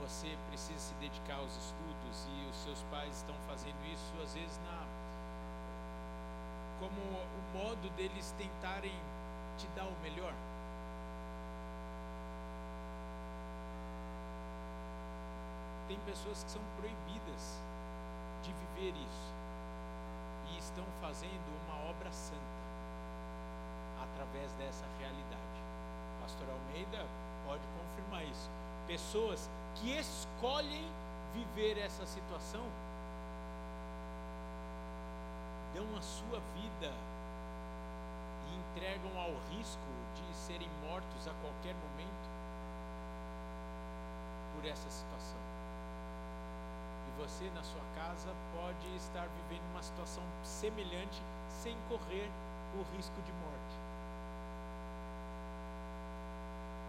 você 0.00 0.36
precisa 0.48 0.78
se 0.78 0.94
dedicar 0.94 1.36
aos 1.36 1.54
estudos 1.56 2.26
e 2.28 2.48
os 2.50 2.56
seus 2.56 2.82
pais 2.84 3.16
estão 3.16 3.34
fazendo 3.46 3.76
isso 3.86 4.12
às 4.22 4.32
vezes 4.32 4.58
na 4.64 4.80
como 6.78 6.96
o 6.98 7.58
modo 7.58 7.90
deles 7.90 8.34
tentarem 8.38 8.98
te 9.60 9.66
dar 9.76 9.84
o 9.84 9.92
melhor. 10.02 10.32
Tem 15.86 15.98
pessoas 16.06 16.42
que 16.44 16.50
são 16.50 16.62
proibidas 16.78 17.60
de 18.42 18.52
viver 18.52 18.96
isso 18.96 19.34
e 20.50 20.58
estão 20.58 20.84
fazendo 21.02 21.48
uma 21.66 21.90
obra 21.90 22.10
santa 22.10 22.40
através 24.02 24.50
dessa 24.54 24.86
realidade. 24.98 25.60
Pastor 26.22 26.48
Almeida 26.48 27.06
pode 27.46 27.62
confirmar 27.76 28.24
isso. 28.24 28.48
Pessoas 28.86 29.50
que 29.74 29.90
escolhem 29.98 30.90
viver 31.34 31.76
essa 31.76 32.06
situação 32.06 32.64
dão 35.74 35.86
a 35.98 36.00
sua 36.00 36.40
vida 36.54 36.92
entregam 38.70 39.18
ao 39.20 39.32
risco 39.50 39.80
de 40.14 40.36
serem 40.36 40.68
mortos 40.82 41.26
a 41.26 41.34
qualquer 41.42 41.74
momento 41.74 42.30
por 44.54 44.64
essa 44.64 44.88
situação. 44.88 45.40
E 47.08 47.20
você, 47.20 47.50
na 47.50 47.62
sua 47.62 47.82
casa, 47.96 48.32
pode 48.54 48.96
estar 48.96 49.26
vivendo 49.28 49.68
uma 49.72 49.82
situação 49.82 50.22
semelhante 50.42 51.20
sem 51.48 51.76
correr 51.88 52.30
o 52.78 52.96
risco 52.96 53.20
de 53.22 53.32
morte. 53.32 53.76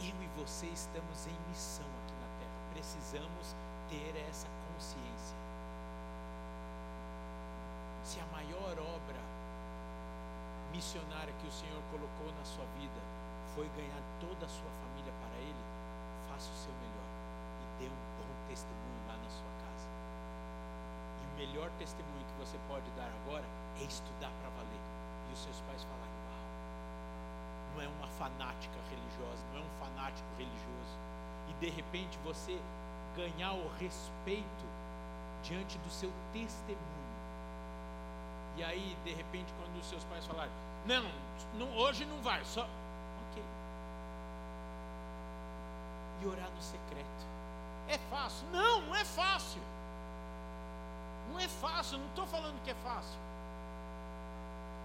Eu 0.01 0.23
e 0.23 0.27
você 0.39 0.67
estamos 0.67 1.27
em 1.27 1.49
missão 1.49 1.85
aqui 2.03 2.13
na 2.13 2.27
terra. 2.39 2.73
Precisamos 2.73 3.55
ter 3.89 4.15
essa 4.29 4.47
consciência. 4.73 5.37
Se 8.03 8.19
a 8.19 8.25
maior 8.25 8.77
obra 8.79 8.90
missionária 10.81 11.31
que 11.37 11.45
o 11.45 11.51
Senhor 11.51 11.77
colocou 11.93 12.25
na 12.33 12.43
sua 12.43 12.65
vida 12.81 12.97
foi 13.53 13.69
ganhar 13.77 14.01
toda 14.17 14.47
a 14.47 14.49
sua 14.49 14.71
família 14.81 15.13
para 15.21 15.37
Ele, 15.37 15.63
faça 16.25 16.49
o 16.49 16.57
seu 16.57 16.73
melhor 16.81 17.09
e 17.61 17.65
dê 17.77 17.85
um 17.85 18.01
bom 18.17 18.33
testemunho 18.49 19.01
lá 19.05 19.13
na 19.13 19.29
sua 19.29 19.53
casa. 19.61 19.85
E 21.21 21.23
o 21.29 21.31
melhor 21.37 21.69
testemunho 21.77 22.25
que 22.25 22.33
você 22.41 22.57
pode 22.67 22.89
dar 22.97 23.13
agora 23.21 23.45
é 23.77 23.83
estudar 23.83 24.33
para 24.41 24.49
valer. 24.57 24.81
E 25.29 25.33
os 25.33 25.43
seus 25.45 25.61
pais 25.69 25.85
falarem: 25.85 26.17
Uau, 26.25 26.49
não 27.75 27.81
é 27.85 27.87
uma 28.01 28.07
fanática 28.17 28.81
religiosa, 28.89 29.45
não 29.53 29.61
é 29.61 29.63
um 29.63 29.75
fanático 29.77 30.29
religioso. 30.33 30.97
E 31.45 31.53
de 31.61 31.69
repente 31.69 32.17
você 32.25 32.57
ganhar 33.15 33.53
o 33.53 33.69
respeito 33.77 34.65
diante 35.43 35.77
do 35.77 35.91
seu 35.91 36.09
testemunho 36.33 37.01
e 38.57 38.63
aí, 38.63 38.97
de 39.03 39.13
repente, 39.13 39.51
quando 39.57 39.79
os 39.79 39.87
seus 39.87 40.03
pais 40.05 40.25
falarem, 40.25 40.51
não, 40.85 41.11
não 41.53 41.77
hoje 41.77 42.05
não 42.05 42.21
vai, 42.21 42.43
só. 42.45 42.67
Ok. 43.29 43.43
e 46.21 46.27
orar 46.27 46.49
no 46.49 46.61
secreto. 46.61 47.25
É 47.87 47.97
fácil? 47.97 48.47
Não, 48.51 48.81
não 48.81 48.95
é 48.95 49.03
fácil. 49.03 49.61
Não 51.29 51.39
é 51.39 51.47
fácil, 51.47 51.97
não 51.97 52.07
estou 52.07 52.27
falando 52.27 52.61
que 52.63 52.71
é 52.71 52.75
fácil. 52.75 53.19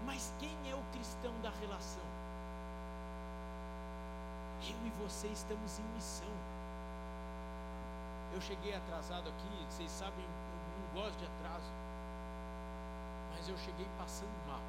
Mas 0.04 0.32
quem 0.38 0.54
é 0.70 0.74
o 0.74 0.82
cristão 0.92 1.32
da 1.42 1.50
relação? 1.60 2.04
Eu 4.62 4.86
e 4.86 4.90
você 5.02 5.28
estamos 5.28 5.78
em 5.78 5.82
missão. 5.94 6.28
Eu 8.34 8.40
cheguei 8.40 8.74
atrasado 8.74 9.28
aqui, 9.28 9.66
vocês 9.70 9.90
sabem, 9.90 10.24
eu 10.24 10.98
não 10.98 11.02
gosto 11.02 11.18
de 11.18 11.24
atraso. 11.26 11.70
Mas 13.34 13.48
eu 13.48 13.56
cheguei 13.58 13.86
passando 13.98 14.30
mal, 14.46 14.60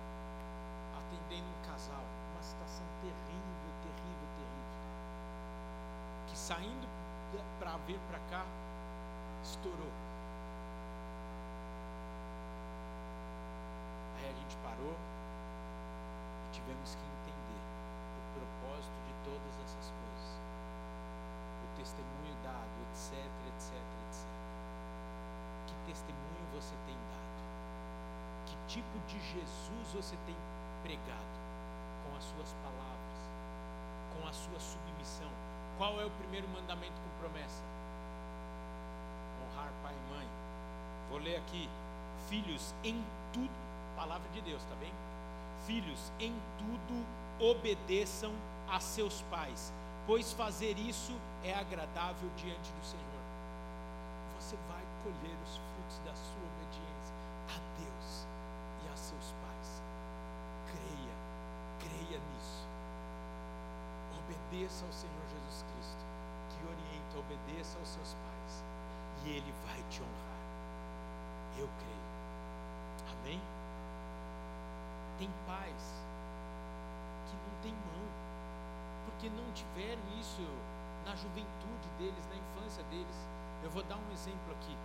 atendendo 1.27 1.47
um 1.47 1.67
casal, 1.67 2.03
uma 2.31 2.41
situação 2.41 2.85
terrível, 3.01 3.71
terrível, 3.83 4.27
terrível. 4.37 4.67
Que 6.27 6.37
saindo 6.37 6.87
para 7.59 7.77
vir 7.85 7.99
para 8.07 8.19
cá, 8.31 8.45
estourou. 9.43 9.91
Aí 14.17 14.29
a 14.29 14.33
gente 14.33 14.55
parou 14.63 14.95
e 16.47 16.51
tivemos 16.53 16.95
que 16.95 17.03
entender 17.03 17.61
o 18.15 18.39
propósito 18.39 18.95
de 19.05 19.13
todas 19.27 19.53
essas 19.65 19.91
coisas. 19.91 20.39
O 21.63 21.75
testemunho 21.75 22.35
dado, 22.41 22.77
etc, 22.91 23.19
etc, 23.51 23.75
etc. 24.07 24.27
Que 25.67 25.91
testemunho 25.91 26.47
você 26.53 26.75
tem 26.85 26.95
dado? 26.95 27.37
Que 28.45 28.55
tipo 28.67 28.97
de 29.07 29.19
Jesus 29.19 29.93
você 29.93 30.15
tem 30.25 30.35
pregado 30.83 31.37
com 32.03 32.17
as 32.17 32.23
suas 32.23 32.53
palavras, 32.63 33.17
com 34.13 34.27
a 34.27 34.33
sua 34.33 34.59
submissão? 34.59 35.29
Qual 35.77 35.99
é 36.01 36.05
o 36.05 36.11
primeiro 36.11 36.47
mandamento 36.49 36.99
com 37.01 37.21
promessa? 37.21 37.61
Honrar 39.43 39.71
pai 39.83 39.93
e 39.93 40.13
mãe. 40.13 40.27
Vou 41.09 41.19
ler 41.19 41.37
aqui. 41.37 41.69
Filhos, 42.27 42.73
em 42.83 43.03
tudo, 43.31 43.49
palavra 43.95 44.27
de 44.29 44.41
Deus, 44.41 44.63
tá 44.63 44.75
bem? 44.75 44.91
Filhos, 45.65 46.11
em 46.19 46.33
tudo 46.57 47.05
obedeçam 47.39 48.33
a 48.69 48.79
seus 48.79 49.21
pais, 49.23 49.71
pois 50.05 50.33
fazer 50.33 50.77
isso 50.77 51.13
é 51.43 51.53
agradável 51.53 52.29
diante 52.35 52.71
do 52.71 52.85
Senhor. 52.85 53.21
Você 54.39 54.57
vai 54.67 54.83
colher 55.03 55.37
os 55.45 55.57
frutos 55.57 55.99
da 56.05 56.15
sua 56.15 56.43
obediência 56.55 57.15
a 57.49 57.79
Deus 57.79 58.27
e 58.83 58.93
a 58.93 58.95
seus 58.95 59.31
pais. 59.43 59.81
Obedeça 64.47 64.85
ao 64.85 64.93
Senhor 64.93 65.27
Jesus 65.27 65.65
Cristo, 65.67 66.05
que 66.47 66.63
orienta, 66.63 67.19
obedeça 67.19 67.77
aos 67.79 67.89
seus 67.89 68.13
pais, 68.13 68.63
e 69.25 69.31
Ele 69.31 69.53
vai 69.65 69.83
te 69.89 70.01
honrar. 70.01 70.39
Eu 71.59 71.67
creio. 71.83 72.07
Amém? 73.11 73.41
Tem 75.19 75.29
pais 75.45 76.01
que 77.27 77.35
não 77.35 77.61
têm 77.61 77.73
mão, 77.73 78.07
porque 79.03 79.29
não 79.29 79.51
tiveram 79.51 80.01
isso 80.17 80.47
na 81.03 81.13
juventude 81.13 81.89
deles, 81.99 82.25
na 82.29 82.35
infância 82.35 82.83
deles. 82.83 83.27
Eu 83.61 83.69
vou 83.69 83.83
dar 83.83 83.97
um 83.97 84.11
exemplo 84.13 84.53
aqui. 84.61 84.77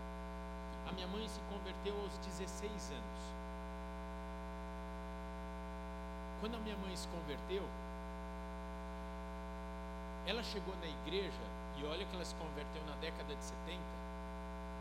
A 0.89 0.93
minha 0.93 1.07
mãe 1.07 1.29
se 1.29 1.39
converteu 1.49 1.95
aos 2.03 2.19
16 2.19 2.91
anos. 2.91 3.23
Quando 6.41 6.57
a 6.57 6.59
minha 6.59 6.77
mãe 6.79 6.97
se 6.97 7.07
converteu, 7.07 7.63
ela 10.27 10.43
chegou 10.43 10.75
na 10.77 10.87
igreja, 10.87 11.43
e 11.77 11.85
olha 11.85 12.05
que 12.05 12.15
ela 12.15 12.25
se 12.25 12.35
converteu 12.37 12.83
na 12.87 12.95
década 12.97 13.35
de 13.35 13.43
70, 13.43 13.81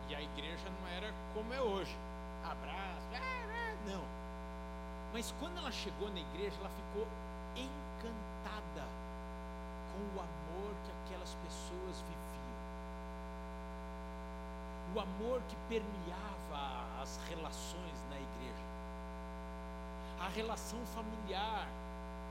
e 0.08 0.14
a 0.14 0.20
igreja 0.20 0.68
não 0.70 0.88
era 0.88 1.12
como 1.34 1.52
é 1.52 1.60
hoje. 1.60 1.96
Abraço, 2.44 3.06
não. 3.86 4.02
Mas 5.12 5.34
quando 5.40 5.58
ela 5.58 5.70
chegou 5.70 6.08
na 6.10 6.20
igreja, 6.20 6.56
ela 6.60 6.70
ficou 6.70 7.06
encantada 7.56 8.86
com 9.92 10.16
o 10.16 10.20
amor 10.20 10.74
que 10.84 10.90
aquelas 11.04 11.34
pessoas 11.34 12.00
viviam. 12.00 12.22
O 14.94 15.00
amor 15.00 15.42
que 15.48 15.56
permeava 15.68 17.02
as 17.02 17.18
relações 17.28 18.06
na 18.10 18.16
igreja. 18.16 18.64
A 20.20 20.28
relação 20.28 20.78
familiar 20.86 21.66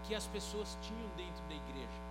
que 0.03 0.15
as 0.15 0.25
pessoas 0.27 0.77
tinham 0.81 1.09
dentro 1.15 1.43
da 1.47 1.55
igreja. 1.55 2.10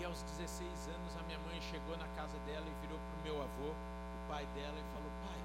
E 0.00 0.04
aos 0.06 0.22
16 0.22 0.88
anos 0.96 1.14
a 1.20 1.22
minha 1.24 1.38
mãe 1.40 1.60
chegou 1.60 1.94
na 1.98 2.08
casa 2.16 2.38
dela 2.48 2.64
e 2.64 2.72
virou 2.80 2.96
para 2.96 3.20
o 3.20 3.22
meu 3.22 3.36
avô, 3.36 3.68
o 3.68 4.20
pai 4.32 4.46
dela, 4.56 4.80
e 4.80 4.84
falou: 4.96 5.12
Pai, 5.28 5.36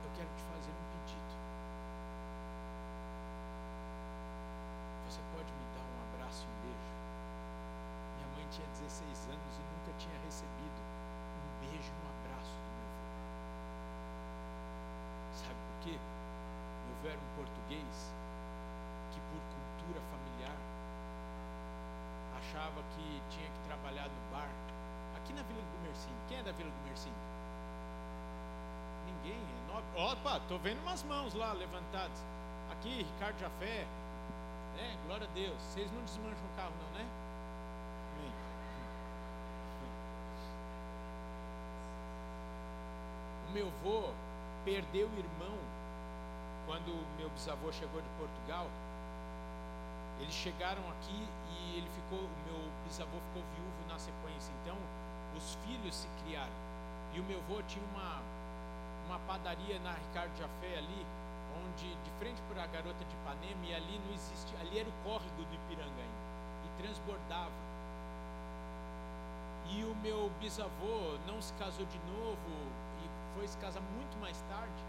eu 0.00 0.10
quero 0.16 0.30
te 0.32 0.44
fazer 0.48 0.72
um 0.72 0.86
pedido. 0.96 1.34
Você 5.04 5.20
pode 5.36 5.52
me 5.52 5.66
dar 5.76 5.84
um 5.84 6.00
abraço 6.08 6.48
e 6.48 6.48
um 6.48 6.56
beijo? 6.64 6.88
Minha 8.16 8.28
mãe 8.32 8.48
tinha 8.48 8.66
16 8.80 9.36
anos 9.36 9.52
e 9.52 9.62
nunca 9.68 9.92
tinha 10.00 10.16
recebido 10.24 10.80
um 11.36 11.68
beijo 11.68 11.92
e 11.92 12.00
um 12.00 12.08
abraço 12.16 12.56
do 12.64 12.70
meu 12.80 12.88
avô. 12.96 13.12
Sabe 15.36 15.60
por 15.68 15.76
quê? 15.84 16.00
Meu 16.00 17.12
um 17.12 17.30
português 17.36 18.08
que, 19.12 19.20
por 19.20 19.36
cultura 19.52 20.00
familiar, 20.08 20.56
achava 22.54 22.82
que 22.94 23.22
tinha 23.30 23.50
que 23.50 23.60
trabalhar 23.66 24.08
no 24.08 24.30
bar. 24.30 24.48
Aqui 25.16 25.32
na 25.32 25.42
Vila 25.42 25.60
do 25.60 25.82
Mercinho. 25.82 26.16
Quem 26.28 26.38
é 26.38 26.42
da 26.42 26.52
Vila 26.52 26.70
do 26.70 26.86
Mercinho? 26.86 27.14
Ninguém. 29.06 29.40
É 29.40 29.72
nobre. 29.72 30.00
Opa, 30.00 30.40
tô 30.48 30.56
vendo 30.58 30.80
umas 30.82 31.02
mãos 31.02 31.34
lá 31.34 31.52
levantadas. 31.52 32.24
Aqui, 32.70 33.02
Ricardo 33.02 33.40
Jafé. 33.40 33.84
Né? 34.76 34.96
Glória 35.06 35.26
a 35.26 35.34
Deus. 35.34 35.60
Vocês 35.62 35.90
não 35.92 36.02
desmancham 36.02 36.44
o 36.44 36.56
carro, 36.56 36.72
não, 36.80 36.98
né? 36.98 37.06
O 43.48 43.52
meu 43.52 43.68
avô 43.68 44.10
perdeu 44.64 45.08
o 45.08 45.18
irmão 45.18 45.56
quando 46.66 47.06
meu 47.16 47.28
bisavô 47.30 47.70
chegou 47.72 48.00
de 48.00 48.08
Portugal. 48.18 48.68
Eles 50.24 50.34
chegaram 50.34 50.80
aqui 50.88 51.28
e 51.52 51.76
ele 51.76 51.88
ficou, 51.90 52.18
o 52.18 52.38
meu 52.48 52.56
bisavô 52.88 53.20
ficou 53.28 53.44
viúvo 53.52 53.84
na 53.86 53.98
sequência. 53.98 54.50
Então, 54.62 54.76
os 55.36 55.54
filhos 55.66 55.94
se 55.94 56.08
criaram. 56.24 56.56
E 57.12 57.20
o 57.20 57.24
meu 57.24 57.38
avô 57.40 57.60
tinha 57.68 57.84
uma, 57.92 58.22
uma 59.06 59.18
padaria 59.28 59.78
na 59.80 59.92
Ricardo 59.92 60.34
Jafé 60.38 60.78
ali, 60.78 61.06
onde 61.60 61.94
de 61.94 62.10
frente 62.18 62.40
para 62.48 62.64
a 62.64 62.66
garota 62.66 63.04
de 63.04 63.14
Ipanema, 63.14 63.66
e 63.66 63.74
ali 63.74 64.00
não 64.06 64.14
existe, 64.14 64.56
ali 64.56 64.78
era 64.78 64.88
o 64.88 64.92
córrego 65.04 65.44
do 65.44 65.54
Ipiranga 65.54 66.00
ainda, 66.00 66.24
e 66.64 66.82
transbordava. 66.82 67.52
E 69.76 69.84
o 69.84 69.94
meu 69.96 70.32
bisavô 70.40 71.18
não 71.26 71.40
se 71.42 71.52
casou 71.54 71.84
de 71.84 71.98
novo, 72.10 72.50
e 73.04 73.36
foi 73.36 73.46
se 73.46 73.58
casar 73.58 73.82
muito 73.82 74.18
mais 74.20 74.40
tarde, 74.48 74.82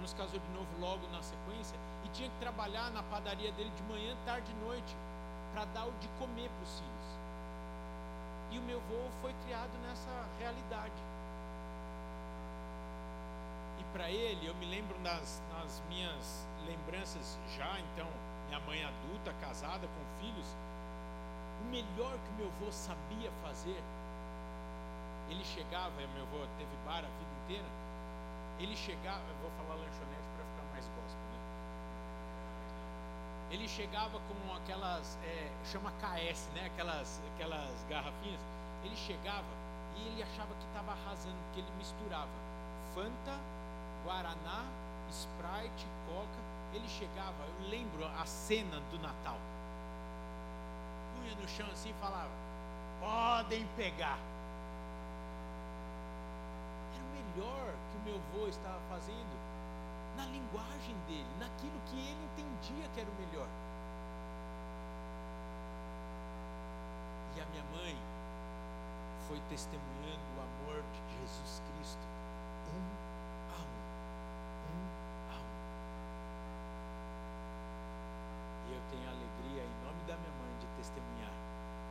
não 0.00 0.06
se 0.06 0.14
casou 0.14 0.38
de 0.38 0.48
novo 0.50 0.68
logo 0.80 1.06
na 1.08 1.22
sequência, 1.22 1.76
e 2.04 2.08
tinha 2.08 2.28
que 2.28 2.38
trabalhar 2.38 2.90
na 2.90 3.02
padaria 3.04 3.52
dele 3.52 3.70
de 3.70 3.82
manhã, 3.84 4.16
tarde 4.24 4.50
e 4.50 4.64
noite, 4.64 4.96
para 5.52 5.64
dar 5.66 5.86
o 5.86 5.92
de 6.00 6.08
comer 6.18 6.50
para 6.50 6.64
os 6.64 6.78
filhos. 6.78 6.94
E 8.50 8.58
o 8.58 8.62
meu 8.62 8.78
avô 8.78 9.08
foi 9.22 9.32
criado 9.44 9.72
nessa 9.86 10.26
realidade. 10.38 11.02
E 13.80 13.84
para 13.92 14.10
ele, 14.10 14.46
eu 14.46 14.54
me 14.56 14.66
lembro 14.66 14.98
nas, 15.00 15.42
nas 15.52 15.82
minhas 15.88 16.46
lembranças 16.66 17.38
já, 17.56 17.78
então, 17.80 18.08
minha 18.48 18.60
mãe 18.60 18.84
adulta, 18.84 19.32
casada, 19.40 19.86
com 19.86 20.20
filhos, 20.20 20.46
o 21.62 21.64
melhor 21.70 22.18
que 22.18 22.32
meu 22.36 22.48
avô 22.48 22.70
sabia 22.70 23.30
fazer, 23.42 23.82
ele 25.30 25.44
chegava, 25.44 25.90
meu 26.14 26.22
avô 26.22 26.46
teve 26.58 26.76
bar 26.84 26.98
a 26.98 27.08
vida 27.08 27.34
inteira, 27.44 27.83
ele 28.58 28.76
chegava, 28.76 29.22
eu 29.28 29.36
vou 29.42 29.50
falar 29.52 29.74
lanchonete 29.74 30.28
para 30.36 30.44
ficar 30.44 30.64
mais 30.72 30.86
gospel, 30.86 31.26
né? 31.32 31.38
Ele 33.50 33.68
chegava 33.68 34.18
com 34.18 34.54
aquelas, 34.54 35.18
é, 35.24 35.50
chama 35.64 35.92
KS, 36.00 36.48
né? 36.54 36.66
Aquelas, 36.66 37.20
aquelas 37.34 37.84
garrafinhas. 37.88 38.40
Ele 38.84 38.96
chegava 38.96 39.46
e 39.96 40.08
ele 40.08 40.22
achava 40.22 40.54
que 40.54 40.64
estava 40.66 40.92
arrasando, 40.92 41.36
porque 41.46 41.60
ele 41.60 41.70
misturava 41.78 42.30
Fanta, 42.94 43.38
Guaraná, 44.04 44.64
Sprite, 45.10 45.86
Coca. 46.06 46.54
Ele 46.72 46.88
chegava, 46.88 47.34
eu 47.44 47.68
lembro 47.68 48.04
a 48.06 48.26
cena 48.26 48.80
do 48.90 48.98
Natal. 48.98 49.38
Punha 51.16 51.34
no 51.36 51.48
chão 51.48 51.66
assim 51.72 51.90
e 51.90 51.94
falava: 51.94 52.30
podem 53.00 53.66
pegar. 53.76 54.18
Era 56.94 57.02
o 57.02 57.10
melhor 57.14 57.73
que 57.94 57.98
o 57.98 58.02
meu 58.02 58.16
avô 58.16 58.48
estava 58.48 58.80
fazendo 58.88 59.38
na 60.16 60.26
linguagem 60.26 60.96
dele, 61.06 61.28
naquilo 61.38 61.80
que 61.86 61.98
ele 61.98 62.24
entendia 62.24 62.88
que 62.92 63.00
era 63.00 63.10
o 63.10 63.14
melhor. 63.14 63.48
a 67.40 67.46
minha 67.46 67.64
mãe 67.64 67.96
foi 69.28 69.38
testemunhando 69.50 70.22
o 70.36 70.40
amor 70.40 70.82
de 70.92 71.00
Jesus 71.18 71.60
Cristo, 71.66 72.06
um 72.72 72.80
a 73.52 73.58
um, 73.60 73.74
um 74.70 74.82
a 75.30 75.36
um. 75.36 75.52
E 78.68 78.72
eu 78.72 78.80
tenho 78.88 79.08
alegria, 79.08 79.62
em 79.64 79.84
nome 79.84 80.00
da 80.06 80.16
minha 80.16 80.32
mãe, 80.40 80.56
de 80.60 80.66
testemunhar 80.78 81.34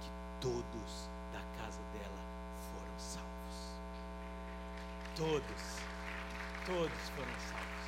que 0.01 0.09
todos 0.39 1.09
da 1.31 1.41
casa 1.61 1.81
dela 1.93 2.23
foram 2.71 2.97
salvos. 2.97 3.77
Todos, 5.15 5.72
todos 6.73 7.09
foram 7.09 7.39
salvos. 7.39 7.85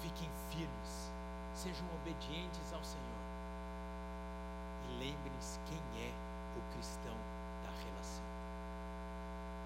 Fiquem 0.00 0.28
firmes, 0.50 1.12
sejam 1.54 1.86
obedientes 2.00 2.72
ao 2.72 2.82
Senhor. 2.82 3.22
E 4.88 4.98
lembrem-se 4.98 5.60
quem 5.66 5.78
é 6.02 6.10
o 6.58 6.74
cristão 6.74 7.14
da 7.62 7.70
relação. 7.84 8.24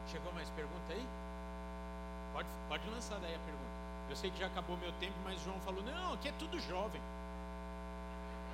Chegou 0.06 0.32
mais 0.34 0.50
pergunta 0.50 0.92
aí? 0.92 1.06
Pode, 2.34 2.48
pode 2.68 2.90
lançar 2.90 3.18
daí 3.20 3.34
a 3.34 3.38
pergunta. 3.38 3.76
Eu 4.10 4.16
sei 4.16 4.30
que 4.30 4.38
já 4.38 4.48
acabou 4.48 4.76
meu 4.76 4.92
tempo, 5.00 5.16
mas 5.24 5.40
João 5.40 5.58
falou: 5.60 5.82
não, 5.82 6.12
aqui 6.12 6.28
é 6.28 6.32
tudo 6.32 6.60
jovem. 6.60 7.00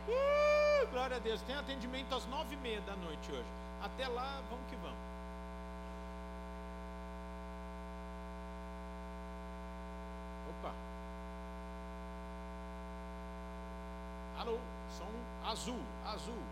Uh, 0.06 0.86
glória 0.92 1.16
a 1.16 1.20
Deus. 1.20 1.42
Tem 1.42 1.56
atendimento 1.56 2.14
às 2.14 2.24
nove 2.26 2.54
e 2.54 2.58
meia 2.58 2.80
da 2.82 2.94
noite 2.94 3.32
hoje. 3.32 3.48
Até 3.82 4.06
lá, 4.06 4.40
vamos 4.48 4.64
que 4.70 4.76
vamos. 4.76 5.12
Opa. 10.62 10.72
Alô, 14.38 14.58
som 14.90 15.10
azul, 15.50 15.80
azul. 16.04 16.42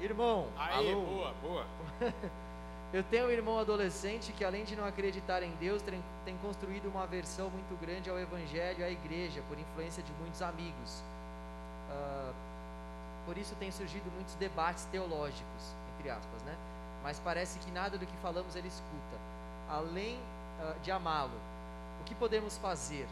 Irmão, 0.00 0.46
Aê, 0.56 0.67
alô. 0.78 1.02
boa, 1.02 1.34
boa. 1.42 1.66
Eu 2.90 3.02
tenho 3.04 3.26
um 3.26 3.30
irmão 3.30 3.58
adolescente 3.58 4.32
que, 4.32 4.42
além 4.42 4.64
de 4.64 4.74
não 4.74 4.86
acreditar 4.86 5.42
em 5.42 5.50
Deus, 5.56 5.82
tem, 5.82 6.02
tem 6.24 6.36
construído 6.38 6.86
uma 6.88 7.02
aversão 7.02 7.50
muito 7.50 7.78
grande 7.78 8.08
ao 8.08 8.18
Evangelho 8.18 8.82
à 8.82 8.88
igreja, 8.88 9.42
por 9.46 9.58
influência 9.58 10.02
de 10.02 10.10
muitos 10.12 10.40
amigos. 10.40 11.02
Ah, 11.90 12.32
por 13.26 13.36
isso 13.36 13.54
tem 13.56 13.70
surgido 13.70 14.10
muitos 14.12 14.34
debates 14.36 14.86
teológicos, 14.86 15.74
entre 15.94 16.08
aspas, 16.08 16.42
né? 16.44 16.56
Mas 17.02 17.20
parece 17.20 17.58
que 17.58 17.70
nada 17.70 17.98
do 17.98 18.06
que 18.06 18.16
falamos 18.22 18.56
ele 18.56 18.68
escuta. 18.68 19.18
Além 19.68 20.18
ah, 20.58 20.74
de 20.82 20.90
amá-lo, 20.90 21.38
o 22.00 22.04
que 22.04 22.14
podemos 22.14 22.56
fazer? 22.56 23.06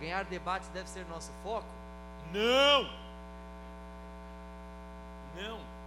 Ganhar 0.00 0.24
debates 0.24 0.68
deve 0.70 0.88
ser 0.88 1.06
nosso 1.06 1.30
foco? 1.44 1.68
Não! 2.32 2.90
Não! 5.36 5.79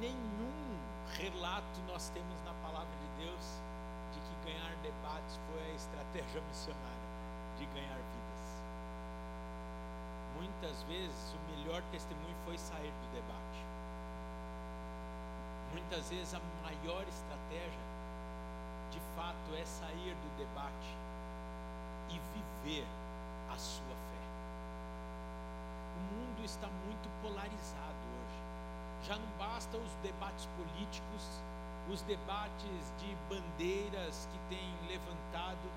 Nenhum 0.00 0.76
relato 1.16 1.80
nós 1.88 2.10
temos 2.10 2.42
na 2.44 2.52
palavra 2.62 2.92
de 3.00 3.24
Deus 3.24 3.62
de 4.12 4.20
que 4.20 4.52
ganhar 4.52 4.76
debates 4.82 5.40
foi 5.48 5.62
a 5.62 5.74
estratégia 5.74 6.42
missionária 6.48 7.08
de 7.56 7.64
ganhar 7.66 7.96
vidas. 7.96 8.26
Muitas 10.36 10.82
vezes 10.82 11.32
o 11.32 11.50
melhor 11.50 11.82
testemunho 11.90 12.36
foi 12.44 12.58
sair 12.58 12.92
do 12.92 13.14
debate. 13.14 13.64
Muitas 15.72 16.10
vezes 16.10 16.34
a 16.34 16.40
maior 16.62 17.02
estratégia, 17.08 17.86
de 18.90 19.00
fato, 19.16 19.54
é 19.56 19.64
sair 19.64 20.14
do 20.14 20.36
debate 20.36 20.94
e 22.10 22.20
viver 22.62 22.86
a 23.50 23.56
sua 23.56 23.96
fé. 23.96 24.26
O 25.96 26.14
mundo 26.14 26.44
está 26.44 26.68
muito 26.68 27.08
polarizado. 27.22 27.95
Já 29.06 29.16
não 29.16 29.28
basta 29.38 29.76
os 29.76 29.94
debates 30.02 30.46
políticos, 30.56 31.40
os 31.88 32.02
debates 32.02 32.92
de 32.98 33.14
bandeiras 33.30 34.28
que 34.32 34.38
têm 34.56 34.74
levantado. 34.88 35.70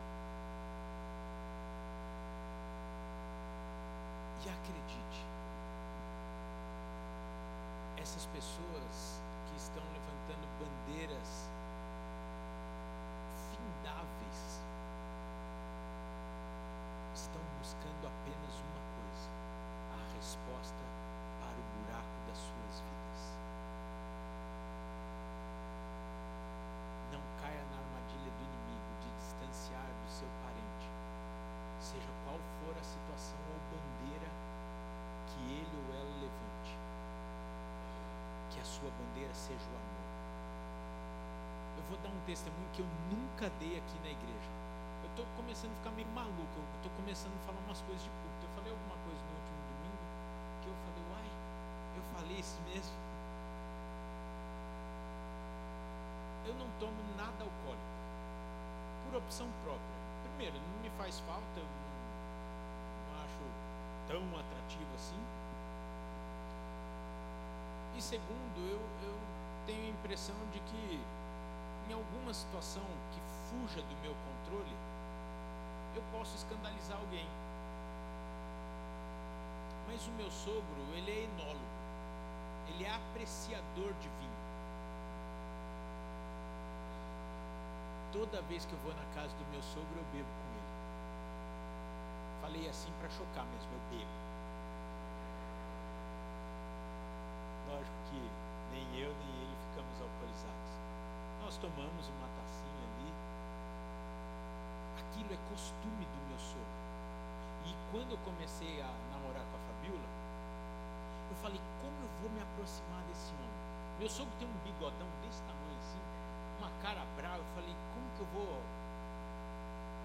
E 4.43 4.49
acredite, 4.49 5.25
essas 7.97 8.25
pessoas 8.25 9.21
que 9.45 9.57
estão 9.57 9.83
levantando 9.83 10.47
bandeiras 10.57 11.51
findáveis 13.51 14.59
estão 17.13 17.41
buscando 17.59 18.07
apenas 18.07 18.55
uma 18.57 18.81
coisa: 18.97 19.29
a 19.93 20.15
resposta 20.15 20.89
para 21.39 21.57
o 21.57 21.65
buraco 21.77 22.17
das 22.27 22.37
suas 22.37 22.75
vidas. 22.81 23.21
Não 27.11 27.21
caia 27.41 27.63
na 27.71 27.77
armadilha 27.79 28.31
do 28.37 28.43
inimigo 28.43 28.91
de 29.01 29.09
distanciar 29.17 29.87
do 29.87 30.09
seu 30.11 30.29
parente, 30.43 30.87
seja 31.79 32.11
qual 32.23 32.37
for 32.61 32.75
a 32.77 32.83
situação 32.83 33.39
ou 33.49 33.59
bandeira 33.71 34.29
que 35.31 35.39
ele 35.57 35.73
ou 35.73 35.95
ela 35.95 36.15
levante. 36.21 36.73
Que 38.51 38.59
a 38.59 38.65
seja 39.33 39.65
o 39.69 39.75
amor. 39.75 39.99
Eu 41.77 41.83
vou 41.89 41.97
dar 41.99 42.09
um 42.09 42.21
testemunho 42.25 42.69
que 42.73 42.81
eu 42.81 42.89
nunca 43.09 43.49
dei 43.59 43.77
aqui 43.77 43.97
na 44.03 44.11
igreja. 44.11 44.51
Eu 45.03 45.09
estou 45.09 45.25
começando 45.35 45.71
a 45.71 45.75
ficar 45.75 45.91
meio 45.91 46.07
maluco. 46.09 46.57
Eu 46.59 46.75
estou 46.77 46.91
começando 46.97 47.33
a 47.33 47.41
falar 47.45 47.59
umas 47.65 47.81
coisas 47.81 48.03
de 48.03 48.09
culto. 48.09 48.41
Eu 48.43 48.51
falei 48.55 48.71
alguma 48.71 48.97
coisa 49.05 49.21
no 49.23 49.33
último 49.39 49.59
domingo 49.69 50.03
que 50.61 50.67
eu 50.67 50.75
falei, 50.75 51.03
uai, 51.13 51.29
eu 51.95 52.03
falei 52.13 52.37
isso 52.39 52.59
mesmo. 52.67 52.95
Eu 56.45 56.55
não 56.55 56.69
tomo 56.79 56.97
nada 57.15 57.43
alcoólico, 57.43 57.93
por 59.05 59.17
opção 59.17 59.47
própria. 59.63 59.99
Primeiro, 60.23 60.57
não 60.57 60.81
me 60.81 60.89
faz 60.97 61.19
falta, 61.21 61.59
eu 61.59 61.63
não, 61.63 61.89
não 63.05 63.23
acho 63.23 63.43
tão 64.07 64.23
atrativo 64.39 64.89
assim. 64.95 65.38
E 67.99 68.01
segundo, 68.01 68.59
eu, 68.59 68.79
eu 69.03 69.13
tenho 69.65 69.87
a 69.87 69.89
impressão 69.89 70.37
de 70.53 70.59
que 70.61 71.01
em 71.89 71.93
alguma 71.93 72.33
situação 72.33 72.85
que 73.11 73.19
fuja 73.49 73.81
do 73.81 73.95
meu 74.01 74.15
controle, 74.15 74.73
eu 75.93 76.01
posso 76.09 76.33
escandalizar 76.37 76.97
alguém. 76.97 77.27
Mas 79.85 80.07
o 80.07 80.11
meu 80.11 80.31
sogro, 80.31 80.63
ele 80.95 81.11
é 81.11 81.23
enólogo. 81.25 81.59
Ele 82.69 82.85
é 82.85 82.89
apreciador 82.89 83.91
de 83.99 84.07
vinho. 84.07 84.39
Toda 88.13 88.41
vez 88.43 88.63
que 88.65 88.71
eu 88.71 88.79
vou 88.79 88.93
na 88.93 89.03
casa 89.13 89.35
do 89.35 89.45
meu 89.51 89.61
sogro, 89.61 89.97
eu 89.97 90.05
bebo 90.13 90.29
com 90.29 90.47
ele. 90.55 90.71
Falei 92.43 92.69
assim 92.69 92.93
para 92.97 93.09
chocar 93.09 93.43
mesmo, 93.47 93.73
eu 93.73 93.99
bebo. 93.99 94.29
Lógico 97.69 97.97
que 98.09 98.19
nem 98.73 98.83
eu 98.99 99.13
nem 99.13 99.29
ele 99.29 99.55
ficamos 99.69 100.01
alcoolizados. 100.01 100.71
Nós 101.39 101.48
tomamos 101.61 102.07
uma 102.07 102.27
tacinha 102.39 102.83
ali. 102.87 103.11
Aquilo 104.99 105.33
é 105.33 105.37
costume 105.51 106.05
do 106.05 106.19
meu 106.27 106.39
sogro. 106.39 106.79
E 107.65 107.75
quando 107.91 108.11
eu 108.11 108.17
comecei 108.19 108.81
a 108.81 108.89
namorar 109.11 109.43
com 109.43 109.55
a 109.55 109.61
Fabiola, 109.67 110.09
eu 111.29 111.35
falei, 111.43 111.61
como 111.81 111.95
eu 111.99 112.09
vou 112.21 112.29
me 112.31 112.41
aproximar 112.41 113.03
desse 113.07 113.31
homem? 113.35 113.59
Meu 113.99 114.09
sogro 114.09 114.33
tem 114.39 114.47
um 114.47 114.57
bigodão 114.63 115.07
desse 115.23 115.41
tamanho 115.43 115.77
assim, 115.79 115.99
uma 116.59 116.71
cara 116.81 117.05
brava. 117.17 117.37
Eu 117.37 117.51
falei, 117.55 117.75
como 117.93 118.07
que 118.15 118.21
eu 118.21 118.27
vou 118.33 118.61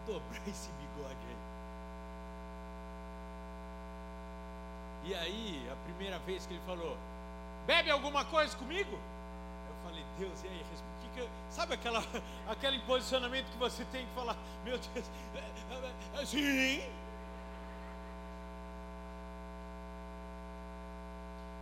dobrar 0.07 0.43
esse 0.51 0.71
bigode 0.73 1.25
aí? 1.29 1.55
E 5.05 5.15
aí, 5.15 5.71
a 5.71 5.77
primeira 5.85 6.19
vez 6.21 6.47
que 6.47 6.55
ele 6.55 6.63
falou, 6.67 6.97
bebe 7.67 7.91
alguma 7.91 8.25
coisa 8.25 8.57
comigo? 8.57 8.99
Falei, 9.95 10.07
Deus, 10.19 10.43
e 10.43 10.49
aí? 10.49 10.65
Que 11.03 11.09
que. 11.21 11.29
Sabe 11.51 11.75
aquela, 11.75 12.03
aquele 12.51 12.81
posicionamento 12.81 13.47
que 13.47 13.59
você 13.59 13.85
tem 13.87 14.05
que 14.05 14.13
falar, 14.13 14.37
meu 14.65 14.77
Deus, 14.77 15.11
é, 15.37 15.39
é, 15.39 16.21
é, 16.21 16.27
sim. 16.27 16.83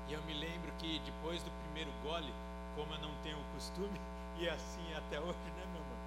E 0.09 0.13
eu 0.15 0.23
me 0.23 0.33
lembro 0.33 0.73
que 0.79 0.99
depois 1.01 1.43
do 1.43 1.51
primeiro 1.65 1.91
gole, 2.03 2.33
como 2.75 2.95
eu 2.95 3.01
não 3.01 3.15
tenho 3.23 3.37
o 3.39 3.45
costume, 3.55 4.01
e 4.41 4.49
assim 4.49 4.95
até 4.95 5.21
hoje, 5.21 5.37
né, 5.57 5.67
meu 5.73 5.83
irmão? 5.83 5.99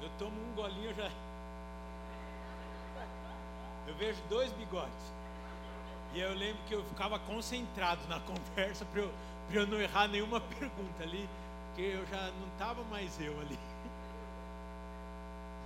Eu 0.00 0.10
tomo 0.18 0.40
um 0.40 0.54
golinho 0.54 0.94
já. 0.94 1.10
Eu 3.86 3.94
vejo 3.94 4.20
dois 4.28 4.50
bigodes. 4.54 5.14
E 6.12 6.20
eu 6.20 6.34
lembro 6.34 6.60
que 6.66 6.74
eu 6.74 6.82
ficava 6.84 7.18
concentrado 7.20 8.00
na 8.08 8.18
conversa 8.20 8.84
para 8.86 9.02
eu, 9.02 9.12
eu 9.52 9.66
não 9.66 9.78
errar 9.78 10.08
nenhuma 10.08 10.40
pergunta 10.40 11.02
ali, 11.02 11.28
porque 11.76 11.92
eu 11.92 12.06
já 12.06 12.32
não 12.40 12.48
estava 12.54 12.82
mais 12.84 13.20
eu 13.20 13.38
ali. 13.38 13.58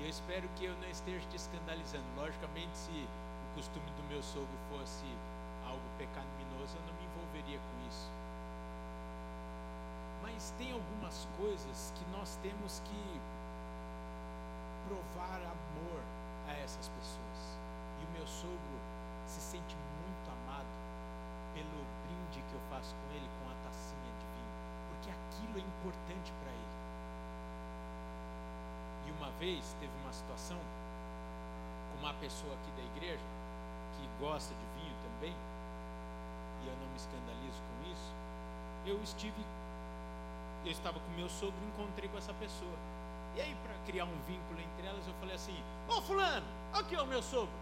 E 0.01 0.03
eu 0.03 0.09
espero 0.09 0.49
que 0.57 0.65
eu 0.65 0.75
não 0.79 0.89
esteja 0.89 1.25
te 1.29 1.37
escandalizando. 1.37 2.05
Logicamente, 2.17 2.77
se 2.77 2.91
o 2.91 3.55
costume 3.55 3.87
do 3.93 4.03
meu 4.09 4.21
sogro 4.21 4.59
fosse 4.73 5.07
algo 5.65 5.85
pecaminoso, 5.99 6.75
eu 6.75 6.83
não 6.83 6.95
me 6.99 7.07
envolveria 7.07 7.61
com 7.61 7.87
isso. 7.87 8.11
Mas 10.23 10.53
tem 10.59 10.73
algumas 10.73 11.29
coisas 11.39 11.93
que 11.95 12.05
nós 12.11 12.35
temos 12.43 12.81
que 12.81 13.21
provar 14.89 15.37
amor 15.37 16.03
a 16.49 16.55
essas 16.55 16.89
pessoas. 16.89 17.39
E 18.03 18.05
o 18.07 18.11
meu 18.19 18.27
sogro 18.27 18.81
se 19.27 19.39
sente 19.39 19.77
muito 19.77 20.27
amado 20.43 20.75
pelo 21.55 21.87
brinde 22.03 22.43
que 22.51 22.55
eu 22.55 22.61
faço 22.69 22.97
com 22.97 23.15
ele, 23.15 23.31
com 23.39 23.50
aquilo 25.51 25.59
é 25.59 25.63
importante 25.63 26.33
para 26.41 26.51
ele. 26.51 26.71
E 29.07 29.11
uma 29.13 29.31
vez 29.39 29.75
teve 29.81 29.93
uma 30.03 30.13
situação 30.13 30.59
com 31.91 31.99
uma 31.99 32.15
pessoa 32.15 32.55
aqui 32.55 32.71
da 32.73 32.83
igreja 32.95 33.25
que 33.97 34.09
gosta 34.23 34.55
de 34.55 34.81
vinho 34.81 34.95
também, 35.03 35.35
e 36.63 36.69
eu 36.69 36.77
não 36.77 36.87
me 36.89 36.97
escandalizo 36.97 37.61
com 37.63 37.91
isso. 37.91 38.15
Eu 38.87 39.03
estive, 39.03 39.45
eu 40.65 40.71
estava 40.71 40.99
com 41.01 41.11
meu 41.13 41.29
sogro 41.29 41.59
e 41.63 41.69
encontrei 41.69 42.09
com 42.09 42.19
essa 42.19 42.33
pessoa. 42.35 42.79
E 43.37 43.41
aí, 43.41 43.55
para 43.63 43.75
criar 43.87 44.05
um 44.05 44.21
vínculo 44.27 44.61
entre 44.61 44.87
elas, 44.87 45.07
eu 45.07 45.15
falei 45.15 45.35
assim: 45.35 45.57
Ô 45.89 46.01
Fulano, 46.03 46.47
aqui 46.73 46.95
é 46.95 47.03
o 47.03 47.07
meu 47.07 47.23
sogro. 47.23 47.55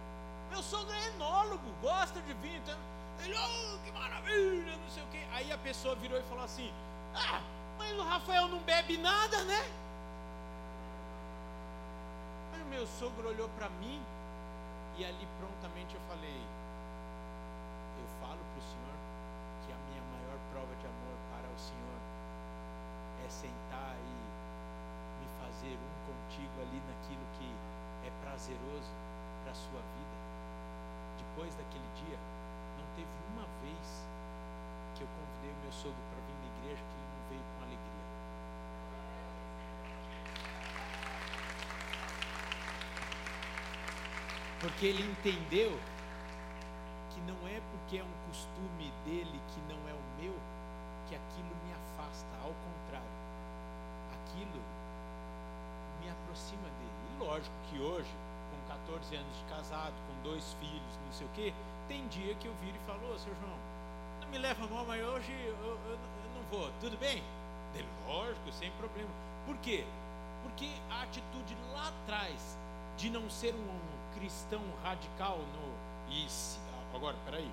Meu 0.50 0.62
sogro 0.62 0.92
é 0.94 1.08
enólogo, 1.08 1.64
gosta 1.82 2.20
de 2.22 2.32
vinho. 2.34 2.56
Então... 2.56 2.78
Ele, 3.22 3.34
oh, 3.34 3.78
que 3.84 3.92
maravilha, 3.92 4.76
não 4.76 4.90
sei 4.90 5.02
o 5.02 5.06
quê. 5.08 5.26
Aí 5.32 5.52
a 5.52 5.58
pessoa 5.58 5.94
virou 5.96 6.18
e 6.18 6.22
falou 6.22 6.44
assim: 6.44 6.72
Ah, 7.14 7.42
mas 7.78 7.98
o 7.98 8.02
Rafael 8.02 8.48
não 8.48 8.58
bebe 8.58 8.98
nada, 8.98 9.42
né? 9.44 9.70
Aí 12.52 12.62
o 12.62 12.66
meu 12.66 12.86
sogro 12.86 13.28
olhou 13.28 13.48
para 13.50 13.68
mim 13.70 14.02
e 14.98 15.04
ali 15.04 15.26
prontamente 15.38 15.94
eu 15.94 16.00
falei: 16.08 16.42
Eu 17.96 18.08
falo 18.20 18.38
para 18.38 18.58
o 18.58 18.66
senhor 18.68 18.96
que 19.64 19.72
a 19.72 19.78
minha 19.88 20.02
maior 20.12 20.38
prova 20.52 20.74
de 20.74 20.86
amor 20.86 21.16
para 21.30 21.48
o 21.48 21.58
senhor 21.58 21.98
é 23.24 23.28
sentar 23.30 23.96
e 23.96 24.28
fazer 25.58 25.74
um 25.74 25.94
contigo 26.06 26.60
ali 26.60 26.82
naquilo 26.86 27.24
que 27.38 27.48
é 28.06 28.10
prazeroso 28.22 28.92
para 29.42 29.52
a 29.52 29.54
sua 29.54 29.80
vida. 29.80 30.16
Depois 31.18 31.54
daquele 31.54 31.88
dia, 31.94 32.18
não 32.78 32.86
teve 32.94 33.10
uma 33.32 33.46
vez 33.62 34.06
que 34.94 35.02
eu 35.02 35.08
convidei 35.08 35.50
o 35.50 35.60
meu 35.62 35.72
sogro 35.72 36.02
para 36.10 36.20
vir 36.26 36.36
na 36.42 36.46
igreja 36.58 36.82
que 36.82 36.94
ele 36.94 37.08
não 37.10 37.22
veio 37.28 37.42
com 37.42 37.64
alegria. 37.64 38.06
Porque 44.78 44.94
ele 44.94 45.10
entendeu 45.10 45.76
que 47.10 47.20
não 47.22 47.48
é 47.48 47.60
porque 47.72 47.98
é 47.98 48.04
um 48.04 48.28
costume 48.28 48.92
dele 49.04 49.40
que 49.48 49.60
não 49.62 49.76
é 49.88 49.92
o 49.92 50.22
meu 50.22 50.32
que 51.08 51.16
aquilo 51.16 51.50
me 51.66 51.72
afasta, 51.74 52.28
ao 52.44 52.54
contrário. 52.54 53.10
Aquilo 54.14 54.62
me 56.00 56.08
aproxima 56.08 56.62
dele. 56.62 56.94
E 57.10 57.24
lógico 57.24 57.56
que 57.68 57.80
hoje, 57.80 58.08
com 58.52 58.68
14 58.68 59.16
anos 59.16 59.36
de 59.36 59.44
casado, 59.52 59.94
com 60.06 60.22
dois 60.22 60.52
filhos, 60.60 60.98
não 61.04 61.12
sei 61.12 61.26
o 61.26 61.30
quê, 61.30 61.52
tem 61.88 62.06
dia 62.06 62.36
que 62.36 62.46
eu 62.46 62.54
viro 62.62 62.76
e 62.76 62.86
falo, 62.86 63.12
ô 63.12 63.18
seu 63.18 63.34
João, 63.34 63.58
não 64.20 64.28
me 64.28 64.38
leva 64.38 64.64
mal, 64.68 64.86
mas 64.86 65.04
hoje 65.04 65.32
eu, 65.32 65.56
eu, 65.56 65.90
eu 65.90 66.30
não 66.36 66.42
vou, 66.52 66.70
tudo 66.80 66.96
bem? 66.98 67.20
Lógico, 68.06 68.52
sem 68.52 68.70
problema. 68.78 69.10
Por 69.44 69.56
quê? 69.56 69.84
Porque 70.44 70.70
a 70.88 71.02
atitude 71.02 71.56
lá 71.72 71.88
atrás 71.88 72.56
de 72.96 73.10
não 73.10 73.28
ser 73.28 73.52
um 73.56 73.97
cristão 74.14 74.62
radical 74.82 75.38
no. 75.38 75.88
Se, 76.28 76.58
agora, 76.94 77.16
peraí. 77.24 77.50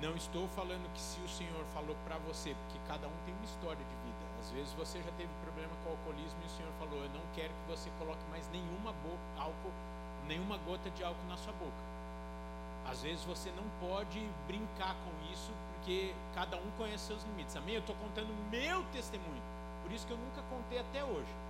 Não 0.00 0.14
estou 0.14 0.46
falando 0.48 0.92
que 0.92 1.00
se 1.00 1.20
o 1.20 1.28
Senhor 1.28 1.64
falou 1.72 1.96
para 2.04 2.18
você, 2.18 2.54
porque 2.54 2.78
cada 2.86 3.06
um 3.06 3.16
tem 3.24 3.32
uma 3.32 3.44
história 3.44 3.82
de 3.82 3.96
vida. 4.04 4.24
Às 4.40 4.50
vezes 4.50 4.72
você 4.74 5.02
já 5.02 5.10
teve 5.12 5.30
problema 5.42 5.72
com 5.82 5.90
o 5.90 5.92
alcoolismo 5.92 6.38
e 6.42 6.46
o 6.46 6.50
Senhor 6.50 6.72
falou: 6.78 7.02
Eu 7.02 7.10
não 7.10 7.22
quero 7.34 7.54
que 7.54 7.70
você 7.70 7.90
coloque 7.98 8.22
mais 8.30 8.46
nenhuma 8.50 8.92
álcool, 9.38 9.72
nenhuma 10.26 10.58
gota 10.58 10.90
de 10.90 11.02
álcool 11.02 11.26
na 11.28 11.36
sua 11.36 11.52
boca. 11.54 11.82
Às 12.90 13.02
vezes 13.02 13.24
você 13.24 13.50
não 13.52 13.64
pode 13.80 14.20
brincar 14.46 14.94
com 14.94 15.32
isso, 15.32 15.50
porque 15.74 16.14
cada 16.34 16.56
um 16.56 16.70
conhece 16.76 17.06
seus 17.06 17.22
limites. 17.24 17.56
Amém? 17.56 17.74
Eu 17.74 17.80
estou 17.80 17.96
contando 17.96 18.28
meu 18.50 18.84
testemunho. 18.92 19.42
Por 19.82 19.90
isso 19.92 20.06
que 20.06 20.12
eu 20.12 20.18
nunca 20.18 20.42
contei 20.50 20.78
até 20.78 21.04
hoje. 21.04 21.45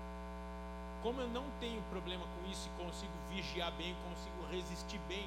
Como 1.07 1.21
eu 1.21 1.29
não 1.29 1.45
tenho 1.61 1.81
problema 1.83 2.27
com 2.27 2.51
isso 2.51 2.67
e 2.67 2.83
consigo 2.83 3.13
vigiar 3.31 3.71
bem, 3.79 3.95
consigo 4.11 4.43
resistir 4.51 4.99
bem 5.07 5.25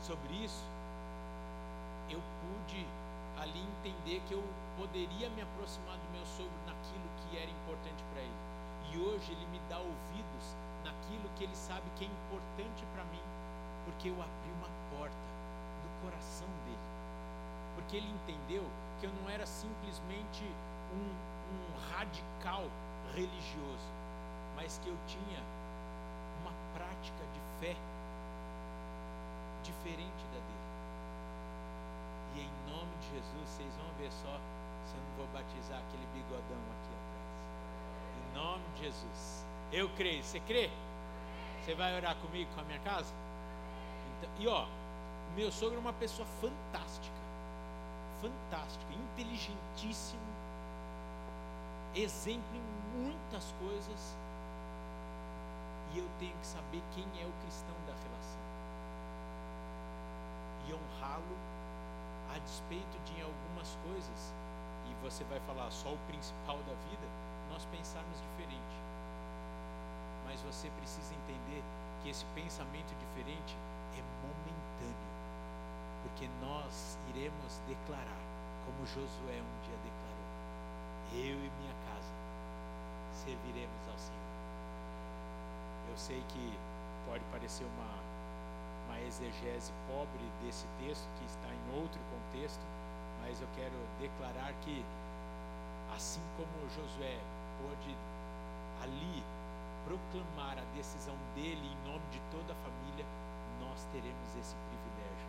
sobre 0.00 0.32
isso, 0.32 0.64
eu 2.08 2.18
pude 2.40 2.86
ali 3.36 3.60
entender 3.60 4.22
que 4.26 4.32
eu 4.32 4.42
poderia 4.78 5.28
me 5.28 5.42
aproximar 5.42 5.98
do 5.98 6.08
meu 6.10 6.24
sogro 6.24 6.56
naquilo 6.64 7.04
que 7.20 7.36
era 7.36 7.50
importante 7.50 8.02
para 8.10 8.22
ele. 8.22 8.40
E 8.88 8.98
hoje 8.98 9.30
ele 9.30 9.44
me 9.52 9.60
dá 9.68 9.76
ouvidos 9.76 10.56
naquilo 10.82 11.28
que 11.36 11.44
ele 11.44 11.54
sabe 11.54 11.84
que 11.94 12.06
é 12.06 12.08
importante 12.08 12.82
para 12.94 13.04
mim, 13.12 13.24
porque 13.84 14.08
eu 14.08 14.14
abri 14.14 14.50
uma 14.56 14.72
porta 14.96 15.28
no 15.84 16.00
coração 16.00 16.48
dele. 16.64 16.88
Porque 17.74 17.98
ele 17.98 18.08
entendeu 18.08 18.64
que 19.00 19.04
eu 19.04 19.12
não 19.20 19.28
era 19.28 19.44
simplesmente 19.44 20.48
um, 20.96 21.12
um 21.52 21.92
radical 21.92 22.64
religioso, 23.12 24.05
mas 24.56 24.78
que 24.78 24.88
eu 24.88 24.96
tinha 25.06 25.42
uma 26.40 26.52
prática 26.74 27.22
de 27.32 27.40
fé 27.60 27.76
diferente 29.62 30.24
da 30.32 30.40
dele. 30.40 30.66
E 32.34 32.40
em 32.40 32.70
nome 32.70 32.96
de 33.00 33.08
Jesus, 33.10 33.48
vocês 33.48 33.76
vão 33.76 33.92
ver 33.98 34.10
só 34.10 34.40
se 34.86 34.94
eu 34.94 35.02
não 35.02 35.16
vou 35.16 35.26
batizar 35.34 35.78
aquele 35.78 36.06
bigodão 36.14 36.62
aqui 36.74 36.92
atrás. 36.96 37.26
Em 38.18 38.34
nome 38.34 38.64
de 38.74 38.84
Jesus. 38.84 39.46
Eu 39.72 39.88
creio. 39.90 40.22
Você 40.22 40.40
crê? 40.40 40.70
Você 41.62 41.74
vai 41.74 41.96
orar 41.96 42.16
comigo 42.16 42.50
com 42.54 42.60
a 42.60 42.64
minha 42.64 42.78
casa? 42.80 43.12
Então, 44.18 44.30
e 44.38 44.46
ó, 44.46 44.66
meu 45.34 45.50
sogro 45.50 45.76
é 45.76 45.80
uma 45.80 45.92
pessoa 45.92 46.26
fantástica. 46.40 47.16
Fantástica, 48.20 48.84
inteligentíssimo. 48.94 50.20
Exemplo 51.94 52.54
em 52.54 53.02
muitas 53.02 53.52
coisas. 53.58 54.16
E 55.96 55.98
eu 55.98 56.08
tenho 56.18 56.36
que 56.36 56.46
saber 56.46 56.82
quem 56.92 57.08
é 57.22 57.24
o 57.24 57.32
cristão 57.40 57.74
da 57.86 57.94
relação. 57.96 58.44
E 60.68 60.74
honrá-lo 60.74 61.36
a 62.34 62.38
despeito 62.38 62.98
de 63.06 63.22
algumas 63.22 63.74
coisas, 63.82 64.34
e 64.90 64.94
você 65.02 65.24
vai 65.24 65.40
falar 65.40 65.70
só 65.70 65.94
o 65.94 65.98
principal 66.06 66.58
da 66.68 66.74
vida, 66.90 67.08
nós 67.50 67.64
pensarmos 67.72 68.20
diferente. 68.20 68.76
Mas 70.26 70.38
você 70.42 70.68
precisa 70.76 71.14
entender 71.14 71.64
que 72.02 72.10
esse 72.10 72.26
pensamento 72.34 72.92
diferente 73.00 73.56
é 73.96 74.02
momentâneo, 74.20 75.12
porque 76.02 76.28
nós 76.44 76.98
iremos 77.08 77.58
declarar, 77.66 78.20
como 78.66 78.84
Josué 78.84 79.40
um 79.40 79.56
dia 79.64 79.78
declarou: 79.80 80.28
Eu 81.24 81.40
e 81.40 81.50
minha 81.56 81.74
casa 81.88 82.12
serviremos 83.14 83.88
ao 83.88 83.96
Senhor. 83.96 84.15
Eu 85.96 86.00
sei 86.00 86.22
que 86.28 86.58
pode 87.08 87.24
parecer 87.32 87.64
uma 87.64 87.88
uma 88.86 89.00
exegese 89.00 89.72
pobre 89.88 90.20
desse 90.44 90.66
texto, 90.78 91.08
que 91.18 91.24
está 91.24 91.48
em 91.48 91.80
outro 91.80 91.98
contexto, 92.12 92.60
mas 93.22 93.40
eu 93.40 93.48
quero 93.56 93.72
declarar 93.98 94.52
que, 94.60 94.84
assim 95.96 96.20
como 96.36 96.68
Josué 96.68 97.18
pôde 97.62 97.96
ali 98.82 99.24
proclamar 99.86 100.58
a 100.58 100.76
decisão 100.76 101.16
dele 101.34 101.66
em 101.66 101.90
nome 101.90 102.04
de 102.12 102.20
toda 102.30 102.52
a 102.52 102.56
família, 102.56 103.06
nós 103.58 103.82
teremos 103.90 104.36
esse 104.38 104.54
privilégio, 104.68 105.28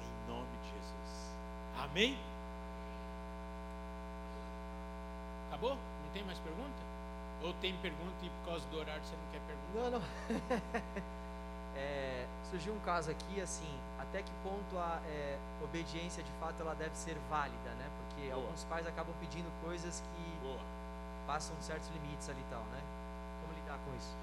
em 0.00 0.32
nome 0.32 0.56
de 0.62 0.70
Jesus. 0.70 1.36
Amém? 1.76 2.18
Acabou? 5.48 5.76
Não 5.76 6.10
tem 6.14 6.24
mais 6.24 6.38
pergunta? 6.38 6.93
Ou 7.44 7.52
tem 7.60 7.76
pergunta 7.76 8.24
e 8.24 8.30
por 8.30 8.52
causa 8.52 8.66
do 8.68 8.78
horário 8.78 9.04
você 9.04 9.14
não 9.14 9.30
quer 9.30 9.40
perguntar? 9.44 9.90
Não, 9.90 10.00
não. 10.00 10.02
é, 11.76 12.26
surgiu 12.48 12.72
um 12.72 12.80
caso 12.80 13.10
aqui, 13.10 13.38
assim, 13.38 13.68
até 13.98 14.22
que 14.22 14.32
ponto 14.42 14.78
a 14.78 14.98
é, 15.06 15.38
obediência 15.62 16.22
de 16.22 16.32
fato 16.40 16.62
ela 16.62 16.74
deve 16.74 16.96
ser 16.96 17.18
válida, 17.28 17.70
né? 17.76 17.90
Porque 18.00 18.30
Boa. 18.30 18.42
alguns 18.42 18.64
pais 18.64 18.86
acabam 18.86 19.14
pedindo 19.20 19.50
coisas 19.62 20.00
que 20.00 20.46
Boa. 20.46 20.58
passam 21.26 21.54
certos 21.60 21.90
limites 21.90 22.30
ali 22.30 22.40
e 22.40 22.50
tal, 22.50 22.62
né? 22.72 22.80
Como 23.42 23.52
lidar 23.60 23.78
com 23.84 23.94
isso? 23.94 24.16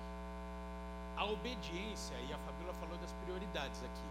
A 1.15 1.26
obediência, 1.26 2.15
e 2.28 2.34
a 2.34 2.38
Fabíola 2.39 2.74
falou 2.82 2.97
das 2.97 3.11
prioridades 3.24 3.84
aqui, 3.84 4.07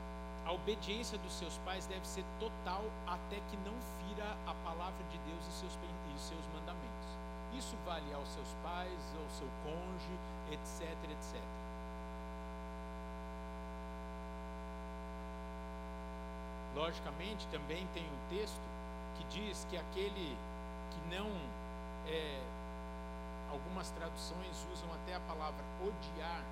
a 0.46 0.52
obediência 0.52 1.18
dos 1.18 1.32
seus 1.32 1.58
pais 1.66 1.84
deve 1.86 2.06
ser 2.06 2.24
total 2.38 2.84
até 3.08 3.40
que 3.50 3.56
não 3.66 3.74
fira 3.98 4.36
a 4.46 4.54
palavra 4.62 5.02
de 5.11 5.18
Deus 5.18 5.46
e 5.48 5.52
seus, 5.52 5.72
e 5.74 6.18
seus 6.20 6.46
mandamentos. 6.54 7.20
Isso 7.53 7.76
vale 7.84 8.12
aos 8.14 8.28
seus 8.28 8.55
pais, 8.62 9.14
ao 9.16 9.30
seu 9.30 9.48
cônjuge, 9.64 10.18
etc, 10.51 10.92
etc. 11.11 11.40
Logicamente, 16.74 17.46
também 17.48 17.86
tem 17.92 18.05
um 18.05 18.28
texto 18.28 18.61
que 19.16 19.24
diz 19.24 19.66
que 19.68 19.76
aquele 19.76 20.36
que 20.90 21.14
não 21.14 21.28
é, 22.07 22.40
algumas 23.51 23.90
traduções 23.90 24.66
usam 24.72 24.88
até 24.94 25.14
a 25.14 25.20
palavra 25.20 25.62
odiar 25.82 26.42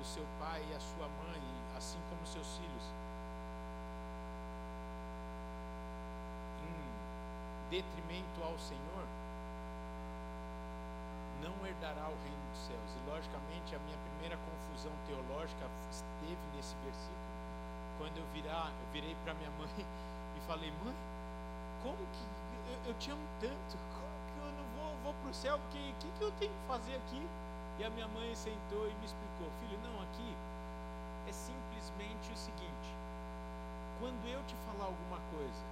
o 0.00 0.04
seu 0.04 0.24
pai 0.38 0.62
e 0.70 0.74
a 0.74 0.80
sua 0.80 1.08
mãe, 1.08 1.42
assim 1.76 1.98
como 2.10 2.26
seus 2.26 2.56
filhos, 2.56 2.84
em 6.62 7.70
detrimento 7.70 8.42
ao 8.42 8.58
Senhor, 8.58 9.06
não 11.44 11.54
herdará 11.66 12.08
o 12.08 12.16
reino 12.24 12.44
dos 12.48 12.60
céus. 12.64 12.90
E 12.96 13.10
logicamente 13.10 13.76
a 13.76 13.78
minha 13.84 13.98
primeira 14.08 14.36
confusão 14.40 14.92
teológica 15.04 15.68
esteve 15.92 16.40
nesse 16.56 16.74
versículo, 16.80 17.36
quando 18.00 18.16
eu 18.16 18.26
virar, 18.32 18.72
eu 18.72 18.86
virei 18.92 19.14
para 19.22 19.34
minha 19.34 19.52
mãe 19.60 19.68
e 20.36 20.40
falei: 20.48 20.72
"Mãe, 20.82 20.96
como 21.84 22.00
que 22.00 22.24
eu, 22.72 22.88
eu 22.88 22.94
te 22.96 23.10
amo 23.12 23.28
tanto? 23.38 23.76
Como 23.92 24.16
que 24.32 24.36
eu 24.40 24.50
não 24.56 24.66
vou, 24.74 24.90
vou 25.04 25.14
para 25.20 25.30
o 25.30 25.34
céu? 25.34 25.56
O 25.56 25.68
que, 25.70 25.94
que, 26.00 26.08
que 26.16 26.22
eu 26.24 26.32
tenho 26.40 26.52
que 26.52 26.66
fazer 26.66 26.96
aqui?" 26.96 27.22
E 27.78 27.84
a 27.84 27.90
minha 27.90 28.08
mãe 28.08 28.34
sentou 28.34 28.88
e 28.88 28.94
me 28.94 29.04
explicou: 29.04 29.46
"Filho, 29.60 29.78
não, 29.84 30.00
aqui 30.02 30.30
é 31.28 31.32
simplesmente 31.32 32.32
o 32.32 32.36
seguinte: 32.36 32.88
quando 34.00 34.24
eu 34.26 34.42
te 34.48 34.56
falar 34.66 34.86
alguma 34.86 35.20
coisa 35.36 35.64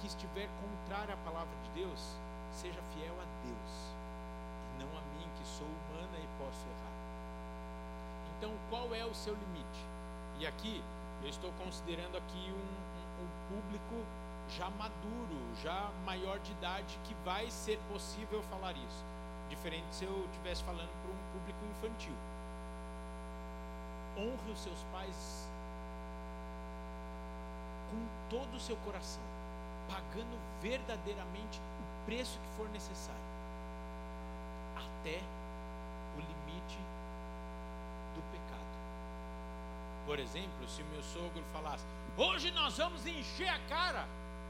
que 0.00 0.06
estiver 0.06 0.48
contrária 0.60 1.14
à 1.14 1.18
palavra 1.18 1.54
de 1.64 1.82
Deus, 1.82 2.16
seja 2.52 2.80
fiel 2.94 3.14
a 3.20 3.46
Deus 3.46 3.99
mim, 5.20 5.28
que 5.38 5.46
sou 5.46 5.66
humana 5.66 6.18
e 6.18 6.26
posso 6.38 6.66
errar. 6.66 6.90
Então, 8.36 8.52
qual 8.70 8.94
é 8.94 9.04
o 9.04 9.14
seu 9.14 9.34
limite? 9.34 9.84
E 10.38 10.46
aqui, 10.46 10.82
eu 11.22 11.28
estou 11.28 11.52
considerando 11.62 12.16
aqui 12.16 12.52
um, 12.52 13.22
um, 13.22 13.24
um 13.24 13.30
público 13.48 14.06
já 14.56 14.70
maduro, 14.70 15.38
já 15.62 15.90
maior 16.04 16.38
de 16.40 16.52
idade, 16.52 16.98
que 17.04 17.14
vai 17.24 17.50
ser 17.50 17.78
possível 17.92 18.42
falar 18.44 18.72
isso. 18.72 19.04
Diferente 19.48 19.86
se 19.90 20.04
eu 20.04 20.24
estivesse 20.30 20.62
falando 20.64 20.90
para 21.02 21.10
um 21.10 21.38
público 21.38 21.58
infantil. 21.66 22.14
Honre 24.16 24.52
os 24.52 24.60
seus 24.60 24.82
pais 24.92 25.48
com 27.90 28.30
todo 28.30 28.56
o 28.56 28.60
seu 28.60 28.76
coração, 28.76 29.22
pagando 29.88 30.38
verdadeiramente 30.62 31.58
o 31.58 32.06
preço 32.06 32.38
que 32.38 32.56
for 32.56 32.68
necessário 32.70 33.29
até 35.00 35.18
o 36.14 36.20
limite 36.20 36.78
do 38.14 38.22
pecado. 38.30 38.76
Por 40.06 40.18
exemplo, 40.18 40.68
se 40.68 40.82
o 40.82 40.86
meu 40.86 41.02
sogro 41.02 41.42
falasse, 41.52 41.84
hoje 42.16 42.50
nós 42.50 42.76
vamos 42.76 43.06
encher 43.06 43.48
a 43.48 43.58
cara, 43.68 44.06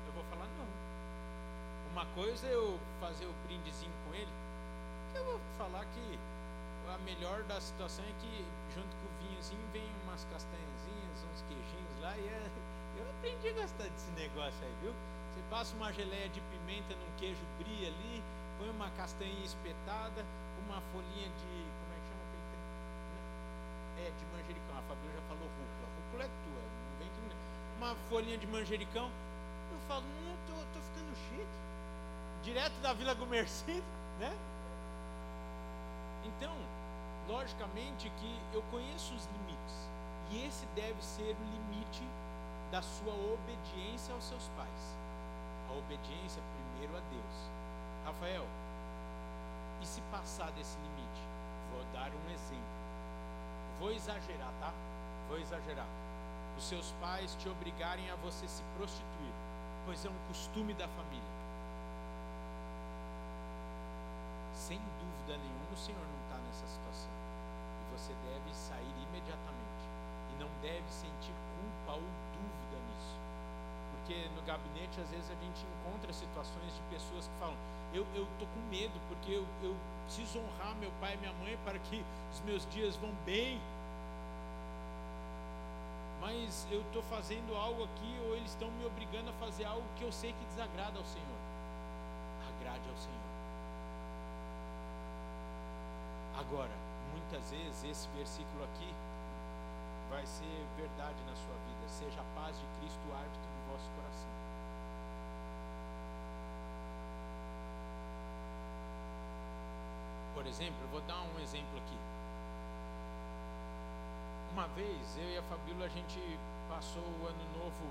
eu 0.07 0.13
vou 0.13 0.25
falar, 0.25 0.47
não. 0.59 0.67
Uma 1.93 2.07
coisa 2.15 2.47
é 2.47 2.55
eu 2.55 2.79
fazer 3.01 3.27
o 3.27 3.35
brindezinho 3.47 3.93
com 4.07 4.15
ele, 4.15 4.33
eu 5.15 5.25
vou 5.25 5.41
falar 5.57 5.85
que 5.85 6.19
a 6.89 6.99
melhor 6.99 7.43
da 7.45 7.61
situação 7.61 8.05
é 8.05 8.13
que 8.21 8.45
junto 8.75 8.91
com 8.97 9.07
o 9.07 9.29
vinhozinho 9.29 9.63
vem 9.73 9.87
umas 10.05 10.25
castanhazinhas, 10.25 11.25
uns 11.33 11.43
queijinhos 11.43 12.01
lá, 12.01 12.17
e 12.19 12.27
é, 12.27 12.51
eu 12.99 13.11
aprendi 13.11 13.49
a 13.49 13.53
gostar 13.63 13.85
desse 13.85 14.11
negócio 14.13 14.59
aí, 14.63 14.75
viu? 14.83 14.93
Você 15.31 15.41
passa 15.49 15.77
uma 15.77 15.93
geleia 15.93 16.29
de 16.29 16.41
pimenta 16.41 16.95
num 16.95 17.17
queijo 17.19 17.41
brie 17.59 17.87
ali, 17.87 18.00
uma 18.81 18.89
castanha 18.97 19.45
espetada, 19.45 20.25
uma 20.65 20.81
folhinha 20.91 21.29
de. 21.29 21.53
Como 21.77 21.93
é 21.93 21.99
que 22.01 22.07
chama 22.09 22.23
aquele? 22.25 22.49
É, 24.01 24.11
de 24.11 24.25
manjericão. 24.33 24.79
A 24.79 24.83
Fabíola 24.89 25.13
já 25.13 25.23
falou 25.29 25.45
rúcula. 25.45 25.89
Rúcula 25.97 26.25
é 26.25 26.29
tua, 26.29 26.63
não 26.65 26.99
vem 26.99 27.09
que. 27.13 27.21
Uma 27.77 27.95
folhinha 28.09 28.39
de 28.39 28.47
manjericão. 28.47 29.11
Eu 29.71 29.79
falo, 29.87 30.05
não, 30.25 30.37
tô, 30.49 30.55
tô 30.73 30.81
ficando 30.81 31.15
chique. 31.29 31.61
Direto 32.43 32.81
da 32.81 32.95
Vila 32.95 33.13
Gumercindo, 33.13 33.85
né? 34.19 34.35
Então, 36.25 36.57
logicamente 37.29 38.11
que 38.19 38.41
eu 38.55 38.63
conheço 38.71 39.15
os 39.15 39.27
limites. 39.27 39.91
E 40.31 40.47
esse 40.47 40.65
deve 40.75 41.05
ser 41.05 41.37
o 41.37 41.45
limite 41.45 42.03
da 42.73 42.81
sua 42.81 43.13
obediência 43.13 44.15
aos 44.15 44.25
seus 44.25 44.49
pais. 44.57 44.97
A 45.69 45.73
obediência 45.75 46.43
primeiro 46.55 46.97
a 46.97 47.01
Deus 47.11 47.61
Rafael, 48.05 48.47
e 49.81 49.87
se 49.87 50.01
passar 50.13 50.51
desse 50.53 50.77
limite? 50.79 51.23
Vou 51.73 51.85
dar 51.93 52.11
um 52.11 52.31
exemplo. 52.31 52.81
Vou 53.79 53.91
exagerar, 53.93 54.53
tá? 54.61 54.73
Vou 55.29 55.39
exagerar. 55.39 55.87
Os 56.57 56.65
seus 56.65 56.93
pais 57.01 57.35
te 57.37 57.49
obrigarem 57.49 58.11
a 58.11 58.17
você 58.17 58.47
se 58.47 58.63
prostituir, 58.77 59.33
pois 59.87 60.05
é 60.05 60.11
um 60.11 60.29
costume 60.29 60.75
da 60.75 60.87
família. 60.89 61.41
Sem 64.53 64.79
dúvida 64.79 65.39
nenhuma, 65.39 65.73
o 65.73 65.77
Senhor 65.77 66.05
não 66.05 66.21
está 66.29 66.37
nessa 66.37 66.67
situação. 66.67 67.11
E 67.81 67.97
você 67.97 68.13
deve 68.29 68.55
sair 68.55 68.95
imediatamente. 69.09 69.85
E 70.37 70.39
não 70.39 70.51
deve 70.61 70.85
sentir 70.93 71.33
culpa 71.57 71.97
ou 71.97 72.05
dúvida 72.37 72.77
nisso. 72.93 73.17
Porque 73.97 74.29
no 74.37 74.43
gabinete, 74.43 75.01
às 75.01 75.09
vezes, 75.09 75.31
a 75.31 75.39
gente 75.41 75.65
encontra 75.65 76.13
situações 76.13 76.75
de 76.77 76.83
pessoas 76.93 77.27
que 77.27 77.35
falam: 77.41 77.57
eu 77.93 78.05
estou 78.05 78.49
com 78.55 78.61
medo, 78.71 78.99
porque 79.09 79.33
eu, 79.33 79.47
eu 79.63 79.77
preciso 80.05 80.39
honrar 80.39 80.75
meu 80.77 80.91
pai 81.01 81.15
e 81.15 81.17
minha 81.19 81.33
mãe 81.35 81.59
para 81.65 81.79
que 81.79 82.05
os 82.33 82.41
meus 82.41 82.67
dias 82.71 82.97
vão 82.97 83.13
bem. 83.25 83.61
Mas 86.21 86.67
eu 86.71 86.81
estou 86.83 87.03
fazendo 87.05 87.57
algo 87.57 87.85
aqui, 87.85 88.21
ou 88.27 88.37
eles 88.37 88.51
estão 88.51 88.71
me 88.73 88.85
obrigando 88.85 89.31
a 89.31 89.33
fazer 89.35 89.65
algo 89.65 89.87
que 89.97 90.05
eu 90.05 90.13
sei 90.13 90.33
que 90.33 90.45
desagrada 90.47 90.99
ao 90.99 91.05
Senhor. 91.05 91.41
Agrade 92.57 92.89
ao 92.89 92.97
Senhor. 92.97 93.31
Agora, 96.39 96.77
muitas 97.13 97.51
vezes 97.51 97.85
esse 97.85 98.09
versículo 98.17 98.65
aqui 98.65 98.95
vai 100.11 100.27
ser 100.27 100.67
verdade 100.77 101.19
na 101.27 101.35
sua 101.37 101.55
vida. 101.69 101.89
Seja 101.89 102.21
a 102.21 102.41
paz 102.41 102.59
de 102.59 102.67
Cristo 102.79 103.01
o 103.09 103.15
árbitro 103.15 103.41
do 103.41 103.73
vosso 103.73 103.91
coração. 103.91 104.40
Por 110.41 110.47
exemplo, 110.47 110.81
eu 110.81 110.89
vou 110.89 111.03
dar 111.03 111.21
um 111.21 111.39
exemplo 111.39 111.77
aqui. 111.77 111.99
Uma 114.55 114.67
vez, 114.69 115.19
eu 115.19 115.29
e 115.29 115.37
a 115.37 115.43
Fabíola, 115.43 115.85
a 115.85 115.89
gente 115.89 116.19
passou 116.67 117.03
o 117.03 117.27
ano 117.27 117.59
novo, 117.59 117.85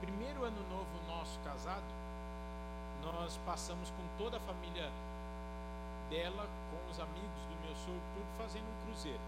primeiro 0.00 0.44
ano 0.44 0.62
novo 0.70 0.86
nosso 1.08 1.36
casado, 1.40 1.82
nós 3.02 3.36
passamos 3.44 3.90
com 3.90 4.16
toda 4.16 4.36
a 4.36 4.40
família 4.40 4.88
dela, 6.08 6.46
com 6.70 6.88
os 6.88 7.00
amigos 7.00 7.42
do 7.50 7.66
meu 7.66 7.74
sogro, 7.74 8.00
tudo 8.14 8.38
fazendo 8.38 8.62
um 8.62 8.86
cruzeiro. 8.86 9.20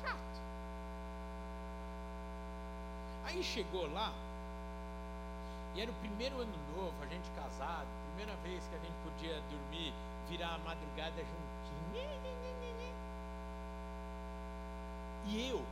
Chato. 0.00 0.40
Aí 3.26 3.44
chegou 3.44 3.92
lá, 3.92 4.10
e 5.74 5.80
era 5.80 5.90
o 5.90 5.94
primeiro 5.94 6.40
ano 6.40 6.52
novo, 6.76 6.94
a 7.02 7.06
gente 7.06 7.30
casado, 7.36 7.86
primeira 8.14 8.34
vez 8.42 8.64
que 8.66 8.74
a 8.74 8.78
gente 8.78 8.96
podia 9.04 9.40
dormir 9.50 9.92
virar 10.28 10.54
a 10.54 10.58
madrugada 10.58 11.16
juntinho. 11.16 11.48
E 15.26 15.50
eu 15.50 15.62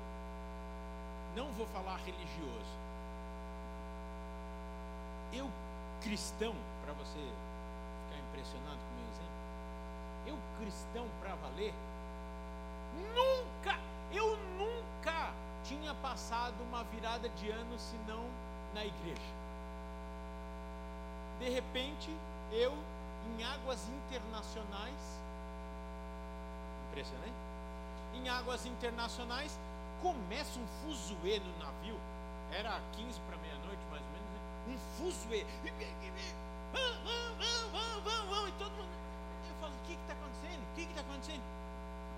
não 1.35 1.52
vou 1.52 1.66
falar 1.68 1.97
religioso. 1.97 2.77
Eu, 5.32 5.51
cristão, 6.02 6.55
para 6.82 6.93
você 6.94 7.18
ficar 7.18 8.18
impressionado 8.28 8.78
com 8.78 8.94
o 8.94 8.98
meu 8.98 9.09
exemplo, 9.12 9.36
eu, 10.27 10.39
cristão 10.59 11.06
para 11.20 11.35
valer, 11.35 11.74
nunca, 13.14 13.78
eu 14.12 14.36
nunca 14.59 15.32
tinha 15.64 15.94
passado 15.97 16.55
uma 16.68 16.85
virada 16.85 17.28
de 17.31 17.51
ano 17.51 17.78
senão 17.78 18.24
na 18.73 18.85
igreja. 18.85 19.45
De 21.47 21.52
repente, 21.52 22.10
eu 22.51 22.73
em 23.31 23.44
águas 23.44 23.78
internacionais. 23.89 25.20
Impressionante? 26.89 27.36
Em 28.14 28.28
águas 28.28 28.66
internacionais, 28.66 29.56
começa 30.02 30.59
um 30.59 30.66
fuzuê 30.82 31.39
no 31.39 31.59
navio. 31.64 31.97
Era 32.51 32.81
15 32.97 33.20
para 33.20 33.36
meia-noite, 33.36 33.81
mais 33.93 34.02
ou 34.02 34.09
menos. 34.09 34.28
Né? 34.28 34.74
Um 34.74 34.78
fuzuê. 34.97 35.47
Vamos, 36.73 36.98
vamos, 37.05 37.70
vamos, 37.70 38.02
vamos, 38.02 38.28
vamos. 38.28 38.48
E 38.48 38.52
todo 38.59 38.73
mundo. 38.73 38.90
Eu 39.48 39.55
falo: 39.60 39.73
o 39.73 39.86
que 39.86 39.93
está 39.93 40.14
acontecendo? 40.14 40.62
O 40.62 40.74
que 40.74 40.81
está 40.81 41.01
acontecendo? 41.01 41.43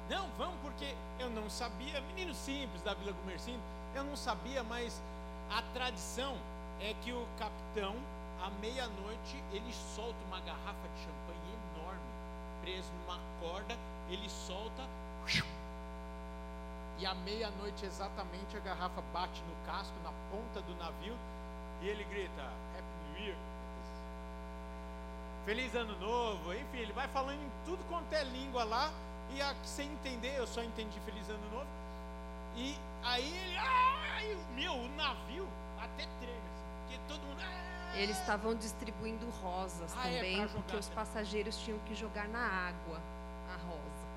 Não, 0.08 0.28
vamos, 0.38 0.56
porque 0.62 0.94
eu 1.18 1.28
não 1.28 1.50
sabia. 1.50 2.00
Menino 2.00 2.34
simples 2.34 2.80
da 2.80 2.94
Vila 2.94 3.12
Gumercindo, 3.12 3.60
eu 3.94 4.04
não 4.04 4.16
sabia, 4.16 4.62
mas 4.62 5.02
a 5.50 5.60
tradição 5.74 6.34
é 6.80 6.94
que 7.02 7.12
o 7.12 7.28
capitão 7.38 7.94
à 8.42 8.50
meia-noite 8.60 9.42
ele 9.52 9.72
solta 9.94 10.18
uma 10.26 10.40
garrafa 10.40 10.88
de 10.94 11.00
champanhe 11.00 11.58
enorme, 11.74 12.00
preso 12.62 12.90
numa 13.00 13.18
corda, 13.40 13.76
ele 14.08 14.28
solta. 14.28 14.82
E 16.98 17.06
à 17.06 17.14
meia-noite 17.14 17.86
exatamente 17.86 18.56
a 18.56 18.60
garrafa 18.60 19.00
bate 19.12 19.40
no 19.42 19.66
casco, 19.66 19.94
na 20.02 20.10
ponta 20.30 20.60
do 20.62 20.74
navio, 20.76 21.16
e 21.80 21.88
ele 21.88 22.02
grita: 22.04 22.42
Happy 22.76 23.12
New 23.12 23.26
Year. 23.26 23.36
Feliz 25.44 25.74
ano 25.76 25.96
novo, 26.00 26.52
enfim, 26.52 26.78
ele 26.78 26.92
vai 26.92 27.06
falando 27.08 27.40
em 27.40 27.50
tudo 27.64 27.82
quanto 27.88 28.12
é 28.12 28.24
língua 28.24 28.64
lá, 28.64 28.92
e 29.30 29.40
a, 29.40 29.54
sem 29.64 29.90
entender, 29.92 30.36
eu 30.36 30.46
só 30.46 30.62
entendi 30.62 30.98
feliz 31.00 31.28
ano 31.30 31.50
novo. 31.52 31.66
E 32.56 32.76
aí 33.04 33.32
ele, 33.32 33.56
ai, 33.56 34.36
meu, 34.54 34.72
o 34.72 34.88
navio 34.96 35.46
até 35.80 36.04
treme, 36.20 36.48
assim, 36.50 36.66
porque 36.82 36.98
todo 37.06 37.20
mundo. 37.22 37.57
Eles 37.98 38.16
estavam 38.18 38.54
distribuindo 38.54 39.28
rosas 39.42 39.92
Ah, 39.96 40.08
é, 40.08 40.14
também, 40.14 40.36
jogar 40.36 40.52
porque 40.54 40.76
os 40.76 40.88
passageiros 40.90 41.58
tinham 41.58 41.78
que 41.80 41.94
jogar 41.96 42.28
na 42.28 42.38
água 42.38 43.00
a 43.52 43.56
rosa. 43.66 44.08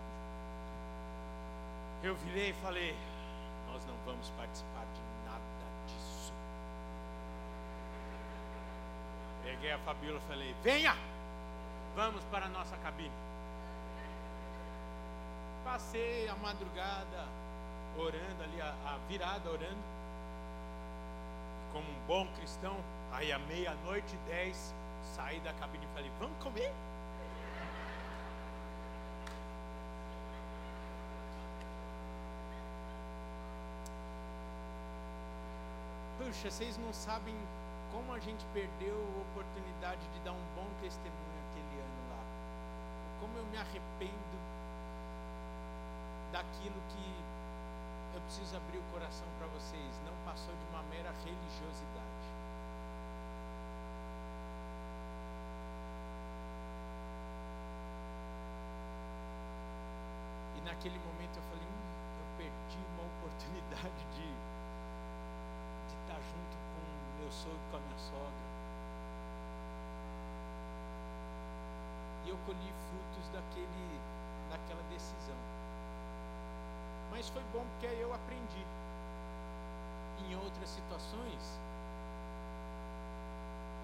Eu 2.03 2.16
virei 2.18 2.52
e 2.52 2.53
falei: 2.53 2.95
Nós 3.72 3.84
não 3.86 3.95
vamos 4.06 4.30
participar 4.38 4.86
de 4.86 5.02
nada 5.26 5.41
disso. 5.88 6.32
Peguei 9.44 9.72
a 9.72 9.80
Fabiola 9.80 10.20
e 10.24 10.28
falei: 10.28 10.56
Venha! 10.62 10.95
Vamos 11.95 12.24
para 12.26 12.45
a 12.45 12.49
nossa 12.49 12.78
cabine. 12.78 13.12
Passei 15.64 16.30
a 16.30 16.36
madrugada 16.36 17.28
orando 17.98 18.44
ali, 18.44 18.62
a, 18.62 18.76
a 18.86 18.98
virada 19.08 19.49
orando. 19.49 19.82
Como 21.74 21.90
um 21.90 22.06
bom 22.08 22.28
cristão, 22.36 22.78
aí 23.11 23.31
à 23.31 23.39
meia-noite 23.39 24.15
dez, 24.27 24.73
saí 25.15 25.39
da 25.41 25.53
cabine 25.53 25.85
e 25.85 25.93
falei: 25.93 26.11
Vamos 26.19 26.38
comer? 26.41 26.73
Puxa, 36.17 36.49
vocês 36.49 36.77
não 36.77 36.93
sabem 36.93 37.35
como 37.91 38.13
a 38.13 38.19
gente 38.19 38.45
perdeu 38.53 38.95
a 38.95 39.21
oportunidade 39.21 40.01
de 40.13 40.19
dar 40.21 40.31
um 40.31 40.45
bom 40.55 40.67
testemunho 40.81 41.41
aquele 41.49 41.81
ano 41.81 42.01
lá. 42.11 42.23
Como 43.19 43.38
eu 43.38 43.45
me 43.45 43.57
arrependo 43.57 44.38
daquilo 46.31 46.81
que 46.89 47.21
eu 48.13 48.21
preciso 48.21 48.55
abrir 48.55 48.77
o 48.77 48.83
coração 48.91 49.27
para 49.38 49.47
vocês. 49.47 50.01
Não 50.05 50.13
passou 50.25 50.53
de 50.55 50.65
uma 50.69 50.83
mera 50.83 51.11
religiosidade. 51.23 52.27
E 60.57 60.61
naquele 60.82 60.98
momento 61.06 61.38
eu 61.38 61.44
falei, 61.44 61.62
hum, 61.62 61.91
eu 62.18 62.38
perdi 62.38 62.80
uma 62.98 63.06
oportunidade 63.06 64.02
de 64.18 64.26
de 65.86 65.95
estar 66.02 66.18
junto 66.18 66.58
com 66.58 67.22
meu 67.22 67.32
sogro 67.32 67.60
e 67.62 67.70
com 67.70 67.78
a 67.78 67.80
minha 67.82 67.99
sogra. 67.99 68.41
E 72.26 72.30
eu 72.30 72.38
colhi 72.48 72.74
frutos 72.90 73.30
daquele, 73.30 73.99
daquela 74.49 74.82
decisão. 74.90 75.38
Mas 77.12 77.30
foi 77.30 77.44
bom 77.53 77.64
porque 77.74 77.86
aí 77.86 78.02
eu 78.02 78.12
aprendi. 78.12 78.66
Em 80.26 80.36
outras 80.36 80.70
situações, 80.70 81.60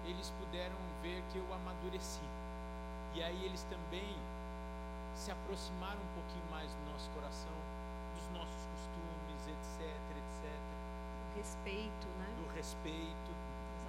eles 0.04 0.32
puderam 0.40 0.76
ver 1.00 1.22
que 1.30 1.38
eu 1.38 1.46
amadureci. 1.54 2.26
E 3.14 3.22
aí 3.22 3.44
eles 3.44 3.62
também 3.70 4.16
se 5.18 5.30
aproximaram 5.32 6.00
um 6.00 6.14
pouquinho 6.14 6.44
mais 6.50 6.70
do 6.72 6.92
nosso 6.92 7.10
coração, 7.10 7.52
dos 8.14 8.26
nossos 8.38 8.62
costumes, 8.70 9.40
etc, 9.48 9.90
etc 10.16 10.52
O 11.34 11.36
respeito, 11.36 12.06
né? 12.18 12.28
do 12.38 12.54
respeito. 12.54 13.30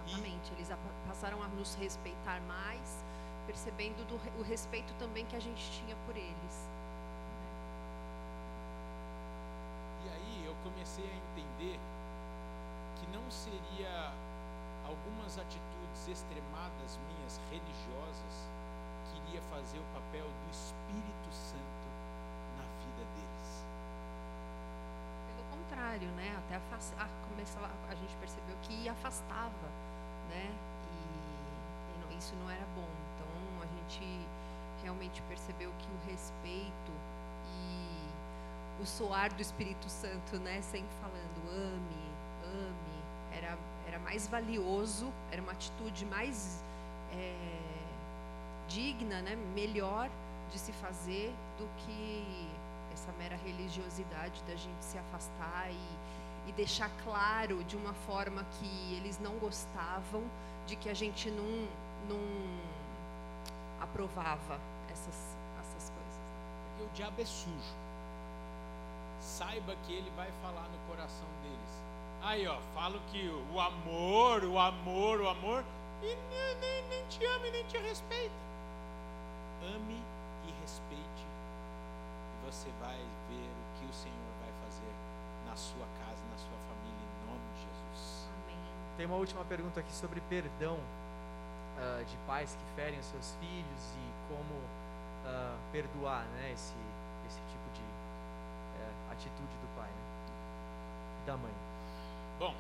Exatamente. 0.07 0.51
Eles 0.53 0.71
apa- 0.71 0.89
passaram 1.07 1.41
a 1.43 1.47
nos 1.49 1.75
respeitar 1.75 2.41
mais, 2.41 3.03
percebendo 3.45 4.03
do 4.07 4.15
o 4.39 4.43
respeito 4.43 4.91
também 4.97 5.23
que 5.27 5.35
a 5.35 5.39
gente 5.39 5.61
tinha 5.71 5.95
por 6.07 6.15
eles. 6.17 6.55
E 10.05 10.09
aí 10.09 10.45
eu 10.45 10.55
comecei 10.63 11.05
a 11.05 11.15
entender 11.15 11.79
que 12.97 13.07
não 13.15 13.29
seria 13.29 14.11
algumas 14.87 15.37
atitudes 15.37 16.07
extremadas 16.07 16.97
minhas 17.07 17.39
religiosas 17.51 18.49
que 19.09 19.17
iria 19.29 19.41
fazer 19.49 19.79
o 19.79 19.87
papel 19.93 20.25
do 20.25 20.51
Espírito 20.51 21.29
Santo 21.31 21.85
na 22.57 22.63
vida 22.79 23.03
deles. 23.15 23.65
Pelo 25.27 25.43
contrário, 25.57 26.07
né? 26.09 26.35
Até 26.45 26.55
afas- 26.55 26.93
a, 26.97 27.07
começava, 27.29 27.69
a 27.89 27.95
gente 27.95 28.15
percebeu 28.17 28.55
que 28.63 28.87
afastava, 28.87 29.67
né? 30.29 30.51
E, 30.93 32.13
e 32.13 32.17
isso 32.17 32.35
não 32.35 32.49
era 32.49 32.65
bom. 32.75 32.87
Então 33.15 33.63
a 33.63 33.67
gente 33.67 34.25
realmente 34.83 35.21
percebeu 35.23 35.71
que 35.79 35.87
o 35.87 36.11
respeito 36.11 36.91
e 37.53 38.81
o 38.81 38.85
soar 38.85 39.33
do 39.33 39.41
Espírito 39.41 39.89
Santo, 39.89 40.37
né? 40.39 40.61
Sempre 40.61 40.93
falando 41.01 41.49
ame, 41.49 42.11
ame, 42.45 43.03
era, 43.33 43.57
era 43.87 43.99
mais 43.99 44.27
valioso, 44.27 45.11
era 45.31 45.41
uma 45.41 45.51
atitude 45.51 46.05
mais 46.05 46.63
é, 47.11 47.48
digna, 48.69 49.21
né? 49.21 49.35
Melhor 49.53 50.09
de 50.51 50.57
se 50.57 50.71
fazer 50.73 51.33
do 51.57 51.67
que 51.79 52.47
essa 52.93 53.11
mera 53.13 53.35
religiosidade 53.35 54.41
da 54.43 54.55
gente 54.55 54.83
se 54.83 54.97
afastar 54.97 55.69
e, 55.69 56.49
e 56.49 56.51
deixar 56.53 56.89
claro 57.03 57.63
de 57.65 57.75
uma 57.75 57.93
forma 57.93 58.45
que 58.59 58.95
eles 58.95 59.19
não 59.19 59.33
gostavam 59.39 60.23
de 60.65 60.75
que 60.75 60.89
a 60.89 60.93
gente 60.93 61.29
não, 61.31 61.67
não 62.07 62.19
aprovava 63.81 64.59
essas, 64.89 65.35
essas 65.59 65.89
coisas. 65.89 66.19
Porque 66.69 66.83
o 66.83 66.95
diabo 66.95 67.21
é 67.21 67.25
sujo. 67.25 67.75
Saiba 69.19 69.75
que 69.85 69.93
ele 69.93 70.11
vai 70.15 70.31
falar 70.41 70.67
no 70.69 70.77
coração 70.87 71.27
deles. 71.43 71.89
Aí, 72.21 72.47
ó, 72.47 72.57
falo 72.73 72.99
que 73.11 73.29
o 73.53 73.59
amor, 73.59 74.43
o 74.43 74.59
amor, 74.59 75.21
o 75.21 75.29
amor, 75.29 75.63
e 76.01 76.15
nem, 76.29 76.55
nem, 76.55 76.89
nem 76.89 77.07
te 77.07 77.23
ama 77.25 77.47
e 77.47 77.51
nem 77.51 77.63
te 77.65 77.77
respeita. 77.77 78.35
Ame 79.63 80.01
e 80.47 80.61
respeite, 80.61 81.25
e 82.31 82.45
você 82.45 82.69
vai 82.79 82.97
ver 83.29 83.49
o 83.49 83.79
que 83.79 83.85
o 83.85 83.93
Senhor 83.93 84.31
vai 84.39 84.51
fazer 84.63 84.93
na 85.45 85.55
sua 85.55 85.85
casa, 85.99 86.23
na 86.31 86.37
sua 86.37 86.57
família, 86.67 87.03
em 87.03 87.27
nome 87.27 87.43
de 87.55 87.61
Jesus. 87.61 88.29
Amém. 88.43 88.57
Tem 88.97 88.98
uma 89.09 89.17
última 89.17 89.43
pergunta 89.45 89.79
aqui 89.79 89.91
sobre 89.91 90.21
perdão 90.29 90.77
ah, 91.79 92.03
de 92.03 92.15
pais 92.27 92.55
que 92.55 92.75
ferem 92.75 92.99
os 92.99 93.05
seus 93.07 93.35
filhos 93.41 93.95
e 93.97 94.05
como 94.29 94.61
ah, 95.25 95.57
perdoar 95.71 96.25
né, 96.37 96.51
esse, 96.53 96.75
esse 97.25 97.39
tipo 97.49 97.67
de 97.73 97.81
eh, 97.81 99.11
atitude 99.11 99.55
do 99.57 99.75
pai 99.75 99.89
né, 99.89 101.23
e 101.23 101.25
da 101.25 101.37
mãe. 101.37 101.51
Bom, 102.37 102.53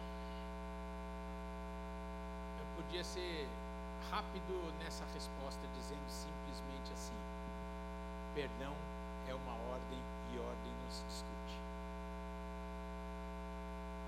eu 2.59 2.83
podia 2.83 3.03
ser 3.03 3.47
rápido 4.09 4.73
nessa 4.83 5.05
resposta, 5.13 5.61
dizendo 5.75 6.09
simplesmente 6.09 6.91
assim: 6.93 7.13
perdão 8.33 8.73
é 9.29 9.35
uma 9.35 9.53
ordem 9.71 10.01
e 10.33 10.39
ordem 10.39 10.73
não 10.83 10.91
se 10.91 11.03
discute. 11.05 11.59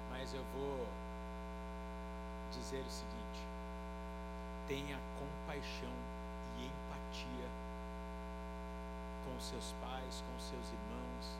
Mas 0.09 0.33
eu 0.33 0.43
vou 0.55 0.87
dizer 2.51 2.83
o 2.85 2.91
seguinte: 2.91 3.41
tenha 4.67 4.99
compaixão 5.19 5.93
e 6.57 6.65
empatia 6.65 7.49
com 9.25 9.39
seus 9.39 9.73
pais, 9.81 10.23
com 10.27 10.39
seus 10.39 10.67
irmãos, 10.71 11.39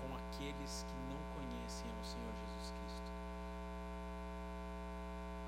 com 0.00 0.14
aqueles 0.14 0.84
que 0.86 0.96
não 1.10 1.20
conhecem 1.34 1.86
ao 1.90 2.04
Senhor 2.04 2.32
Jesus 2.32 2.72
Cristo. 2.72 3.10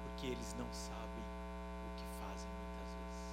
Porque 0.05 0.27
eles 0.29 0.55
não 0.59 0.71
sabem 0.73 1.25
o 1.85 1.91
que 1.97 2.07
fazem 2.21 2.51
muitas 2.51 2.91
vezes. 2.95 3.29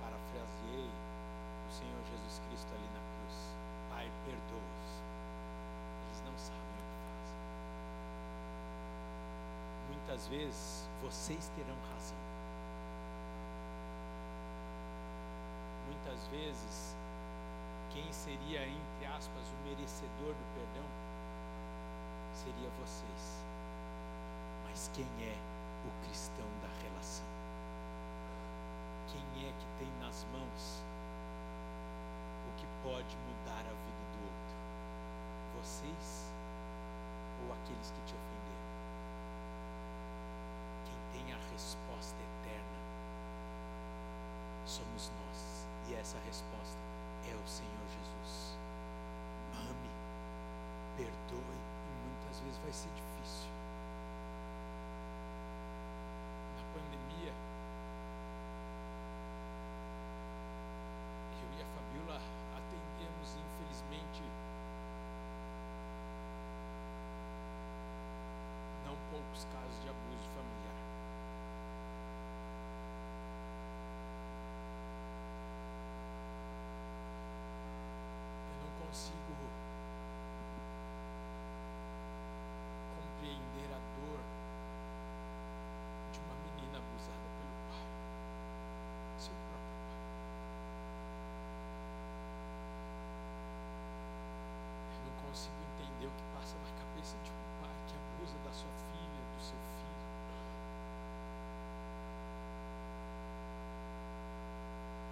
Parafraseei 0.00 0.88
o 0.88 1.72
Senhor 1.72 2.02
Jesus 2.10 2.40
Cristo 2.48 2.70
ali 2.74 2.88
na 2.94 3.02
cruz. 3.02 3.36
Pai, 3.90 4.06
perdoa-os. 4.24 4.90
Eles 6.06 6.22
não 6.26 6.36
sabem 6.38 6.74
o 6.74 6.86
que 6.90 6.98
fazem. 7.06 7.38
Muitas 9.90 10.18
vezes 10.30 10.88
vocês 11.02 11.50
terão 11.56 11.76
razão. 11.92 12.16
Muitas 15.86 16.26
vezes, 16.28 16.96
quem 17.90 18.10
seria, 18.12 18.64
entre 18.64 19.06
aspas, 19.06 19.42
o 19.48 19.68
merecedor 19.68 20.32
do 20.32 20.54
perdão 20.54 20.88
seria 22.32 22.70
vocês. 22.80 23.44
Mas 24.64 24.88
quem 24.94 25.08
é 25.20 25.36
o 25.84 26.06
cristão 26.06 26.46
da 26.62 26.68
relação? 26.84 27.26
Quem 29.08 29.48
é 29.48 29.52
que 29.52 29.66
tem 29.80 29.90
nas 30.00 30.24
mãos 30.32 30.84
o 32.48 32.56
que 32.56 32.66
pode 32.84 33.16
mudar 33.16 33.66
a 33.66 33.74
vida 33.74 34.04
do 34.14 34.22
outro? 34.30 35.60
Vocês 35.60 36.32
ou 37.44 37.52
aqueles 37.52 37.90
que 37.90 38.00
te 38.06 38.14
ofenderam? 38.14 38.69
Resposta 41.60 42.16
eterna 42.16 42.80
somos 44.64 45.10
nós. 45.10 45.66
E 45.88 45.94
essa 45.94 46.16
resposta 46.24 46.78
é 47.30 47.34
o 47.34 47.46
Senhor 47.46 47.86
Jesus. 47.86 48.56
Ame, 49.52 49.90
perdoe, 50.96 51.36
e 51.36 51.92
muitas 52.08 52.40
vezes 52.40 52.56
vai 52.62 52.72
ser 52.72 52.88
difícil. 52.88 53.50
Na 56.56 56.62
pandemia, 56.72 57.34
eu 61.42 61.58
e 61.58 61.62
a 61.62 61.66
Fabiola 61.76 62.22
atendemos, 62.56 63.36
infelizmente, 63.36 64.22
não 68.86 68.96
poucos 69.10 69.44
casos 69.52 69.82
de 69.82 69.88
abuso 69.90 70.28
familiar. 70.34 70.70
Eu 78.50 78.56
não 78.64 78.86
consigo 78.86 79.34
compreender 82.96 83.68
a 83.74 83.78
dor 83.96 84.20
de 86.12 86.18
uma 86.20 86.34
menina 86.44 86.78
abusada 86.78 87.26
pelo 87.36 87.54
pai, 87.70 87.86
seu 89.18 89.34
próprio 89.34 89.76
pai. 89.86 90.00
Eu 94.96 95.00
não 95.06 95.14
consigo 95.28 95.60
entender 95.74 96.06
o 96.06 96.10
que 96.10 96.24
passa 96.34 96.56
na 96.58 96.70
cabeça 96.80 97.16
de 97.24 97.30
um 97.30 97.42
pai 97.62 97.76
que 97.86 97.94
abusa 97.94 98.38
da 98.44 98.52
sua 98.52 98.72
filha, 98.90 99.22
do 99.36 99.40
seu 99.42 99.58
filho. 99.78 100.00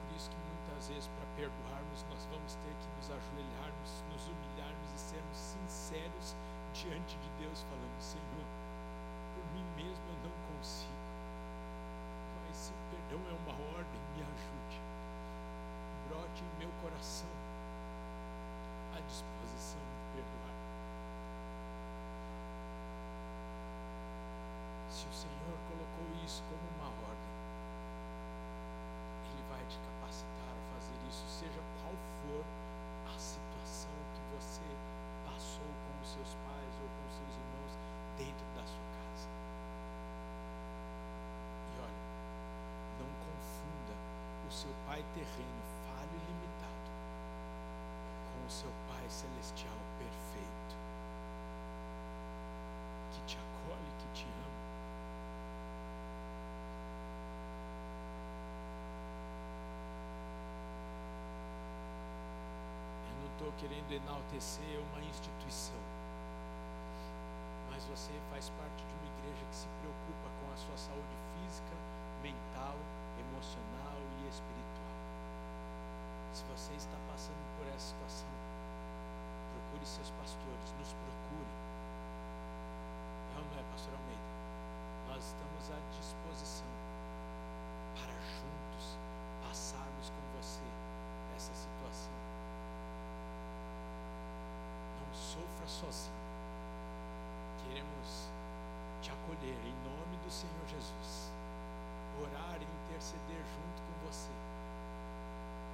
Por 0.03 0.17
isso 0.17 0.29
que 0.31 0.37
muitas 0.37 0.85
para 1.07 1.27
perdoarmos, 1.37 2.05
nós 2.11 2.27
vamos 2.27 2.55
ter 2.57 2.75
que 2.81 2.89
nos 2.97 3.11
ajoelharmos, 3.11 4.03
nos 4.11 4.27
humilharmos 4.27 4.91
e 4.95 4.99
sermos 4.99 5.37
sinceros 5.37 6.35
diante 6.75 7.17
de 7.19 7.29
Deus, 7.39 7.63
falando: 7.63 8.01
Senhor, 8.01 8.47
por 9.35 9.45
mim 9.55 9.65
mesmo 9.77 10.03
eu 10.11 10.31
não 10.31 10.57
consigo. 10.57 10.91
Mas 12.43 12.57
se 12.57 12.73
o 12.73 12.81
perdão 12.91 13.21
é 13.31 13.35
uma 13.47 13.55
ordem, 13.79 14.01
me 14.17 14.23
ajude. 14.23 14.81
Brote 16.09 16.43
em 16.43 16.59
meu 16.59 16.71
coração 16.83 17.31
a 18.97 19.01
disposição 19.01 19.79
de 19.79 20.19
perdoar. 20.19 20.57
Se 24.91 25.07
o 25.07 25.13
Senhor 25.13 25.55
colocou 25.71 26.25
isso 26.25 26.43
como 26.51 26.67
uma 26.75 26.91
ordem, 27.07 27.35
Ele 29.31 29.45
vai 29.49 29.65
te 29.67 29.79
capacitar 29.79 30.49
isso, 31.09 31.25
seja 31.41 31.61
qual 31.81 31.93
for 32.23 32.45
a 33.07 33.19
situação 33.19 33.97
que 34.15 34.23
você 34.37 34.69
passou 35.25 35.65
com 35.65 36.03
os 36.03 36.09
seus 36.09 36.35
pais 36.47 36.75
ou 36.83 36.89
com 36.89 37.03
os 37.09 37.15
seus 37.17 37.35
irmãos 37.35 37.73
dentro 38.19 38.47
da 38.55 38.65
sua 38.67 38.89
casa. 39.01 39.29
E 41.73 41.81
olha, 41.81 42.03
não 43.01 43.11
confunda 43.25 43.95
o 44.47 44.51
seu 44.53 44.71
pai 44.87 45.03
terreno, 45.15 45.63
falho 45.87 46.13
e 46.13 46.21
limitado, 46.29 46.91
com 48.33 48.47
o 48.47 48.51
seu 48.51 48.71
pai 48.89 49.09
celestial 49.09 49.79
perfeito, 49.99 50.77
que 53.13 53.21
te 53.27 53.37
acolhe, 53.39 53.91
que 53.99 54.09
te 54.13 54.25
ama. 54.25 54.59
Eu 63.09 63.15
não 63.21 63.27
estou 63.33 63.48
querendo 63.59 63.93
enaltecer 63.93 64.81
uma 64.91 65.01
instituição, 65.01 65.83
mas 67.71 67.85
você 67.85 68.13
faz 68.31 68.51
parte 68.51 68.85
de 68.85 68.93
uma 68.95 69.07
igreja 69.19 69.45
que 69.51 69.57
se 69.57 69.69
preocupa 69.81 70.29
com 70.41 70.53
a 70.53 70.57
sua 70.57 70.77
saúde 70.77 71.17
física, 71.35 71.77
mental, 72.23 72.77
emocional 73.19 73.99
e 74.23 74.29
espiritual. 74.29 74.79
Se 76.33 76.45
você 76.45 76.73
está 76.75 76.97
passando 77.11 77.43
por 77.59 77.67
essa 77.67 77.89
situação, 77.89 78.29
procure 79.51 79.85
seus 79.85 80.11
pastores, 80.11 80.71
nos 80.79 80.93
procure. 80.93 81.55
É 83.35 83.39
ou 83.39 83.45
não 83.45 83.59
é, 83.59 83.63
pastor 83.73 83.95
Almeida? 83.95 84.29
Nós 85.09 85.25
estamos 85.25 85.71
à 85.71 85.79
disposição 85.99 86.71
para 87.97 88.15
juntos 88.23 88.99
passarmos 89.43 90.11
com 90.11 90.23
você 90.39 90.63
essa 91.35 91.55
situação. 91.55 92.13
Não 95.01 95.15
sofra 95.15 95.67
sozinho. 95.67 96.15
Queremos 97.65 98.31
te 99.03 99.11
acolher 99.11 99.59
em 99.67 99.75
nome 99.83 100.17
do 100.23 100.31
Senhor 100.31 100.67
Jesus. 100.69 101.33
Orar 102.23 102.59
e 102.61 102.65
interceder 102.65 103.43
junto 103.43 103.83
com 103.83 104.07
você 104.07 104.31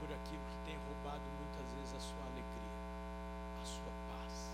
por 0.05 0.13
aquilo 0.13 0.45
que 0.51 0.59
tem 0.67 0.77
roubado 0.77 1.25
muitas 1.41 1.73
vezes 1.73 1.97
a 1.97 2.01
sua 2.01 2.21
alegria, 2.29 2.77
a 3.63 3.65
sua 3.65 3.93
paz. 4.13 4.53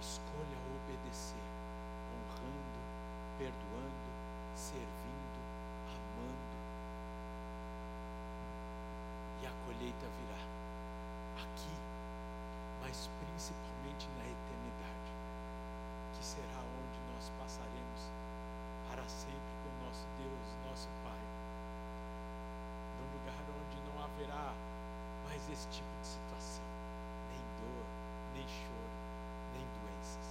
Escolha 0.00 0.58
obedecer, 0.74 1.46
honrando, 2.10 2.80
perdoando, 3.38 4.10
servindo, 4.56 5.38
amando. 5.86 6.56
E 9.42 9.46
a 9.46 9.52
colheita 9.64 10.06
virá 10.18 10.42
aqui, 11.44 11.76
mas 12.82 13.08
principalmente 13.46 14.08
na 14.18 14.26
eternidade, 14.26 15.10
que 16.18 16.24
será 16.24 16.58
onde 16.58 16.98
nós 17.14 17.30
passaremos 17.38 18.10
para 18.90 19.06
sempre 19.06 19.54
com 19.62 19.86
nosso 19.86 20.02
Deus, 20.18 20.48
nosso 20.66 20.88
Pai. 21.06 21.22
Num 22.98 23.06
lugar 23.14 23.38
onde 23.46 23.78
não 23.86 24.02
haverá 24.02 24.50
mais 25.28 25.48
esse 25.48 25.68
tipo 25.68 25.86
de 26.00 26.06
situação, 26.08 26.66
nem 27.30 27.38
dor, 27.62 27.86
nem 28.34 28.48
choro, 28.50 28.98
nem 29.54 29.62
doenças. 29.62 30.28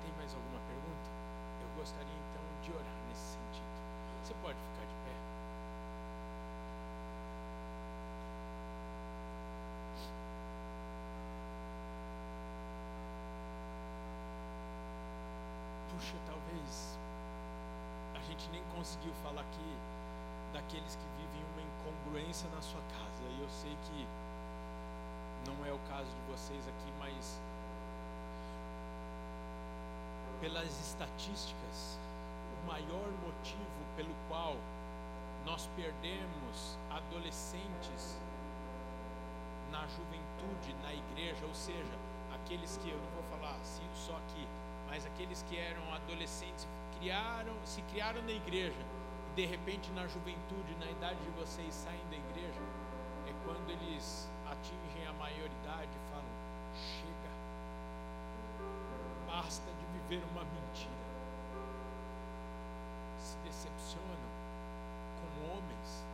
Tem 0.00 0.12
mais 0.16 0.32
alguma 0.32 0.60
pergunta? 0.64 1.08
Eu 1.60 1.68
gostaria 1.76 2.16
então 2.32 2.44
de 2.64 2.72
orar 2.72 2.96
nesse 3.12 3.36
sentido. 3.36 3.76
Você 4.24 4.32
pode 4.40 4.56
ficar 4.56 4.88
de 4.88 4.96
pé? 5.04 5.33
Puxa, 16.04 16.18
talvez 16.26 16.98
a 18.14 18.20
gente 18.28 18.46
nem 18.50 18.62
conseguiu 18.76 19.10
falar 19.22 19.40
aqui 19.40 19.76
daqueles 20.52 20.96
que 20.96 21.06
vivem 21.16 21.42
uma 21.54 21.62
incongruência 21.62 22.46
na 22.50 22.60
sua 22.60 22.82
casa. 22.92 23.22
E 23.24 23.40
eu 23.40 23.48
sei 23.48 23.74
que 23.84 24.06
não 25.48 25.64
é 25.64 25.72
o 25.72 25.78
caso 25.88 26.10
de 26.10 26.20
vocês 26.30 26.60
aqui, 26.68 26.92
mas 26.98 27.40
pelas 30.42 30.78
estatísticas, 30.78 31.98
o 32.52 32.66
maior 32.66 33.08
motivo 33.24 33.80
pelo 33.96 34.14
qual 34.28 34.56
nós 35.46 35.70
perdemos 35.74 36.76
adolescentes 36.90 38.20
na 39.70 39.86
juventude, 39.86 40.76
na 40.82 40.92
igreja, 40.92 41.46
ou 41.46 41.54
seja, 41.54 41.96
aqueles 42.34 42.76
que 42.76 42.90
eu 42.90 42.98
não 42.98 43.10
vou 43.12 43.38
falar 43.38 43.56
assim 43.56 43.88
só 43.94 44.18
aqui, 44.18 44.46
mas 44.86 45.06
aqueles 45.06 45.42
que 45.44 45.56
eram 45.56 45.92
adolescentes 45.94 46.66
criaram, 46.98 47.54
se 47.64 47.82
criaram 47.82 48.22
na 48.22 48.32
igreja 48.32 48.80
e 49.30 49.34
de 49.34 49.46
repente 49.46 49.90
na 49.92 50.06
juventude, 50.06 50.74
na 50.80 50.90
idade 50.90 51.18
de 51.20 51.30
vocês 51.30 51.74
saem 51.74 52.00
da 52.10 52.16
igreja, 52.16 52.60
é 53.26 53.32
quando 53.44 53.68
eles 53.70 54.28
atingem 54.46 55.06
a 55.06 55.12
maioridade 55.14 55.90
e 55.90 56.10
falam: 56.10 56.34
chega, 56.74 57.30
basta 59.26 59.70
de 59.72 59.86
viver 59.98 60.24
uma 60.32 60.44
mentira. 60.44 61.04
Se 63.18 63.36
decepcionam 63.38 64.30
com 65.18 65.50
homens 65.50 66.04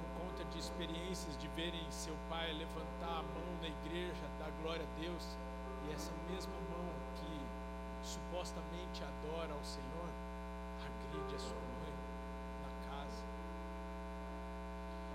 por 0.00 0.24
conta 0.24 0.44
de 0.44 0.58
experiências 0.58 1.36
de 1.38 1.48
verem 1.48 1.84
seu 1.90 2.14
pai 2.30 2.52
levantar 2.52 3.18
a 3.18 3.22
mão 3.22 3.46
na 3.60 3.68
igreja, 3.68 4.22
dar 4.38 4.50
glória 4.62 4.84
a 4.84 5.00
Deus, 5.00 5.36
essa 5.92 6.12
mesma 6.30 6.54
mão 6.70 6.88
que 7.16 8.06
supostamente 8.06 9.02
adora 9.04 9.52
ao 9.52 9.64
Senhor, 9.64 10.08
agride 10.84 11.34
a 11.34 11.38
sua 11.38 11.62
mãe 11.80 11.94
na 12.62 12.90
casa. 12.90 13.24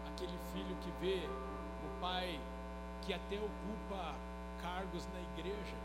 Aquele 0.08 0.38
filho 0.54 0.76
que 0.82 0.92
vê 1.02 1.28
o 1.86 2.02
pai 2.02 2.40
que 3.02 3.14
até 3.14 3.38
ocupa 3.38 4.16
cargos 4.62 5.08
na 5.14 5.20
igreja, 5.40 5.78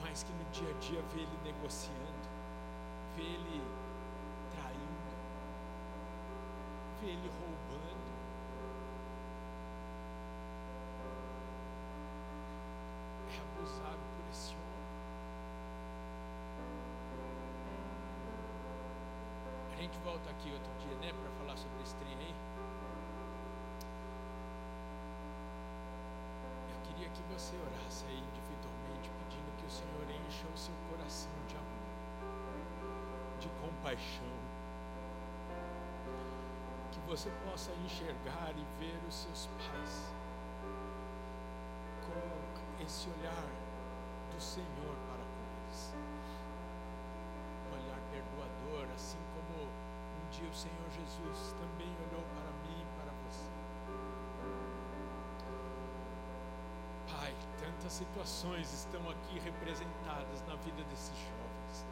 mas 0.00 0.22
que 0.22 0.32
no 0.32 0.44
dia 0.50 0.70
a 0.70 0.78
dia 0.80 1.02
vê 1.12 1.20
ele 1.20 1.38
negociando, 1.44 2.28
vê 3.16 3.22
ele 3.22 3.62
traindo, 4.54 5.12
vê 7.00 7.08
ele 7.08 7.30
roubando. 7.40 8.06
É 13.28 13.40
abusado 13.40 13.98
por 14.16 14.30
esse 14.30 14.54
homem. 14.54 14.64
A 19.72 19.76
gente 19.82 19.98
volta 20.16 20.30
aqui 20.30 20.50
outro 20.50 20.72
dia, 20.78 20.96
né, 20.96 21.12
para 21.12 21.30
falar 21.32 21.56
sobre 21.58 21.82
esse 21.82 21.94
trem 21.96 22.16
aí. 22.16 22.34
Eu 26.72 26.80
queria 26.88 27.08
que 27.10 27.22
você 27.34 27.54
orasse 27.56 28.06
aí 28.06 28.16
individualmente, 28.16 29.10
pedindo 29.10 29.52
que 29.58 29.66
o 29.66 29.70
Senhor 29.70 30.06
encha 30.08 30.46
o 30.48 30.56
seu 30.56 30.74
coração 30.88 31.32
de 31.46 31.56
amor, 31.56 31.84
de 33.40 33.48
compaixão. 33.60 34.36
Que 36.92 37.00
você 37.00 37.30
possa 37.44 37.72
enxergar 37.84 38.52
e 38.56 38.64
ver 38.80 38.98
os 39.06 39.14
seus 39.14 39.46
pais 39.68 40.14
com 42.06 42.82
esse 42.82 43.10
olhar 43.10 43.44
do 44.32 44.40
Senhor 44.40 44.96
para 45.08 45.22
com 45.22 45.42
eles. 45.60 45.94
Um 47.68 47.74
olhar 47.74 48.00
perdoador, 48.10 48.94
assim 48.94 49.18
como 49.34 49.86
um 50.26 50.30
dia 50.30 50.45
o 50.45 50.45
Senhor 50.56 50.88
Jesus 50.90 51.52
também 51.60 51.94
olhou 52.08 52.24
para 52.32 52.50
mim 52.64 52.80
e 52.80 52.86
para 52.96 53.12
você. 53.28 53.50
Pai, 57.12 57.34
tantas 57.60 57.92
situações 57.92 58.72
estão 58.72 59.02
aqui 59.10 59.38
representadas 59.38 60.40
na 60.48 60.54
vida 60.54 60.82
desses 60.84 61.14
jovens. 61.18 61.84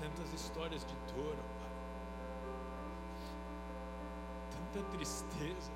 Tantas 0.00 0.32
histórias 0.32 0.84
de 0.84 0.94
dor, 1.14 1.36
ó 1.38 1.46
Pai. 1.60 1.70
Tanta 4.50 4.90
tristeza. 4.96 5.70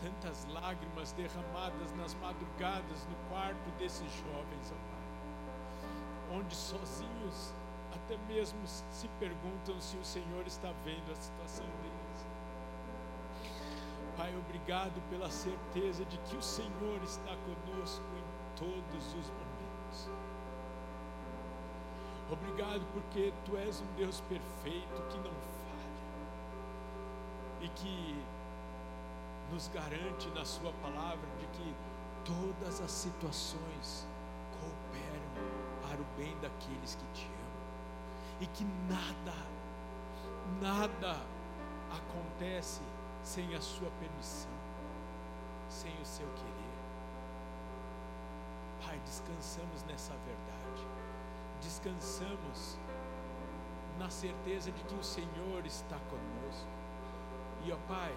Tantas 0.00 0.46
lágrimas 0.46 1.12
derramadas 1.12 1.92
nas 1.98 2.14
madrugadas 2.14 3.06
no 3.10 3.28
quarto 3.28 3.70
desses 3.78 4.10
jovens, 4.10 4.72
ó 4.72 4.76
Pai. 4.90 6.38
Onde 6.38 6.54
sozinhos 6.56 7.59
até 7.94 8.16
mesmo 8.28 8.58
se 8.66 9.08
perguntam 9.18 9.80
se 9.80 9.96
o 9.96 10.04
Senhor 10.04 10.46
está 10.46 10.72
vendo 10.84 11.10
a 11.12 11.14
situação 11.14 11.66
deles. 11.82 12.26
Pai, 14.16 14.34
obrigado 14.36 15.00
pela 15.08 15.30
certeza 15.30 16.04
de 16.04 16.18
que 16.18 16.36
o 16.36 16.42
Senhor 16.42 17.02
está 17.02 17.36
conosco 17.36 18.04
em 18.16 18.58
todos 18.58 19.06
os 19.14 19.30
momentos. 19.30 20.10
Obrigado 22.30 22.86
porque 22.92 23.32
tu 23.44 23.56
és 23.56 23.80
um 23.80 23.86
Deus 23.96 24.20
perfeito 24.22 25.02
que 25.08 25.18
não 25.18 25.32
falha 25.32 25.80
e 27.60 27.68
que 27.70 28.24
nos 29.52 29.68
garante 29.68 30.28
na 30.30 30.44
Sua 30.44 30.72
palavra 30.74 31.28
de 31.38 31.46
que 31.46 31.74
todas 32.24 32.80
as 32.80 32.90
situações 32.90 34.06
cooperam 34.52 35.80
para 35.82 36.00
o 36.00 36.04
bem 36.16 36.36
daqueles 36.40 36.94
que 36.94 37.04
te 37.12 37.26
amam 37.26 37.39
e 38.40 38.46
que 38.46 38.64
nada, 38.88 39.36
nada 40.60 41.20
acontece 41.90 42.80
sem 43.22 43.54
a 43.54 43.60
Sua 43.60 43.90
permissão, 44.00 44.50
sem 45.68 45.92
o 46.00 46.04
seu 46.04 46.26
querer. 46.26 46.60
Pai, 48.84 48.98
descansamos 49.04 49.84
nessa 49.84 50.14
verdade, 50.14 50.86
descansamos 51.60 52.78
na 53.98 54.08
certeza 54.08 54.72
de 54.72 54.82
que 54.84 54.94
o 54.94 55.04
Senhor 55.04 55.66
está 55.66 55.98
conosco. 56.08 56.68
E 57.64 57.72
ó 57.72 57.76
Pai, 57.86 58.16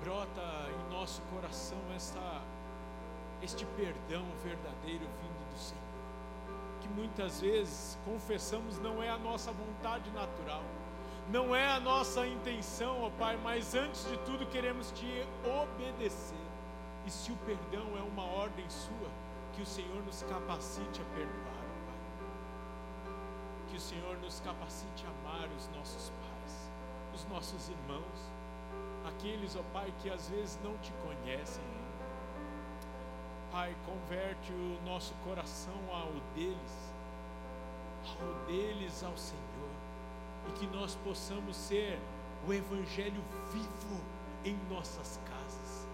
brota 0.00 0.40
em 0.70 0.92
nosso 0.92 1.20
coração 1.22 1.78
essa, 1.94 2.42
este 3.42 3.66
perdão 3.76 4.24
verdadeiro 4.44 5.04
vindo 5.20 5.52
do 5.52 5.58
Senhor, 5.58 5.89
que 6.80 6.88
muitas 6.88 7.40
vezes 7.40 7.98
confessamos 8.04 8.78
não 8.78 9.02
é 9.02 9.08
a 9.08 9.18
nossa 9.18 9.52
vontade 9.52 10.10
natural, 10.10 10.62
não 11.28 11.54
é 11.54 11.66
a 11.66 11.78
nossa 11.78 12.26
intenção, 12.26 13.02
ó 13.02 13.10
Pai, 13.10 13.38
mas 13.42 13.74
antes 13.74 14.04
de 14.08 14.16
tudo 14.18 14.46
queremos 14.46 14.90
te 14.92 15.26
obedecer. 15.62 16.36
E 17.06 17.10
se 17.10 17.32
o 17.32 17.36
perdão 17.36 17.86
é 17.96 18.02
uma 18.02 18.24
ordem 18.24 18.68
sua, 18.68 19.10
que 19.52 19.62
o 19.62 19.66
Senhor 19.66 20.02
nos 20.04 20.22
capacite 20.24 21.00
a 21.00 21.14
perdoar, 21.14 21.64
ó 21.64 21.86
Pai. 21.86 22.00
Que 23.68 23.76
o 23.76 23.80
Senhor 23.80 24.16
nos 24.18 24.40
capacite 24.40 25.04
a 25.06 25.10
amar 25.10 25.48
os 25.56 25.68
nossos 25.76 26.10
pais, 26.10 26.70
os 27.14 27.24
nossos 27.26 27.68
irmãos, 27.68 28.32
aqueles, 29.06 29.56
ó 29.56 29.62
Pai, 29.72 29.92
que 30.00 30.10
às 30.10 30.28
vezes 30.28 30.58
não 30.62 30.76
te 30.78 30.92
conhecem 31.04 31.62
ainda. 31.62 31.89
Pai, 33.50 33.74
converte 33.84 34.52
o 34.52 34.80
nosso 34.86 35.12
coração 35.24 35.74
ao 35.92 36.12
deles, 36.34 36.94
ao 38.06 38.46
deles 38.46 39.02
ao 39.02 39.16
Senhor, 39.16 39.70
e 40.48 40.52
que 40.52 40.66
nós 40.68 40.94
possamos 41.04 41.56
ser 41.56 41.98
o 42.46 42.52
Evangelho 42.52 43.22
vivo 43.52 44.00
em 44.44 44.56
nossas 44.72 45.18
casas, 45.28 45.88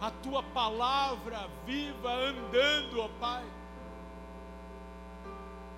a 0.00 0.10
tua 0.10 0.42
palavra 0.42 1.48
viva 1.64 2.12
andando, 2.12 3.00
ó 3.00 3.08
Pai, 3.20 3.44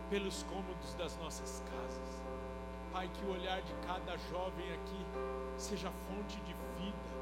pelos 0.09 0.43
cômodos 0.45 0.95
das 0.95 1.17
nossas 1.19 1.63
casas. 1.71 2.23
Pai, 2.93 3.11
que 3.13 3.25
o 3.27 3.33
olhar 3.33 3.61
de 3.61 3.75
cada 3.87 4.17
jovem 4.31 4.73
aqui 4.73 5.05
seja 5.59 5.91
fonte 6.09 6.41
de 6.41 6.55
vida 6.79 7.15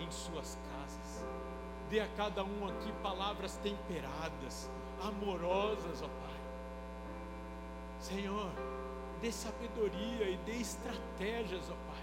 em 0.00 0.10
suas 0.10 0.58
casas. 0.70 1.41
Dê 1.92 2.00
a 2.00 2.08
cada 2.16 2.42
um 2.42 2.66
aqui 2.66 2.90
palavras 3.02 3.58
temperadas, 3.58 4.70
amorosas, 5.02 6.00
ó 6.00 6.08
Pai. 6.08 6.40
Senhor, 8.00 8.50
dê 9.20 9.30
sabedoria 9.30 10.30
e 10.30 10.38
dê 10.38 10.52
estratégias, 10.52 11.68
ó 11.68 11.74
Pai, 11.92 12.02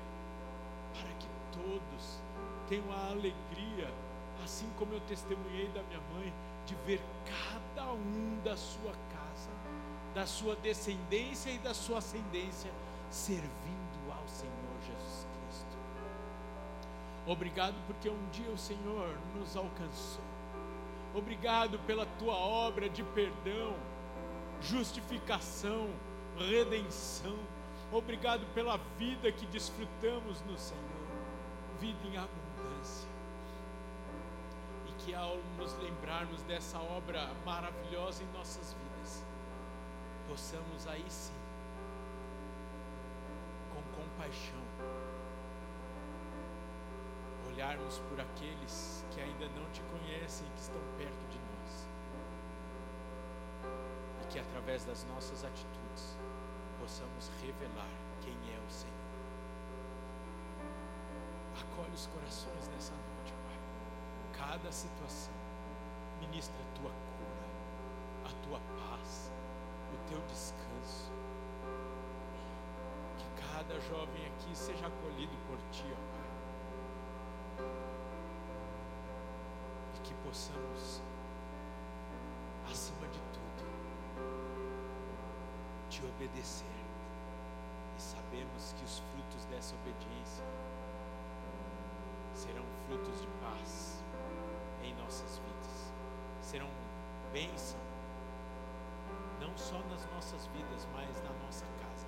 para 0.94 1.12
que 1.16 1.28
todos 1.52 2.20
tenham 2.68 2.86
a 2.92 3.08
alegria, 3.08 3.92
assim 4.44 4.70
como 4.78 4.94
eu 4.94 5.02
testemunhei 5.08 5.68
da 5.70 5.82
minha 5.82 6.02
mãe, 6.14 6.32
de 6.68 6.76
ver 6.86 7.02
cada 7.26 7.92
um 7.92 8.40
da 8.44 8.56
sua 8.56 8.94
casa, 9.12 9.50
da 10.14 10.28
sua 10.28 10.56
descendência 10.58 11.50
e 11.50 11.58
da 11.58 11.74
sua 11.74 11.98
ascendência, 11.98 12.72
servindo 13.10 13.89
Obrigado 17.30 17.76
porque 17.86 18.10
um 18.10 18.30
dia 18.32 18.50
o 18.50 18.58
Senhor 18.58 19.16
nos 19.36 19.56
alcançou. 19.56 20.24
Obrigado 21.14 21.78
pela 21.86 22.04
tua 22.18 22.34
obra 22.34 22.90
de 22.90 23.04
perdão, 23.04 23.76
justificação, 24.60 25.92
redenção. 26.40 27.38
Obrigado 27.92 28.52
pela 28.56 28.78
vida 28.98 29.32
que 29.32 29.46
desfrutamos 29.46 30.42
no 30.42 30.58
Senhor, 30.58 30.82
vida 31.80 32.00
em 32.08 32.18
abundância. 32.18 33.08
E 34.88 34.92
que 35.04 35.14
ao 35.14 35.38
nos 35.60 35.78
lembrarmos 35.78 36.42
dessa 36.44 36.80
obra 36.80 37.30
maravilhosa 37.46 38.24
em 38.24 38.38
nossas 38.38 38.74
vidas, 38.74 39.24
possamos 40.28 40.88
aí 40.88 41.06
sim, 41.08 41.34
com 43.72 44.02
compaixão, 44.02 44.69
olharmos 47.60 48.00
por 48.08 48.18
aqueles 48.22 49.04
que 49.12 49.20
ainda 49.20 49.46
não 49.50 49.70
te 49.72 49.82
conhecem 49.92 50.48
e 50.48 50.50
que 50.52 50.62
estão 50.62 50.82
perto 50.98 51.28
de 51.30 51.38
nós. 51.38 51.90
E 54.24 54.28
que 54.32 54.40
através 54.40 54.86
das 54.86 55.04
nossas 55.04 55.44
atitudes 55.44 56.18
possamos 56.80 57.30
revelar 57.42 57.90
quem 58.22 58.34
é 58.34 58.58
o 58.66 58.72
Senhor. 58.72 58.96
Acolhe 61.62 61.94
os 61.94 62.08
corações 62.08 62.70
nessa 62.70 62.94
noite, 62.94 63.34
Pai. 63.44 64.48
Cada 64.48 64.72
situação, 64.72 65.34
ministra 66.22 66.56
a 66.56 66.80
tua 66.80 66.92
cura, 66.92 67.50
a 68.24 68.48
tua 68.48 68.60
paz, 68.80 69.34
o 69.94 70.10
teu 70.10 70.22
descanso. 70.28 71.12
Que 73.18 73.42
cada 73.42 73.78
jovem 73.82 74.28
aqui 74.28 74.56
seja 74.56 74.88
acolhido 74.88 75.36
por 75.46 75.58
ti, 75.74 75.84
ó 75.92 76.14
Pai. 76.14 76.19
Possamos, 80.30 81.02
acima 82.72 83.08
de 83.08 83.20
tudo, 83.34 83.66
te 85.90 86.06
obedecer. 86.06 86.68
E 87.98 88.02
sabemos 88.02 88.74
que 88.78 88.86
os 88.86 89.00
frutos 89.00 89.46
dessa 89.46 89.74
obediência 89.74 90.46
serão 92.36 92.64
frutos 92.86 93.22
de 93.22 93.28
paz, 93.42 94.04
em 94.84 94.94
nossas 95.02 95.40
vidas. 95.40 95.92
Serão 96.42 96.70
bênção, 97.34 97.80
não 99.42 99.58
só 99.58 99.80
nas 99.90 100.06
nossas 100.12 100.46
vidas, 100.48 100.88
mas 100.94 101.24
na 101.24 101.32
nossa 101.44 101.66
casa. 101.82 102.08